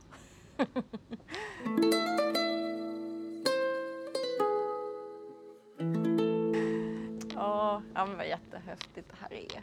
Ja, 7.35 7.81
ja, 7.95 8.05
men 8.05 8.17
vad 8.17 8.27
jättehäftigt 8.27 9.09
det 9.09 9.15
här 9.21 9.33
är. 9.33 9.61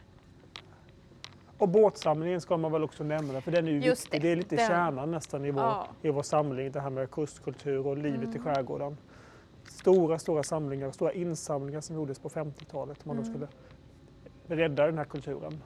Och 1.57 1.69
båtsamlingen 1.69 2.41
ska 2.41 2.57
man 2.57 2.71
väl 2.71 2.83
också 2.83 3.03
nämna, 3.03 3.41
för 3.41 3.51
den 3.51 3.67
är 3.67 3.71
ju 3.71 3.79
Just 3.81 4.05
viktig. 4.05 4.21
det, 4.21 4.27
Det 4.27 4.31
är 4.31 4.35
lite 4.35 4.55
den- 4.55 4.67
kärnan 4.67 5.11
nästan 5.11 5.45
i 5.45 5.51
vår, 5.51 5.61
Ja. 5.63 5.87
i 6.01 6.09
vår 6.09 6.21
samling, 6.23 6.71
det 6.71 6.79
här 6.79 6.89
med 6.89 7.11
kustkultur 7.11 7.87
och 7.87 7.97
livet 7.97 8.23
Mm. 8.23 8.35
i 8.35 8.39
skärgården. 8.39 8.97
Stora, 9.69 10.19
stora 10.19 10.43
samlingar, 10.43 10.91
stora 10.91 11.13
insamlingar 11.13 11.81
som 11.81 11.95
gjordes 11.95 12.19
på 12.19 12.29
50-talet. 12.29 13.05
Man 13.05 13.15
då 13.15 13.21
Mm. 13.23 13.33
skulle 13.33 13.47
rädda 14.61 14.85
den 14.85 14.97
här 14.97 15.05
kulturen. 15.05 15.63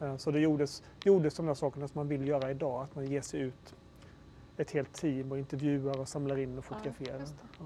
Eh, 0.00 0.16
Så 0.16 0.30
det 0.30 0.40
gjordes, 0.40 0.82
gjordes 1.04 1.34
de 1.36 1.46
där 1.46 1.54
sakerna 1.54 1.88
som 1.88 1.98
man 1.98 2.08
vill 2.08 2.28
göra 2.28 2.50
idag, 2.50 2.82
att 2.82 2.94
man 2.94 3.06
ger 3.06 3.20
sig 3.20 3.40
ut 3.40 3.74
ett 4.56 4.70
helt 4.70 4.92
team 4.92 5.32
och 5.32 5.38
intervjuar 5.38 6.00
och 6.00 6.08
samlar 6.08 6.36
in 6.38 6.58
och 6.58 6.64
fotograferar. 6.64 7.18
just 7.18 7.34
det. 7.36 7.42
Ja. 7.58 7.64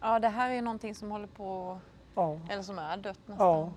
Ja, 0.00 0.18
det 0.18 0.28
här 0.28 0.50
är 0.50 0.62
någonting 0.62 0.94
som 0.94 1.10
håller 1.10 1.26
på, 1.26 1.78
Ja. 2.14 2.40
eller 2.50 2.62
som 2.62 2.78
är 2.78 2.96
dött 2.96 3.18
nästan. 3.26 3.46
ja. 3.48 3.72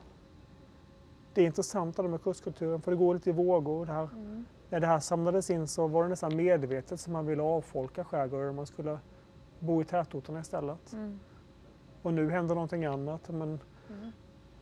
Det 1.33 1.41
är 1.41 1.45
intressant 1.45 1.97
det 1.97 2.03
med 2.03 2.23
kustkulturen, 2.23 2.81
för 2.81 2.91
det 2.91 2.97
går 2.97 3.13
lite 3.13 3.29
i 3.29 3.33
vågor. 3.33 3.85
Det 3.85 3.91
här. 3.93 4.03
Mm. 4.13 4.45
När 4.69 4.79
det 4.79 4.87
här 4.87 4.99
samlades 4.99 5.49
in 5.49 5.67
så 5.67 5.87
var 5.87 6.03
det 6.03 6.09
nästan 6.09 6.35
medvetet 6.35 6.99
som 6.99 7.13
man 7.13 7.25
ville 7.25 7.43
avfolka 7.43 8.03
skärgården. 8.03 8.55
Man 8.55 8.65
skulle 8.65 8.99
bo 9.59 9.81
i 9.81 9.85
tätorterna 9.85 10.39
istället. 10.39 10.93
Mm. 10.93 11.19
Och 12.01 12.13
nu 12.13 12.29
händer 12.29 12.55
någonting 12.55 12.85
annat. 12.85 13.29
Men 13.29 13.59
Mm. 13.89 14.11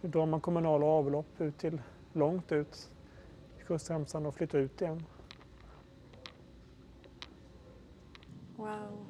Nu 0.01 0.09
drar 0.09 0.25
man 0.25 0.41
kommunala 0.41 0.85
avlopp 0.85 1.41
ut 1.41 1.57
till 1.57 1.81
långt 2.13 2.51
ut 2.51 2.91
i 3.59 3.63
kustremsan 3.63 4.25
och 4.25 4.35
flyttar 4.35 4.59
ut 4.59 4.81
igen. 4.81 5.05
Wow. 8.55 9.05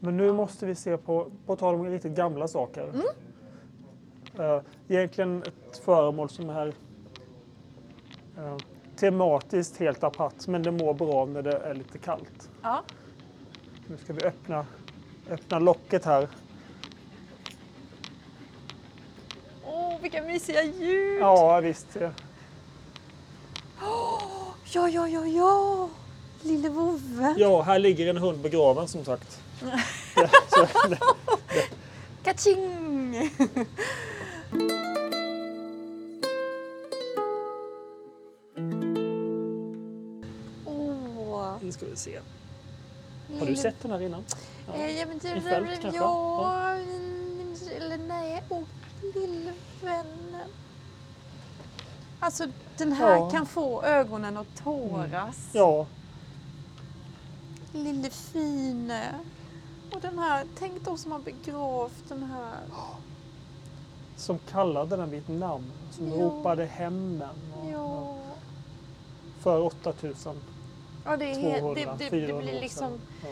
Men 0.00 0.16
nu 0.16 0.32
måste 0.32 0.66
vi 0.66 0.74
se 0.74 0.96
på, 0.96 1.30
på 1.46 1.56
tal 1.56 1.74
om 1.74 1.86
riktigt 1.86 2.16
gamla 2.16 2.48
saker. 2.48 2.88
Mm. 2.88 3.06
Eh, 4.38 4.62
egentligen 4.88 5.42
ett 5.42 5.78
föremål 5.78 6.28
som 6.28 6.50
är 6.50 6.74
eh, 8.36 8.56
tematiskt 8.96 9.76
helt 9.76 10.04
apart, 10.04 10.46
men 10.46 10.62
det 10.62 10.70
mår 10.70 10.94
bra 10.94 11.24
när 11.24 11.42
det 11.42 11.56
är 11.56 11.74
lite 11.74 11.98
kallt. 11.98 12.50
Ja. 12.62 12.82
Nu 13.86 13.96
ska 13.96 14.12
vi 14.12 14.24
öppna, 14.24 14.66
öppna 15.30 15.58
locket 15.58 16.04
här. 16.04 16.28
Vilka 20.02 20.22
mysiga 20.22 20.62
ljud! 20.62 21.20
Ja, 21.20 21.60
visst. 21.60 21.86
ja. 22.00 22.10
ja, 24.72 24.88
ja, 24.88 25.08
ja, 25.08 25.26
ja. 25.26 25.88
Lille 26.42 26.68
vovve. 26.68 27.34
Ja, 27.38 27.62
här 27.62 27.78
ligger 27.78 28.06
en 28.06 28.16
hund 28.16 28.38
begraven 28.38 28.88
som 28.88 29.04
sagt. 29.04 29.40
Så, 30.48 30.66
Kaching! 32.22 33.30
Åh. 40.66 41.56
nu 41.60 41.72
ska 41.72 41.86
vi 41.86 41.96
se. 41.96 42.18
Har 43.38 43.46
du 43.46 43.56
sett 43.56 43.82
den 43.82 43.90
här 43.90 44.02
innan? 44.02 44.24
Ja. 44.66 44.74
Eh, 44.74 44.98
ja, 44.98 45.06
men 45.06 45.18
det, 45.18 45.28
kanske? 45.82 45.98
Ja, 45.98 46.72
mm, 46.72 47.54
eller 47.76 47.98
nej. 47.98 48.42
Åh, 48.48 48.62
lille 49.14 49.52
vännen. 49.82 50.48
Alltså 52.20 52.46
den 52.76 52.92
här 52.92 53.14
Ja. 53.16 53.30
kan 53.30 53.46
få 53.46 53.82
ögonen 53.82 54.36
att 54.36 54.56
tåras. 54.64 55.48
Ja, 55.52 55.86
Lille 57.72 58.10
fine. 58.10 58.92
Och 59.94 60.00
den 60.00 60.18
här, 60.18 60.46
tänk 60.58 60.84
de 60.84 60.98
som 60.98 61.12
har 61.12 61.18
begravt 61.18 62.08
den 62.08 62.22
här. 62.22 62.58
som 64.16 64.38
kallade 64.38 64.96
den 64.96 65.10
vid 65.10 65.20
ett 65.20 65.28
namn. 65.28 65.72
Som 65.90 66.08
Ja. 66.08 66.14
ropade 66.14 66.64
hemmen. 66.64 67.28
Och, 67.62 67.70
Ja. 67.72 68.16
För 69.40 69.60
8000, 69.62 70.36
Ja, 71.04 71.16
det, 71.16 71.24
är 71.24 71.40
helt, 71.40 71.58
200, 71.60 71.94
det, 71.98 72.04
det, 72.04 72.10
400 72.10 72.36
det 72.36 72.42
blir 72.52 72.60
liksom. 72.60 73.00
Ja. 73.22 73.28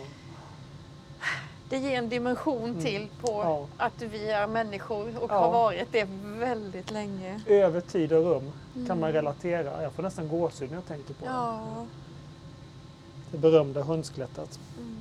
Det 1.69 1.79
ger 1.79 1.99
en 1.99 2.09
dimension 2.09 2.71
Mm. 2.71 2.83
till 2.85 3.09
på 3.21 3.29
Ja. 3.33 3.67
att 3.77 4.03
vi 4.03 4.31
är 4.31 4.47
människor 4.47 5.19
och 5.19 5.31
Ja. 5.31 5.35
har 5.39 5.51
varit 5.53 5.93
det 5.93 6.09
väldigt 6.39 6.91
länge. 6.91 7.41
Över 7.47 7.81
tid 7.81 8.13
och 8.13 8.25
rum 8.25 8.53
kan 8.75 9.01
man 9.01 9.11
Mm. 9.11 9.13
relatera. 9.13 9.83
Jag 9.83 9.93
får 9.93 10.03
nästan 10.03 10.29
gåshud 10.29 10.71
när 10.71 10.77
jag 10.77 10.87
tänker 10.87 11.15
på 11.15 11.25
Ja. 11.27 11.61
det. 11.77 11.87
Det 13.31 13.39
berömda 13.39 13.83
hundskelettet. 13.83 14.59
Mm. 14.79 14.97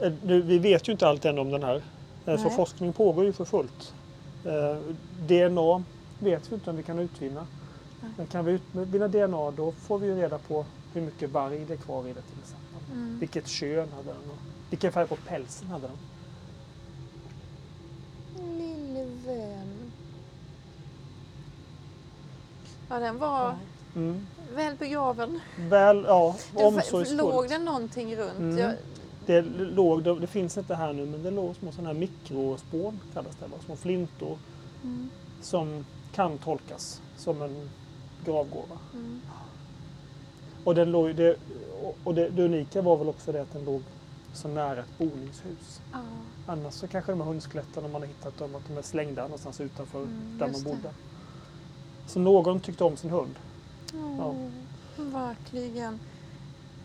Eh, 0.00 0.42
vi 0.44 0.58
vet 0.58 0.88
ju 0.88 0.92
inte 0.92 1.08
allt 1.08 1.24
än 1.24 1.38
om 1.38 1.50
den 1.50 1.62
här. 1.62 1.82
Eh, 2.26 2.36
Så 2.36 2.42
Nej. 2.44 2.56
forskning 2.56 2.92
pågår 2.92 3.24
ju 3.24 3.32
för 3.32 3.44
fullt. 3.44 3.94
Eh, 4.44 4.78
DNA 5.18 5.82
vet 6.18 6.50
vi 6.52 6.54
inte 6.54 6.70
om 6.70 6.76
vi 6.76 6.82
kan 6.82 6.98
utvinna. 6.98 7.46
Nej. 8.00 8.10
Men 8.16 8.26
kan 8.26 8.44
vi 8.44 8.52
utvinna 8.52 9.08
DNA 9.08 9.50
då 9.50 9.72
får 9.72 9.98
vi 9.98 10.06
ju 10.06 10.14
reda 10.16 10.38
på 10.38 10.64
hur 10.94 11.00
mycket 11.02 11.30
varg 11.30 11.64
det 11.64 11.72
är 11.72 11.76
kvar 11.76 12.04
i 12.04 12.08
det 12.12 12.22
till 12.22 12.38
exempel. 12.42 12.92
Mm. 12.96 13.18
Vilket 13.18 13.48
kön 13.48 13.88
hade 13.96 14.08
den 14.08 14.16
vilken 14.72 14.92
färg 14.92 15.06
på 15.06 15.16
pälsen 15.16 15.68
hade 15.68 15.86
den. 15.86 15.96
Lille 18.58 19.04
vän. 19.26 19.92
Ja, 22.88 22.98
den 22.98 23.18
var 23.18 23.56
Mm. 23.94 24.26
väl 24.54 24.76
begraven. 24.76 25.40
Väl, 25.58 26.04
ja, 26.08 26.36
Det- 26.54 26.62
Låg 26.62 26.66
omsorgsfullt. 26.74 27.48
det 27.50 27.58
någonting 27.58 28.16
runt? 28.16 28.38
Mm. 28.38 28.58
Jag, 28.58 28.74
Det, 29.26 29.42
låg, 29.58 30.02
det, 30.02 30.18
det 30.18 30.26
finns 30.26 30.58
inte 30.58 30.74
här 30.74 30.92
nu 30.92 31.06
men 31.06 31.22
det 31.22 31.30
låg 31.30 31.56
små 31.56 31.72
sådana 31.72 31.88
här 31.88 31.98
mikrospån 32.00 33.00
kallas 33.14 33.36
det, 33.36 33.46
va? 33.46 33.56
små 33.64 33.76
flintor 33.76 34.38
mm. 34.84 35.10
som 35.42 35.84
kan 36.14 36.38
tolkas 36.38 37.00
som 37.16 37.42
en 37.42 37.70
gravgåva. 38.24 38.78
Mm. 38.94 39.20
Och, 40.64 40.74
den 40.74 40.90
låg, 40.90 41.14
det, 41.14 41.36
och 42.04 42.14
det, 42.14 42.28
det 42.28 42.42
unika 42.44 42.82
var 42.82 42.96
väl 42.96 43.08
också 43.08 43.32
det 43.32 43.42
att 43.42 43.52
den 43.52 43.64
låg 43.64 43.82
så 44.32 44.48
nära 44.48 44.80
ett 44.80 44.98
boningshus. 44.98 45.80
Ja. 45.92 45.98
Annars 46.46 46.74
så 46.74 46.86
kanske 46.88 47.12
de 47.12 47.20
här 47.20 47.28
hundskeletten, 47.28 47.84
om 47.84 47.92
man 47.92 48.00
har 48.02 48.08
hittat 48.08 48.38
dem, 48.38 48.54
att 48.54 48.68
de 48.68 48.78
är 48.78 48.82
slängda 48.82 49.22
någonstans 49.22 49.60
utanför 49.60 49.98
Mm, 49.98 50.38
där 50.38 50.46
man 50.46 50.52
just 50.52 50.64
det. 50.64 50.70
bodde. 50.70 50.90
Så 52.06 52.18
någon 52.18 52.60
tyckte 52.60 52.84
om 52.84 52.96
sin 52.96 53.10
hund. 53.10 53.34
Åh, 54.18 54.34
Verkligen. 54.96 56.00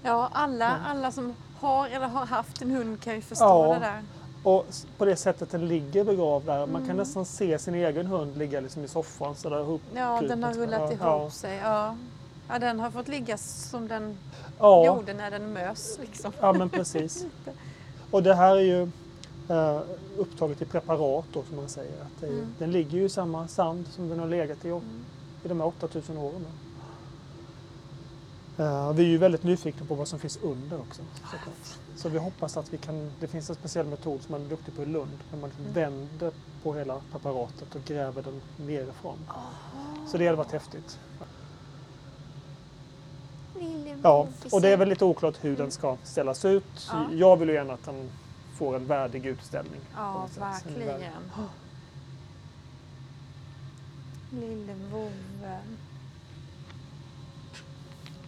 Ja, 0.03 0.29
alla, 0.33 0.69
Mm. 0.75 0.85
alla 0.85 1.11
som 1.11 1.33
har 1.59 1.87
eller 1.87 2.07
har 2.07 2.25
haft 2.25 2.61
en 2.61 2.71
hund 2.71 3.01
kan 3.01 3.15
ju 3.15 3.21
förstå 3.21 3.45
Ja. 3.45 3.73
det 3.73 3.79
där. 3.79 4.03
Och 4.43 4.65
på 4.97 5.05
det 5.05 5.15
sättet 5.15 5.51
den 5.51 5.67
ligger 5.67 6.03
begravd 6.03 6.45
där. 6.45 6.59
Man 6.59 6.67
kan 6.81 6.83
Mm. 6.83 6.97
nästan 6.97 7.25
se 7.25 7.59
sin 7.59 7.75
egen 7.75 8.05
hund 8.07 8.37
ligga 8.37 8.59
liksom 8.59 8.83
i 8.83 8.87
soffan 8.87 9.35
sådär 9.35 9.59
ihop. 9.61 9.81
Ja, 9.95 10.21
den 10.21 10.43
har 10.43 10.53
rullat 10.53 10.79
Ja, 10.81 10.87
ihop 10.91 10.99
ja. 11.01 11.29
sig. 11.29 11.55
Ja. 11.57 11.95
Ja, 12.49 12.59
den 12.59 12.79
har 12.79 12.91
fått 12.91 13.07
ligga 13.07 13.37
som 13.37 13.87
den 13.87 14.17
Ja, 14.59 14.85
gjorde 14.85 15.13
när 15.13 15.31
den 15.31 15.53
mös. 15.53 15.97
Liksom. 16.01 16.31
ja 16.39 16.53
men 16.53 16.69
precis. 16.69 17.25
Och 18.11 18.23
det 18.23 18.35
här 18.35 18.55
är 18.55 18.61
ju 18.61 18.81
eh, 19.49 19.81
upptaget 20.17 20.61
i 20.61 20.65
preparat 20.65 21.25
då 21.33 21.43
som 21.43 21.55
man 21.55 21.69
säger. 21.69 21.93
Att 22.01 22.23
är, 22.23 22.27
Mm. 22.27 22.55
Den 22.59 22.71
ligger 22.71 22.97
ju 22.97 23.03
i 23.05 23.09
samma 23.09 23.47
sand 23.47 23.85
som 23.91 24.09
den 24.09 24.19
har 24.19 24.27
legat 24.27 24.65
i, 24.65 24.69
Mm. 24.69 25.05
i 25.43 25.47
de 25.47 25.59
här 25.59 25.67
8000 25.67 26.17
åren. 26.17 26.45
Eh, 28.57 28.91
vi 28.93 29.03
är 29.03 29.07
ju 29.07 29.17
väldigt 29.17 29.43
nyfikna 29.43 29.85
på 29.85 29.95
vad 29.95 30.07
som 30.07 30.19
finns 30.19 30.37
under 30.41 30.79
också. 30.79 31.01
såklart. 31.31 31.77
Så 31.95 32.09
vi 32.09 32.17
hoppas 32.17 32.57
att 32.57 32.73
vi 32.73 32.77
kan, 32.77 33.11
det 33.19 33.27
finns 33.27 33.49
en 33.49 33.55
speciell 33.55 33.85
metod 33.87 34.21
som 34.21 34.31
man 34.31 34.41
är 34.45 34.49
duktig 34.49 34.75
på 34.75 34.81
i 34.81 34.85
Lund, 34.85 35.17
när 35.31 35.39
man 35.39 35.49
liksom 35.49 35.65
Mm. 35.65 35.73
vänder 35.73 36.31
på 36.63 36.73
hela 36.73 37.01
preparatet 37.11 37.75
och 37.75 37.81
gräver 37.85 38.21
den 38.21 38.41
nerifrån. 38.67 39.17
Så 40.07 40.17
det 40.17 40.25
hade 40.25 40.37
varit 40.37 40.51
häftigt. 40.51 40.99
Ja, 44.03 44.27
och 44.51 44.61
det 44.61 44.69
är 44.69 44.77
väl 44.77 44.89
lite 44.89 45.05
oklart 45.05 45.35
hur 45.41 45.57
den 45.57 45.71
ska 45.71 45.97
ställas 46.03 46.45
ut. 46.45 46.89
Ja. 46.91 47.05
Jag 47.13 47.37
vill 47.37 47.49
ju 47.49 47.55
gärna 47.55 47.73
att 47.73 47.85
den 47.85 48.09
får 48.57 48.75
en 48.75 48.85
värdig 48.87 49.25
utställning. 49.25 49.79
Ja, 49.95 50.27
verkligen. 50.39 51.01
Lille 54.31 54.73
vovve. 54.91 55.59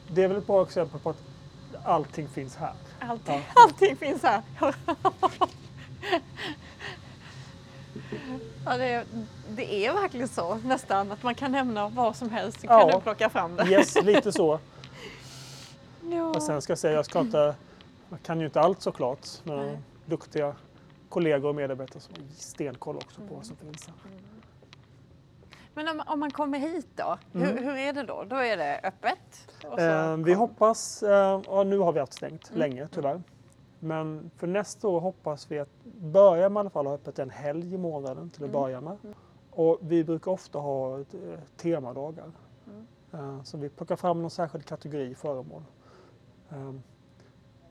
Det 0.07 0.23
är 0.23 0.27
väl 0.27 0.38
ett 0.38 0.47
bra 0.47 0.63
exempel 0.63 0.99
på 0.99 1.09
att 1.09 1.17
allting 1.84 2.27
finns 2.27 2.55
här. 2.55 2.73
Allting, 2.99 3.36
Ja. 3.36 3.41
allting 3.63 3.95
finns 3.97 4.23
här. 4.23 4.41
ja, 8.65 8.77
det, 8.77 8.86
är, 8.86 9.05
det 9.49 9.86
är 9.86 9.93
verkligen 9.93 10.27
så 10.27 10.55
nästan 10.55 11.11
att 11.11 11.23
man 11.23 11.36
kan 11.36 11.51
nämna 11.51 11.89
vad 11.89 12.15
som 12.15 12.30
helst 12.30 12.61
så 12.61 12.67
kan 12.67 12.80
Ja. 12.80 12.95
du 12.95 13.01
plocka 13.01 13.30
fram 13.30 13.55
det. 13.55 13.65
Yes, 13.65 14.03
lite 14.03 14.32
så. 14.32 14.59
Ja. 16.12 16.26
Och 16.30 16.43
sen 16.43 16.62
ska 16.62 16.72
jag 16.72 16.78
säga, 16.80 16.93
jag 16.93 17.05
ska 17.05 17.20
inte, 17.20 17.55
jag 18.10 18.22
kan 18.22 18.39
ju 18.39 18.45
inte 18.45 18.62
allt 18.62 18.82
såklart. 18.82 19.28
Men 19.43 19.57
Nej. 19.66 19.80
duktiga 20.05 20.55
kollegor 21.10 21.49
och 21.49 21.55
medarbetare 21.55 21.99
som 21.99 22.14
har 22.16 22.24
stenkoll 22.36 22.95
också 22.97 23.22
på 23.30 23.36
vad 23.36 23.45
som 23.45 23.55
finns 23.55 23.88
här. 23.88 23.95
Men 25.74 25.88
om, 25.88 26.03
om 26.07 26.20
man 26.20 26.32
kommer 26.32 26.60
hit 26.60 26.88
då, 26.95 27.18
hur, 27.32 27.51
Mm. 27.51 27.64
hur 27.64 27.76
är 27.78 27.93
det 27.93 28.03
då? 28.03 28.24
Då 28.24 28.36
är 28.36 28.57
det 28.57 28.80
öppet? 28.84 29.47
Eh, 29.80 30.18
vi 30.18 30.34
hoppas, 30.34 31.03
eh, 31.03 31.41
ja, 31.47 31.64
nu 31.64 31.78
har 31.80 31.91
vi 31.93 31.99
haft 31.99 32.14
stängt 32.14 32.49
Mm. 32.49 32.60
länge 32.60 32.88
tyvärr. 32.91 33.22
Men 33.80 34.32
för 34.38 34.47
nästa 34.47 34.88
år 34.88 34.99
hoppas 34.99 35.51
vi 35.51 35.60
att 35.60 35.70
börja 36.01 36.49
med 36.49 36.60
i 36.60 36.62
alla 36.62 36.70
fall 36.70 36.86
ha 36.88 36.93
öppet 36.93 37.20
en 37.20 37.30
helg 37.30 37.74
i 37.74 37.78
månaden 37.78 38.30
till 38.30 38.43
att 38.43 38.49
Mm. 38.49 38.62
börja 38.62 38.82
med. 38.82 38.97
Och 39.51 39.78
vi 39.82 40.03
brukar 40.03 40.32
ofta 40.32 40.60
ha 40.60 40.99
ett, 41.01 41.14
eh, 41.14 41.39
temadagar. 41.57 42.32
Mm. 42.68 42.88
Eh, 43.38 43.43
så 43.43 43.57
vi 43.57 43.70
plockar 43.70 43.95
fram 43.95 44.22
någon 44.22 44.32
särskild 44.32 44.66
kategori 44.66 45.16
föremål. 45.16 45.64
Eh, 46.52 46.74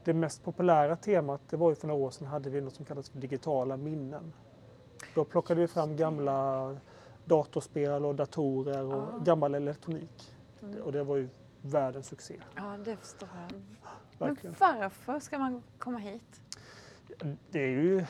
det 0.04 0.14
mest 0.14 0.44
populära 0.44 0.96
temat 0.96 1.40
det 1.50 1.56
var 1.56 1.70
ju 1.70 1.74
för 1.74 1.86
några 1.86 2.00
år 2.04 2.10
sedan 2.10 2.26
hade 2.26 2.50
vi 2.50 2.60
något 2.60 2.74
som 2.74 2.84
kallas 2.84 3.08
för 3.10 3.18
digitala 3.18 3.76
minnen. 3.76 4.32
Då 5.14 5.24
plockade 5.24 5.60
vi 5.60 5.68
fram 5.68 5.96
gamla 5.96 6.76
datorspel 7.24 8.04
och 8.04 8.14
datorer 8.14 8.84
och 8.84 9.02
Ah. 9.14 9.18
gammal 9.18 9.54
elektronik. 9.54 10.34
Mm. 10.62 10.82
Och 10.82 10.92
det 10.92 11.04
var 11.04 11.16
ju 11.16 11.28
världens 11.62 12.06
succé. 12.06 12.40
Ja, 12.56 12.76
det 12.84 12.96
förstår 12.96 13.28
jag. 13.50 13.60
Men 14.18 14.36
varför 14.58 15.20
ska 15.20 15.38
man 15.38 15.62
komma 15.78 15.98
hit? 15.98 16.40
Det 17.50 17.60
är 17.62 17.68
ju 17.68 18.04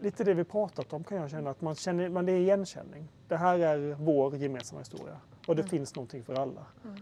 lite 0.00 0.24
det 0.24 0.34
vi 0.34 0.44
pratat 0.44 0.92
om 0.92 1.04
kan 1.04 1.18
jag 1.18 1.30
känna, 1.30 1.50
att 1.50 1.60
man 1.60 1.74
känner, 1.74 2.08
men 2.08 2.26
det 2.26 2.32
är 2.32 2.36
igenkänning. 2.40 3.08
Det 3.28 3.36
här 3.36 3.58
är 3.58 3.94
vår 3.94 4.36
gemensamma 4.36 4.78
historia 4.80 5.16
och 5.46 5.56
det 5.56 5.62
Mm. 5.62 5.70
finns 5.70 5.94
någonting 5.96 6.24
för 6.24 6.34
alla. 6.34 6.66
Mm. 6.84 7.00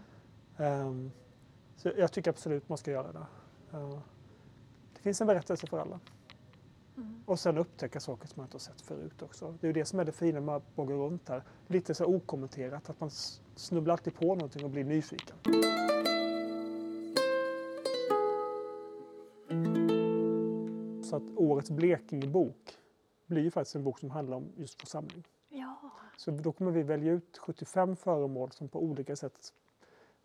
Ehm, 0.57 1.11
så 1.81 1.91
jag 1.97 2.11
tycker 2.11 2.29
absolut 2.29 2.69
man 2.69 2.77
ska 2.77 2.91
göra 2.91 3.11
det. 3.11 3.25
Uh, 3.77 3.99
det 4.93 5.01
finns 5.01 5.21
en 5.21 5.27
berättelse 5.27 5.67
för 5.67 5.79
alla. 5.79 5.99
Mm. 6.97 7.23
Och 7.25 7.39
sen 7.39 7.57
upptäcka 7.57 7.99
saker 7.99 8.27
som 8.27 8.33
man 8.37 8.45
inte 8.45 8.55
har 8.55 8.59
sett 8.59 8.81
förut 8.81 9.21
också. 9.21 9.57
Det 9.61 9.67
är 9.67 9.69
ju 9.69 9.73
det 9.73 9.85
som 9.85 9.99
är 9.99 10.05
det 10.05 10.11
fina 10.11 10.41
med 10.41 10.55
att 10.55 10.63
gå 10.75 10.85
runt 10.85 11.29
här. 11.29 11.43
Lite 11.67 11.93
så 11.93 12.05
okommenterat, 12.05 12.89
att 12.89 12.99
man 12.99 13.09
snubblar 13.55 13.93
alltid 13.93 14.15
på 14.15 14.35
någonting 14.35 14.63
och 14.63 14.69
blir 14.69 14.83
nyfiken. 14.83 15.35
Så 21.03 21.15
att 21.15 21.23
årets 21.35 21.71
Blekingebok 21.71 22.77
blir 23.25 23.41
ju 23.41 23.51
faktiskt 23.51 23.75
en 23.75 23.83
bok 23.83 23.99
som 23.99 24.11
handlar 24.11 24.37
om 24.37 24.51
just 24.55 24.83
vår 24.83 24.87
samling. 24.87 25.23
Ja. 25.49 25.91
Så 26.17 26.31
då 26.31 26.51
kommer 26.51 26.71
vi 26.71 26.83
välja 26.83 27.11
ut 27.11 27.37
75 27.37 27.95
föremål 27.95 28.51
som 28.51 28.69
på 28.69 28.83
olika 28.83 29.15
sätt 29.15 29.53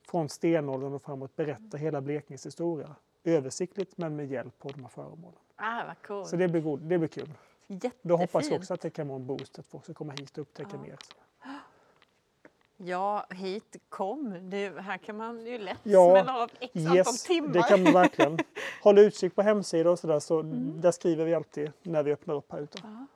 från 0.07 0.29
stenåldern 0.29 0.95
och 0.95 1.03
framåt 1.03 1.37
berättar 1.37 1.79
hela 1.79 2.01
Blekinges 2.01 2.47
historia. 2.47 2.95
Översiktligt 3.25 3.99
men 3.99 4.17
med 4.17 4.27
hjälp 4.31 4.65
av 4.67 4.73
de 4.73 4.83
här 4.83 4.89
föremålen. 4.89 5.39
Ah, 5.57 5.85
vad 5.87 6.03
coolt. 6.07 6.29
Så 6.29 6.37
det 6.37 6.49
blir, 6.49 6.61
god, 6.61 6.81
det 6.81 6.99
blir 6.99 7.09
kul. 7.09 7.31
Jättefint. 7.67 7.95
Då 8.03 8.17
hoppas 8.17 8.51
jag 8.51 8.57
också 8.59 8.75
att 8.75 8.81
det 8.81 8.91
kan 8.91 9.09
vara 9.09 9.17
en 9.19 9.27
boost 9.27 9.59
att 9.59 9.67
folk 9.67 9.85
ska 9.85 9.95
komma 9.95 10.13
hit 10.13 10.31
och 10.31 10.39
upptäcka 10.43 10.71
Ja. 10.73 10.81
mer. 10.83 10.97
Ja, 12.79 13.27
hit, 13.31 13.77
kom. 13.89 14.51
Det, 14.51 14.81
här 14.81 14.99
kan 14.99 15.17
man 15.17 15.47
ju 15.47 15.59
lätt 15.59 15.79
Ja, 15.83 16.11
smälla 16.11 16.43
av 16.43 16.51
x 16.61 16.73
antal 16.77 16.97
Yes, 16.97 17.23
timmar. 17.23 17.49
det 17.53 17.63
kan 17.63 17.83
man 17.83 17.93
verkligen. 17.93 18.39
Håll 18.83 18.99
utkik 18.99 19.35
på 19.35 19.43
hemsidor 19.43 19.93
och 19.93 19.99
sådär, 19.99 20.19
så 20.21 20.41
Mm. 20.41 20.81
där 20.81 20.91
skriver 20.91 21.25
vi 21.25 21.35
alltid 21.35 21.73
när 21.83 22.03
vi 22.03 22.13
öppnar 22.13 22.35
upp 22.35 22.53
här 22.53 22.61
ute. 22.61 22.79
Ja. 22.83 23.07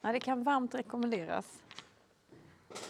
Ja, 0.00 0.12
det 0.12 0.20
kan 0.20 0.42
varmt 0.42 0.74
rekommenderas. 0.74 1.46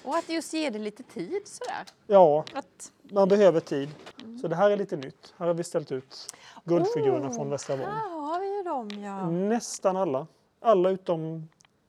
Och 0.05 0.17
att 0.17 0.29
just 0.29 0.53
ge 0.53 0.71
det 0.71 0.79
lite 0.79 1.03
tid 1.03 1.43
sådär. 1.49 1.85
Ja, 2.07 2.45
Att, 2.53 2.93
man 3.03 3.29
behöver 3.29 3.61
tid. 3.61 3.89
Mm. 4.23 4.39
Så 4.39 4.49
det 4.49 4.57
här 4.57 4.71
är 4.71 4.77
lite 4.77 4.97
nytt. 4.97 5.35
Här 5.37 5.47
har 5.47 5.55
vi 5.55 5.65
ställt 5.65 5.93
ut 5.93 6.35
guldfigurerna 6.65 7.29
Oh, 7.29 7.35
från 7.35 7.51
Västra 7.51 7.77
Vång. 7.77 7.87
här 7.87 8.09
har 8.09 8.41
vi 8.41 8.57
ju 8.57 8.63
dem 8.63 8.89
ja. 9.03 9.31
Nästan 9.31 9.97
alla. 9.97 10.27
Alla 10.61 10.91
utom 10.91 11.49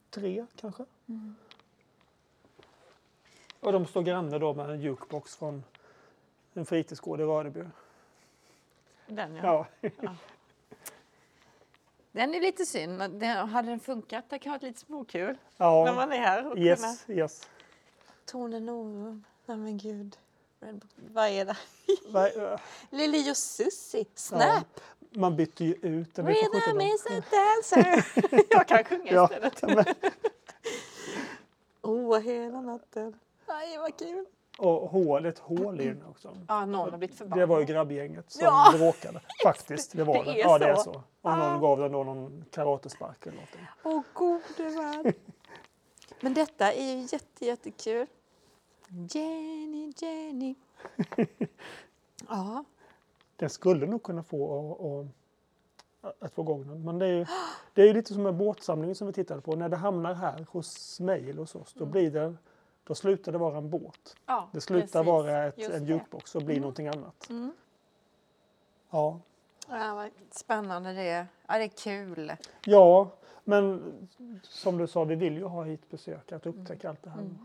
tre 0.09 0.45
kanske. 0.55 0.85
Mm. 1.09 1.35
Och 3.59 3.71
de 3.71 3.85
står 3.85 4.01
granne 4.01 4.39
då 4.39 4.53
med 4.53 4.69
en 4.69 4.81
jukebox 4.81 5.35
från 5.35 5.63
en 6.53 6.65
fritidsgård 6.65 7.19
i 7.21 7.23
Rödeby. 7.23 7.63
Den 9.07 9.35
ja. 9.35 9.67
Ja. 9.81 10.15
Den 12.11 12.35
är 12.35 12.41
lite 12.41 12.65
synd. 12.65 12.99
Den, 12.99 13.49
hade 13.49 13.69
den 13.69 13.79
funkat, 13.79 14.29
det 14.29 14.39
kan 14.39 14.51
vara 14.51 14.61
lite 14.61 14.79
småkul 14.79 15.37
när 15.57 15.65
ja. 15.65 15.93
man 15.95 16.11
är 16.11 16.17
här 16.17 16.47
och 16.47 16.53
kunna... 16.53 16.65
Yes, 16.65 17.47
yes. 18.27 18.31
Tonen 18.31 18.65
Novum, 18.65 19.23
nej 19.45 19.57
men 19.57 19.77
gud. 19.77 20.17
Red 20.59 20.75
Bull- 20.75 21.11
Vad 21.13 21.27
är 21.27 21.45
det? 21.45 21.57
Lili 22.89 23.31
och 23.31 23.37
Susie, 23.37 23.99
ja. 24.01 24.05
Snap! 24.15 24.79
Man 25.11 25.35
bytte 25.35 25.65
ju 25.65 25.73
ut 25.73 26.15
den. 26.15 26.27
Rhythm 26.27 26.81
is 26.81 27.05
a 27.05 27.09
dancer! 27.31 28.05
Jag 28.49 28.67
kan 28.67 28.83
sjunga 28.83 29.11
Ja, 29.11 29.23
istället. 29.23 29.61
men- 29.61 29.85
Åh, 31.81 32.19
hela 32.19 32.61
natten. 32.61 33.19
Aj, 33.45 33.77
vad 33.77 33.97
kul. 33.99 34.25
Och 34.57 34.89
hål, 34.89 35.25
ett 35.25 35.39
hål 35.39 35.81
i 35.81 35.85
den 35.87 36.05
också. 36.05 36.37
Ja, 36.47 36.65
någon 36.65 36.91
har 36.91 36.97
blivit 36.97 37.17
förbannad. 37.17 37.39
Det 37.39 37.45
var 37.45 37.59
ju 37.59 37.65
grabbgänget 37.65 38.31
som 38.31 38.43
Ja. 38.43 38.73
bråkade. 38.77 39.21
Faktiskt, 39.43 39.91
det 39.91 40.03
var 40.03 40.23
Det 40.25 40.31
det. 40.31 40.39
ja, 40.39 40.57
det 40.57 40.65
är 40.65 40.75
så. 40.75 40.83
så. 40.83 41.03
Och 41.21 41.37
någon 41.37 41.59
gav 41.61 41.79
den 41.79 41.91
då 41.91 42.03
någon 42.03 42.45
karatespark 42.51 43.25
eller 43.25 43.35
någonting. 43.35 43.67
Åh, 43.83 44.01
gode 44.13 44.69
värld. 44.75 45.15
Men 46.21 46.33
detta 46.33 46.73
är 46.73 46.83
ju 46.93 47.07
jätte, 47.11 47.45
jättekul. 47.45 48.07
Jenny, 48.89 49.93
Jenny. 49.97 50.55
Ja, 52.29 52.63
Den 53.35 53.49
skulle 53.49 53.85
nog 53.85 54.03
kunna 54.03 54.23
få 54.23 55.07
att, 56.01 56.09
att, 56.09 56.23
att 56.23 56.33
få 56.33 56.41
igång 56.41 56.67
den. 56.67 56.83
Men 56.83 56.99
det 56.99 57.05
är, 57.05 57.11
ju, 57.11 57.25
det 57.73 57.81
är 57.81 57.85
ju 57.87 57.93
lite 57.93 58.13
som 58.13 58.23
med 58.23 58.35
båtsamlingen 58.35 58.95
som 58.95 59.07
vi 59.07 59.13
tittade 59.13 59.41
på. 59.41 59.55
När 59.55 59.69
det 59.69 59.77
hamnar 59.77 60.13
här 60.13 60.45
hos 60.49 60.99
mig 60.99 61.29
eller 61.29 61.39
hos 61.39 61.55
oss, 61.55 61.73
då, 61.73 61.85
blir 61.85 62.11
det, 62.11 62.35
då 62.83 62.95
slutar 62.95 63.31
det 63.31 63.37
vara 63.37 63.57
en 63.57 63.69
båt. 63.69 64.15
ja 64.25 64.49
Det 64.53 64.61
slutar 64.61 64.81
precis. 64.87 65.07
vara 65.07 65.43
ett, 65.43 65.57
Just 65.57 65.71
en 65.71 65.85
jukebox 65.85 66.35
och 66.35 66.43
blir 66.43 66.59
någonting 66.59 66.87
annat. 66.87 67.29
Mm. 67.29 67.51
Ja. 68.89 69.19
Ja, 69.69 69.95
vad 69.95 70.09
spännande 70.31 70.93
det 70.93 71.09
är. 71.09 71.27
Ja, 71.47 71.57
det 71.57 71.63
är 71.63 71.67
kul. 71.67 72.31
ja, 72.65 73.09
men 73.43 73.93
som 74.43 74.77
du 74.77 74.87
sa, 74.87 75.03
vi 75.03 75.15
vill 75.15 75.33
ju 75.33 75.43
ha 75.43 75.63
hit 75.63 75.89
besök, 75.89 76.31
att 76.31 76.45
upptäcka 76.45 76.89
allt 76.89 77.03
det 77.03 77.09
här. 77.09 77.21
Mm. 77.21 77.37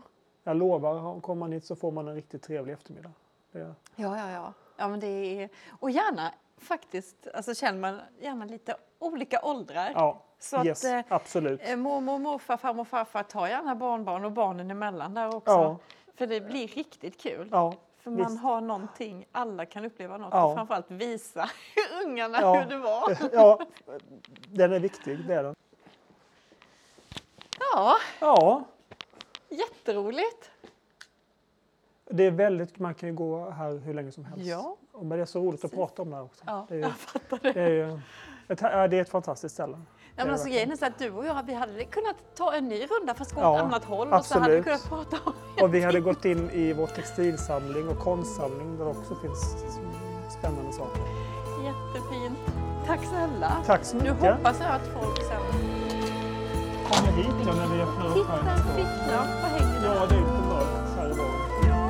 Jag 0.43 0.57
lovar, 0.57 1.21
kommer 1.21 1.39
man 1.39 1.51
hit 1.51 1.65
så 1.65 1.75
får 1.75 1.91
man 1.91 2.07
en 2.07 2.15
riktigt 2.15 2.43
trevlig 2.43 2.73
eftermiddag. 2.73 3.11
Det, 3.51 3.59
Ja, 3.59 4.17
ja, 4.17 4.31
ja. 4.31 4.53
ja 4.77 4.87
men 4.87 4.99
det 4.99 5.07
är... 5.07 5.49
Och 5.79 5.89
gärna 5.91 6.31
faktiskt, 6.57 7.27
alltså 7.33 7.53
känner 7.55 7.79
man 7.79 7.99
gärna 8.19 8.45
lite 8.45 8.75
olika 8.99 9.39
åldrar. 9.43 9.91
ja, 9.95 10.21
Så 10.39 10.57
att, 10.57 10.65
yes, 10.65 10.83
eh, 10.83 11.03
absolut. 11.07 11.61
Eh, 11.63 11.75
Mormor, 11.77 12.19
morfar, 12.19 12.57
farmor 12.57 12.83
farfar, 12.85 13.23
ta 13.23 13.49
gärna 13.49 13.75
barnbarn 13.75 14.25
och 14.25 14.31
barnen 14.31 14.71
emellan 14.71 15.13
där 15.13 15.35
också. 15.35 15.51
Ja. 15.51 15.77
För 16.15 16.27
det 16.27 16.41
blir 16.41 16.67
riktigt 16.67 17.21
kul. 17.21 17.49
Ja, 17.51 17.73
För 17.97 18.11
man 18.11 18.19
visst. 18.19 18.41
har 18.41 18.61
någonting, 18.61 19.25
alla 19.31 19.65
kan 19.65 19.85
uppleva 19.85 20.17
något 20.17 20.33
Ja. 20.33 20.45
och 20.45 20.55
framförallt 20.55 20.91
visa 20.91 21.49
ungarna 22.05 22.37
Ja. 22.41 22.53
hur 22.59 22.69
det 22.69 22.77
var. 22.77 23.17
ja, 23.33 23.59
den 24.47 24.73
är 24.73 24.79
viktig, 24.79 25.27
det 25.27 25.33
är 25.33 25.43
den. 25.43 25.55
Ja, 27.73 27.95
Ja, 28.19 28.63
jätteroligt. 29.53 30.51
det 32.11 32.23
är 32.25 32.31
väldigt, 32.31 32.79
man 32.79 32.93
kan 32.93 33.09
ju 33.09 33.15
gå 33.15 33.49
här 33.49 33.77
hur 33.77 33.93
länge 33.93 34.11
som 34.11 34.25
helst. 34.25 34.45
Ja. 34.45 34.75
Men 35.01 35.09
det 35.09 35.21
är 35.21 35.25
så 35.25 35.39
roligt 35.39 35.65
att 35.65 35.71
prata 35.71 36.01
om 36.01 36.09
det 36.09 36.15
här 36.15 36.23
också. 36.23 36.43
Ja, 36.47 36.65
Det 36.69 36.75
är, 36.75 36.79
jag 36.79 36.91
fattar 36.97 37.39
det. 37.41 37.51
det 37.53 37.61
är, 37.61 37.69
ju 37.69 37.99
ett, 38.47 38.61
ja, 38.61 38.87
det 38.87 38.97
är 38.97 39.01
ett 39.01 39.09
fantastiskt 39.09 39.53
ställe. 39.55 39.77
Ja, 40.15 40.23
men 40.25 40.33
alltså, 40.33 40.47
grejen 40.49 40.71
är 40.71 40.75
så 40.75 40.85
att 40.85 40.99
du 40.99 41.11
och 41.11 41.25
jag 41.25 41.43
vi 41.45 41.53
hade 41.53 41.83
kunnat 41.85 42.15
ta 42.35 42.53
en 42.53 42.67
ny 42.69 42.85
runda 42.85 43.13
fast 43.13 43.31
gå 43.31 43.37
åt 43.39 43.43
Ja, 43.43 43.59
annat 43.59 43.83
håll 43.83 44.13
och 44.13 44.25
så 44.25 44.39
hade 44.39 44.51
vi 44.51 44.59
absolut. 44.59 44.89
kunnat 44.89 45.09
prata 45.11 45.29
om 45.29 45.33
Och 45.63 45.73
vi 45.73 45.81
hade 45.81 45.99
gått 45.99 46.25
in 46.25 46.49
i 46.49 46.73
vår 46.73 46.87
textilsamling 46.87 47.87
och 47.87 47.99
konstsamling 47.99 48.77
där 48.77 48.85
det 48.85 48.91
också 48.91 49.15
finns 49.15 49.55
spännande 50.39 50.73
saker. 50.73 51.01
jättefint. 51.63 52.39
Tack 52.85 53.03
snälla. 53.05 53.63
Tack 53.65 53.85
så 53.85 53.97
Nu 53.97 54.03
mycket. 54.13 54.35
hoppas 54.35 54.59
jag 54.59 54.71
att 54.71 54.87
folk 54.87 55.17
sen 55.23 55.52
hit 57.15 57.45
när 57.45 57.67
vi 57.67 57.81
öppnar 57.81 58.07
upp 58.07 58.13
Titta 58.15 58.39
en 58.39 58.45
här. 58.47 58.75
ficklampa 58.75 59.47
hänger 59.47 59.81
där. 59.81 59.95
Ja, 59.95 60.05
det 60.09 60.15
är 60.15 60.19
lite 60.19 60.47
mörkt 60.49 60.97
här 60.97 61.11
i 61.11 61.13
baren. 61.13 61.67
Ja. 61.67 61.89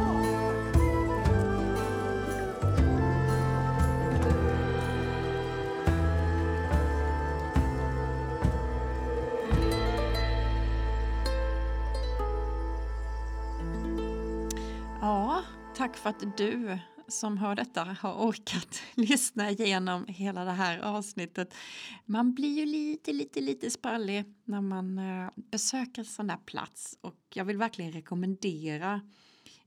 Ja, 15.02 15.44
tack 15.76 15.98
för 15.98 16.10
att 16.10 16.38
du 16.38 16.78
som 17.08 17.38
hör 17.38 17.56
detta 17.56 17.84
har 17.84 18.14
orkat 18.14 18.82
lyssna 18.96 19.52
igenom 19.52 20.06
hela 20.08 20.46
det 20.46 20.52
här 20.52 20.80
avsnittet. 20.80 21.54
Man 22.06 22.34
blir 22.34 22.58
ju 22.60 22.66
lite, 22.66 23.14
lite, 23.14 23.42
lite 23.42 23.70
sprallig 23.70 24.26
när 24.44 24.62
man 24.62 25.00
eh, 25.00 25.30
besöker 25.36 26.02
en 26.02 26.06
sån 26.06 26.28
där 26.28 26.38
plats 26.38 26.98
och 27.02 27.20
jag 27.34 27.46
vill 27.46 27.58
verkligen 27.58 27.92
rekommendera 27.92 29.02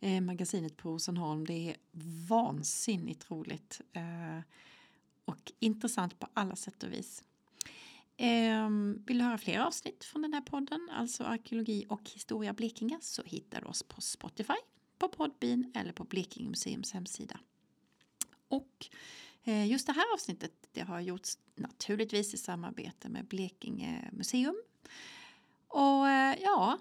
eh, 0.01 0.21
magasinet 0.21 0.77
på 0.77 0.89
Rosenholm. 0.89 1.47
Det 1.47 1.71
är 1.71 1.77
vansinnigt 2.29 3.31
roligt 3.31 3.81
eh, 3.93 4.45
och 5.25 5.53
intressant 5.59 6.19
på 6.19 6.29
alla 6.35 6.57
sätt 6.57 6.83
och 6.83 6.93
vis. 6.93 7.23
Ehm, 8.17 9.03
vill 9.07 9.19
du 9.19 9.25
höra 9.25 9.39
fler 9.39 9.59
avsnitt 9.59 10.05
från 10.05 10.23
den 10.23 10.35
här 10.35 10.41
podden, 10.41 10.89
alltså 10.93 11.25
arkeologi 11.25 11.87
och 11.89 12.11
historia 12.11 12.53
Blekinge, 12.53 12.99
så 13.01 13.23
hittar 13.25 13.61
du 13.61 13.67
oss 13.67 13.83
på 13.83 14.01
Spotify, 14.01 14.55
på 14.99 15.09
Podbean 15.09 15.73
eller 15.75 15.93
på 15.93 16.05
Blekinge 16.05 16.49
museums 16.49 16.93
hemsida. 16.93 17.41
Och 18.49 18.87
eh, 19.45 19.67
just 19.71 19.87
det 19.87 19.93
här 19.93 20.15
avsnittet 20.15 20.53
det 20.73 20.81
har 20.81 21.01
gjorts 21.01 21.39
naturligtvis 21.55 22.35
i 22.35 22.37
samarbete 22.37 23.09
med 23.09 23.25
Blekinge 23.25 24.11
museum. 24.13 24.63
Och 25.69 26.09
eh, 26.09 26.37
ja, 26.43 26.79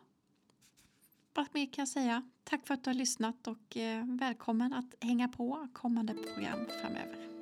vad 1.33 1.47
mer 1.51 1.65
kan 1.65 1.81
jag 1.81 1.87
säga? 1.87 2.29
Tack 2.43 2.67
för 2.67 2.73
att 2.73 2.83
du 2.83 2.89
har 2.89 2.95
lyssnat 2.95 3.47
och 3.47 3.77
eh, 3.77 4.05
välkommen 4.05 4.73
att 4.73 5.03
hänga 5.03 5.27
på 5.27 5.67
kommande 5.73 6.13
program 6.13 6.65
framöver. 6.81 7.34